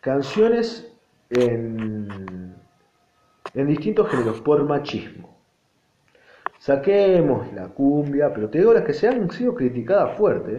Canciones 0.00 0.92
en, 1.30 2.54
en 3.54 3.66
distintos 3.66 4.08
géneros, 4.10 4.40
por 4.40 4.62
machismo. 4.64 5.36
Saquemos 6.58 7.52
la 7.54 7.68
cumbia, 7.68 8.32
pero 8.32 8.48
te 8.48 8.58
digo 8.58 8.72
las 8.72 8.84
que 8.84 8.92
se 8.92 9.08
han 9.08 9.28
sido 9.30 9.54
criticadas 9.54 10.16
fuerte. 10.16 10.56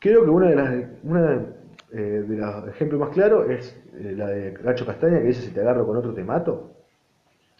Creo 0.00 0.24
que 0.24 0.30
una 0.30 0.50
de 0.50 1.60
eh, 1.92 2.24
de 2.26 2.36
los 2.36 2.68
ejemplos 2.68 3.00
más 3.00 3.10
claros 3.10 3.50
es 3.50 3.76
eh, 3.94 4.14
la 4.16 4.28
de 4.28 4.52
Gacho 4.52 4.86
Castaña 4.86 5.18
que 5.18 5.26
dice 5.26 5.42
si 5.42 5.50
te 5.50 5.60
agarro 5.60 5.84
con 5.84 5.96
otro 5.96 6.14
te 6.14 6.22
mato, 6.22 6.70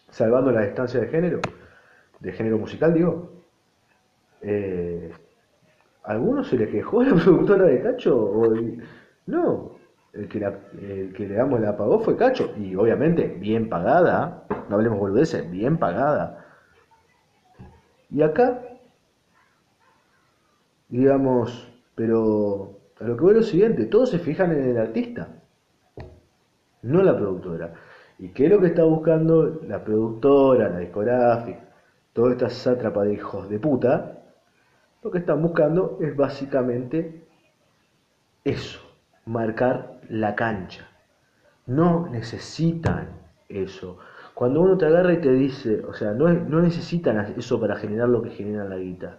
salvando 0.09 0.53
la 0.53 0.62
distancia 0.62 1.01
de 1.01 1.09
género, 1.09 1.41
de 2.21 2.33
género 2.33 2.59
musical 2.59 2.95
digo. 2.95 3.33
Eh, 4.43 5.12
¿A 5.12 5.20
alguno 6.05 6.44
se 6.44 6.57
le 6.57 6.68
quejó 6.68 7.03
la 7.03 7.14
productora 7.22 7.64
de 7.64 7.82
Cacho? 7.82 8.16
O, 8.16 8.55
no, 9.26 9.72
el 10.12 10.28
que, 10.28 10.38
el 10.38 11.12
que 11.14 11.28
le 11.28 11.34
damos 11.34 11.61
la 11.61 11.76
pagó 11.76 12.01
fue 12.01 12.16
Cacho, 12.16 12.53
y 12.57 12.74
obviamente 12.74 13.26
bien 13.26 13.68
pagada, 13.68 14.44
no 14.68 14.76
hablemos 14.76 14.98
boludeces, 14.98 15.51
bien 15.51 15.78
pagada. 15.78 16.46
Y 18.11 18.22
acá, 18.22 18.61
digamos, 20.88 21.68
Pero 21.94 22.78
a 23.01 23.05
lo 23.05 23.16
que 23.16 23.22
voy 23.22 23.32
es 23.32 23.36
lo 23.38 23.42
siguiente, 23.42 23.86
todos 23.86 24.11
se 24.11 24.18
fijan 24.18 24.53
en 24.53 24.70
el 24.70 24.78
artista, 24.78 25.28
no 26.82 27.03
la 27.03 27.16
productora. 27.16 27.74
¿Y 28.18 28.28
qué 28.30 28.44
es 28.46 28.51
lo 28.51 28.61
que 28.61 28.68
está 28.68 28.84
buscando 28.84 29.61
la 29.66 29.82
productora, 29.82 30.68
la 30.68 30.78
discográfica, 30.78 31.61
toda 32.12 32.32
esta 32.32 32.51
sátrapa 32.51 33.05
de 33.05 33.14
hijos 33.14 33.48
de 33.48 33.59
puta? 33.59 34.20
Lo 35.03 35.11
que 35.11 35.18
están 35.18 35.40
buscando 35.42 35.98
es 36.01 36.14
básicamente 36.14 37.24
eso, 38.44 38.80
marcar 39.24 40.01
la 40.09 40.34
cancha. 40.34 40.86
No 41.66 42.09
necesitan 42.09 43.09
eso. 43.48 43.98
Cuando 44.34 44.61
uno 44.61 44.76
te 44.76 44.86
agarra 44.86 45.12
y 45.12 45.20
te 45.20 45.32
dice, 45.32 45.82
o 45.84 45.94
sea, 45.94 46.12
no, 46.12 46.28
no 46.28 46.61
necesitan 46.61 47.34
eso 47.36 47.61
para 47.61 47.76
generar 47.76 48.09
lo 48.09 48.22
que 48.22 48.30
genera 48.30 48.64
la 48.64 48.76
guita. 48.76 49.18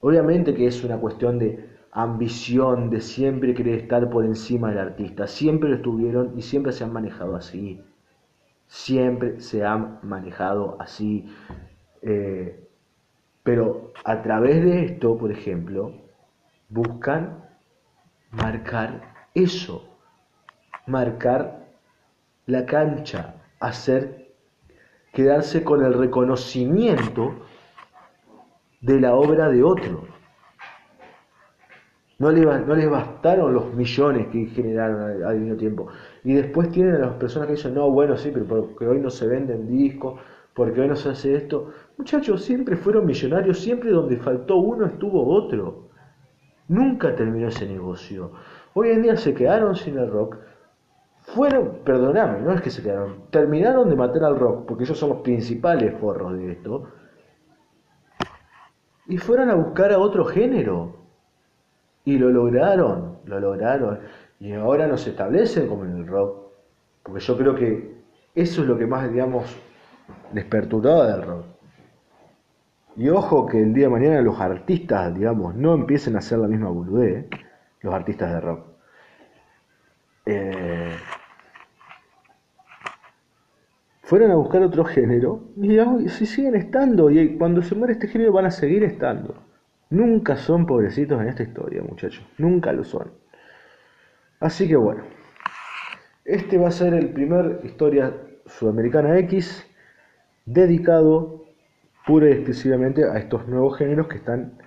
Obviamente 0.00 0.54
que 0.54 0.66
es 0.66 0.82
una 0.84 0.98
cuestión 0.98 1.38
de 1.38 1.76
ambición, 1.92 2.90
de 2.90 3.00
siempre 3.00 3.54
querer 3.54 3.80
estar 3.80 4.10
por 4.10 4.24
encima 4.24 4.70
del 4.70 4.78
artista. 4.78 5.26
Siempre 5.26 5.70
lo 5.70 5.76
estuvieron 5.76 6.38
y 6.38 6.42
siempre 6.42 6.72
se 6.72 6.84
han 6.84 6.92
manejado 6.92 7.36
así. 7.36 7.82
Siempre 8.66 9.40
se 9.40 9.64
han 9.64 10.00
manejado 10.02 10.76
así. 10.80 11.32
Eh, 12.02 12.65
pero 13.46 13.92
a 14.04 14.22
través 14.22 14.64
de 14.64 14.86
esto, 14.86 15.16
por 15.16 15.30
ejemplo, 15.30 15.92
buscan 16.68 17.44
marcar 18.32 19.02
eso, 19.34 19.88
marcar 20.88 21.64
la 22.46 22.66
cancha, 22.66 23.36
hacer, 23.60 24.32
quedarse 25.12 25.62
con 25.62 25.84
el 25.84 25.94
reconocimiento 25.94 27.36
de 28.80 29.00
la 29.00 29.14
obra 29.14 29.48
de 29.48 29.62
otro. 29.62 30.08
No, 32.18 32.32
le, 32.32 32.40
no 32.40 32.74
les 32.74 32.90
bastaron 32.90 33.54
los 33.54 33.72
millones 33.74 34.26
que 34.26 34.46
generaron 34.46 35.24
al, 35.24 35.38
mismo 35.38 35.56
tiempo. 35.56 35.86
Y 36.24 36.32
después 36.32 36.72
tienen 36.72 36.96
a 36.96 36.98
las 36.98 37.14
personas 37.14 37.46
que 37.46 37.54
dicen, 37.54 37.74
no, 37.74 37.92
bueno, 37.92 38.16
sí, 38.16 38.32
pero 38.34 38.44
porque 38.44 38.88
hoy 38.88 38.98
no 38.98 39.10
se 39.10 39.28
venden 39.28 39.68
discos, 39.68 40.18
porque 40.56 40.86
no 40.88 40.96
se 40.96 41.10
hace 41.10 41.36
esto. 41.36 41.70
Muchachos, 41.98 42.42
siempre 42.42 42.76
fueron 42.76 43.04
millonarios, 43.04 43.60
siempre 43.60 43.90
donde 43.90 44.16
faltó 44.16 44.56
uno 44.56 44.86
estuvo 44.86 45.28
otro. 45.28 45.90
Nunca 46.68 47.14
terminó 47.14 47.48
ese 47.48 47.68
negocio. 47.68 48.32
Hoy 48.72 48.88
en 48.88 49.02
día 49.02 49.16
se 49.18 49.34
quedaron 49.34 49.76
sin 49.76 49.98
el 49.98 50.10
rock. 50.10 50.38
Fueron, 51.20 51.80
perdóname, 51.84 52.40
no 52.40 52.54
es 52.54 52.62
que 52.62 52.70
se 52.70 52.82
quedaron, 52.82 53.26
terminaron 53.30 53.90
de 53.90 53.96
matar 53.96 54.24
al 54.24 54.38
rock, 54.38 54.64
porque 54.66 54.84
ellos 54.84 54.96
son 54.96 55.10
los 55.10 55.18
principales 55.18 55.92
forros 56.00 56.38
de 56.38 56.52
esto. 56.52 56.88
Y 59.08 59.18
fueron 59.18 59.50
a 59.50 59.54
buscar 59.54 59.92
a 59.92 59.98
otro 59.98 60.24
género. 60.24 60.96
Y 62.06 62.16
lo 62.16 62.30
lograron, 62.30 63.18
lo 63.26 63.40
lograron. 63.40 63.98
Y 64.40 64.52
ahora 64.52 64.86
no 64.86 64.96
se 64.96 65.10
establecen 65.10 65.68
como 65.68 65.84
en 65.84 65.96
el 65.96 66.06
rock. 66.06 66.46
Porque 67.02 67.20
yo 67.20 67.36
creo 67.36 67.54
que 67.54 67.94
eso 68.34 68.62
es 68.62 68.68
lo 68.68 68.78
que 68.78 68.86
más, 68.86 69.12
digamos, 69.12 69.54
les 70.32 70.44
perturbaba 70.44 71.06
del 71.06 71.22
rock. 71.22 71.44
Y 72.96 73.08
ojo 73.10 73.46
que 73.46 73.62
el 73.62 73.74
día 73.74 73.86
de 73.86 73.92
mañana 73.92 74.22
los 74.22 74.40
artistas, 74.40 75.14
digamos, 75.14 75.54
no 75.54 75.74
empiecen 75.74 76.16
a 76.16 76.20
hacer 76.20 76.38
la 76.38 76.48
misma 76.48 76.70
boludez, 76.70 77.26
los 77.82 77.94
artistas 77.94 78.32
de 78.32 78.40
rock. 78.40 78.66
Eh, 80.24 80.96
fueron 84.02 84.30
a 84.30 84.36
buscar 84.36 84.62
otro 84.62 84.84
género 84.84 85.42
y 85.56 86.08
si 86.08 86.26
siguen 86.26 86.54
estando, 86.54 87.10
y 87.10 87.36
cuando 87.36 87.62
se 87.62 87.74
muere 87.74 87.92
este 87.92 88.08
género 88.08 88.32
van 88.32 88.46
a 88.46 88.50
seguir 88.50 88.82
estando. 88.84 89.34
Nunca 89.90 90.36
son 90.36 90.66
pobrecitos 90.66 91.20
en 91.20 91.28
esta 91.28 91.42
historia, 91.42 91.82
muchachos, 91.82 92.24
nunca 92.38 92.72
lo 92.72 92.82
son. 92.82 93.12
Así 94.40 94.68
que 94.68 94.76
bueno, 94.76 95.02
este 96.24 96.58
va 96.58 96.68
a 96.68 96.72
ser 96.72 96.94
el 96.94 97.10
primer 97.10 97.60
historia 97.62 98.14
sudamericana 98.46 99.18
X 99.18 99.66
dedicado 100.46 101.44
pura 102.06 102.28
y 102.28 102.32
exclusivamente 102.32 103.04
a 103.04 103.18
estos 103.18 103.46
nuevos 103.48 103.76
géneros 103.76 104.06
que 104.06 104.16
están 104.16 104.58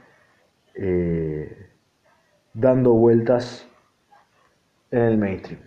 eh, 0.76 1.70
dando 2.54 2.94
vueltas 2.94 3.68
en 4.92 5.02
el 5.02 5.18
mainstream. 5.18 5.62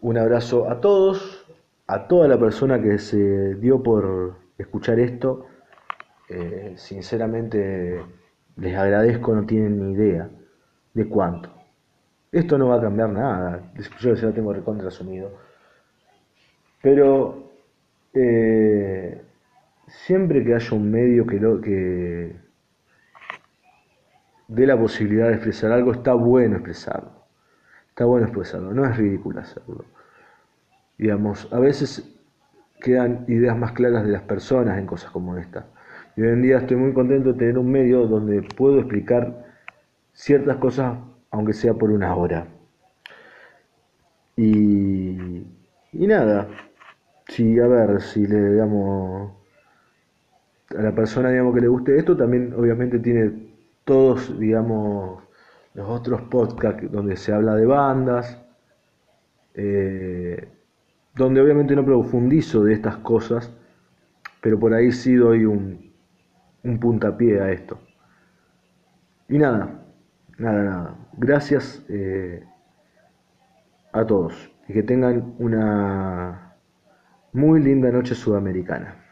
Un 0.00 0.18
abrazo 0.18 0.68
a 0.68 0.80
todos, 0.80 1.46
a 1.86 2.08
toda 2.08 2.28
la 2.28 2.38
persona 2.38 2.82
que 2.82 2.98
se 2.98 3.54
dio 3.54 3.82
por 3.82 4.36
escuchar 4.58 4.98
esto. 4.98 5.46
Eh, 6.28 6.74
sinceramente 6.76 8.02
les 8.56 8.76
agradezco, 8.76 9.34
no 9.34 9.46
tienen 9.46 9.80
ni 9.80 9.94
idea 9.94 10.28
de 10.92 11.08
cuánto. 11.08 11.50
Esto 12.32 12.58
no 12.58 12.68
va 12.68 12.76
a 12.78 12.80
cambiar 12.80 13.10
nada, 13.10 13.72
yo 14.00 14.14
ya 14.14 14.26
lo 14.26 14.32
tengo 14.32 14.52
recontra 14.52 14.90
Pero 16.82 17.43
eh, 18.14 19.20
siempre 19.88 20.44
que 20.44 20.54
haya 20.54 20.76
un 20.76 20.90
medio 20.90 21.26
que, 21.26 21.40
lo, 21.40 21.60
que 21.60 22.36
dé 24.48 24.66
la 24.66 24.78
posibilidad 24.78 25.28
de 25.28 25.34
expresar 25.34 25.72
algo, 25.72 25.92
está 25.92 26.14
bueno 26.14 26.56
expresarlo. 26.56 27.24
Está 27.88 28.04
bueno 28.04 28.26
expresarlo, 28.26 28.72
no 28.72 28.84
es 28.84 28.96
ridículo 28.96 29.40
hacerlo. 29.40 29.84
Digamos, 30.98 31.52
a 31.52 31.58
veces 31.58 32.12
quedan 32.80 33.24
ideas 33.28 33.56
más 33.56 33.72
claras 33.72 34.04
de 34.04 34.12
las 34.12 34.22
personas 34.22 34.78
en 34.78 34.86
cosas 34.86 35.10
como 35.10 35.36
esta. 35.36 35.66
Y 36.16 36.22
hoy 36.22 36.28
en 36.28 36.42
día 36.42 36.58
estoy 36.58 36.76
muy 36.76 36.92
contento 36.92 37.32
de 37.32 37.38
tener 37.38 37.58
un 37.58 37.70
medio 37.70 38.06
donde 38.06 38.42
puedo 38.42 38.78
explicar 38.78 39.44
ciertas 40.12 40.56
cosas, 40.58 40.98
aunque 41.30 41.52
sea 41.52 41.74
por 41.74 41.90
una 41.90 42.14
hora. 42.14 42.46
Y, 44.36 45.46
y 45.92 46.06
nada, 46.06 46.48
si, 47.28 47.58
a 47.58 47.66
ver, 47.66 48.00
si 48.02 48.26
le 48.26 48.54
damos 48.54 49.32
a 50.76 50.82
la 50.82 50.94
persona 50.94 51.30
digamos 51.30 51.54
que 51.54 51.60
le 51.60 51.68
guste 51.68 51.96
esto, 51.98 52.16
también 52.16 52.52
obviamente 52.54 52.98
tiene 52.98 53.32
todos, 53.84 54.38
digamos, 54.38 55.22
los 55.74 55.88
otros 55.88 56.22
podcasts 56.22 56.90
donde 56.90 57.16
se 57.16 57.32
habla 57.32 57.54
de 57.56 57.66
bandas, 57.66 58.40
eh, 59.54 60.48
donde 61.14 61.40
obviamente 61.40 61.76
no 61.76 61.84
profundizo 61.84 62.64
de 62.64 62.74
estas 62.74 62.96
cosas, 62.98 63.50
pero 64.40 64.58
por 64.58 64.74
ahí 64.74 64.90
sí 64.92 65.14
doy 65.14 65.44
un, 65.44 65.92
un 66.64 66.80
puntapié 66.80 67.40
a 67.40 67.52
esto. 67.52 67.78
Y 69.28 69.38
nada, 69.38 69.82
nada, 70.38 70.62
nada. 70.62 70.96
Gracias 71.16 71.84
eh, 71.88 72.44
a 73.92 74.04
todos 74.06 74.50
y 74.68 74.72
que 74.72 74.82
tengan 74.82 75.34
una 75.38 76.43
muy 77.34 77.60
linda 77.60 77.90
noche 77.90 78.14
sudamericana. 78.14 79.03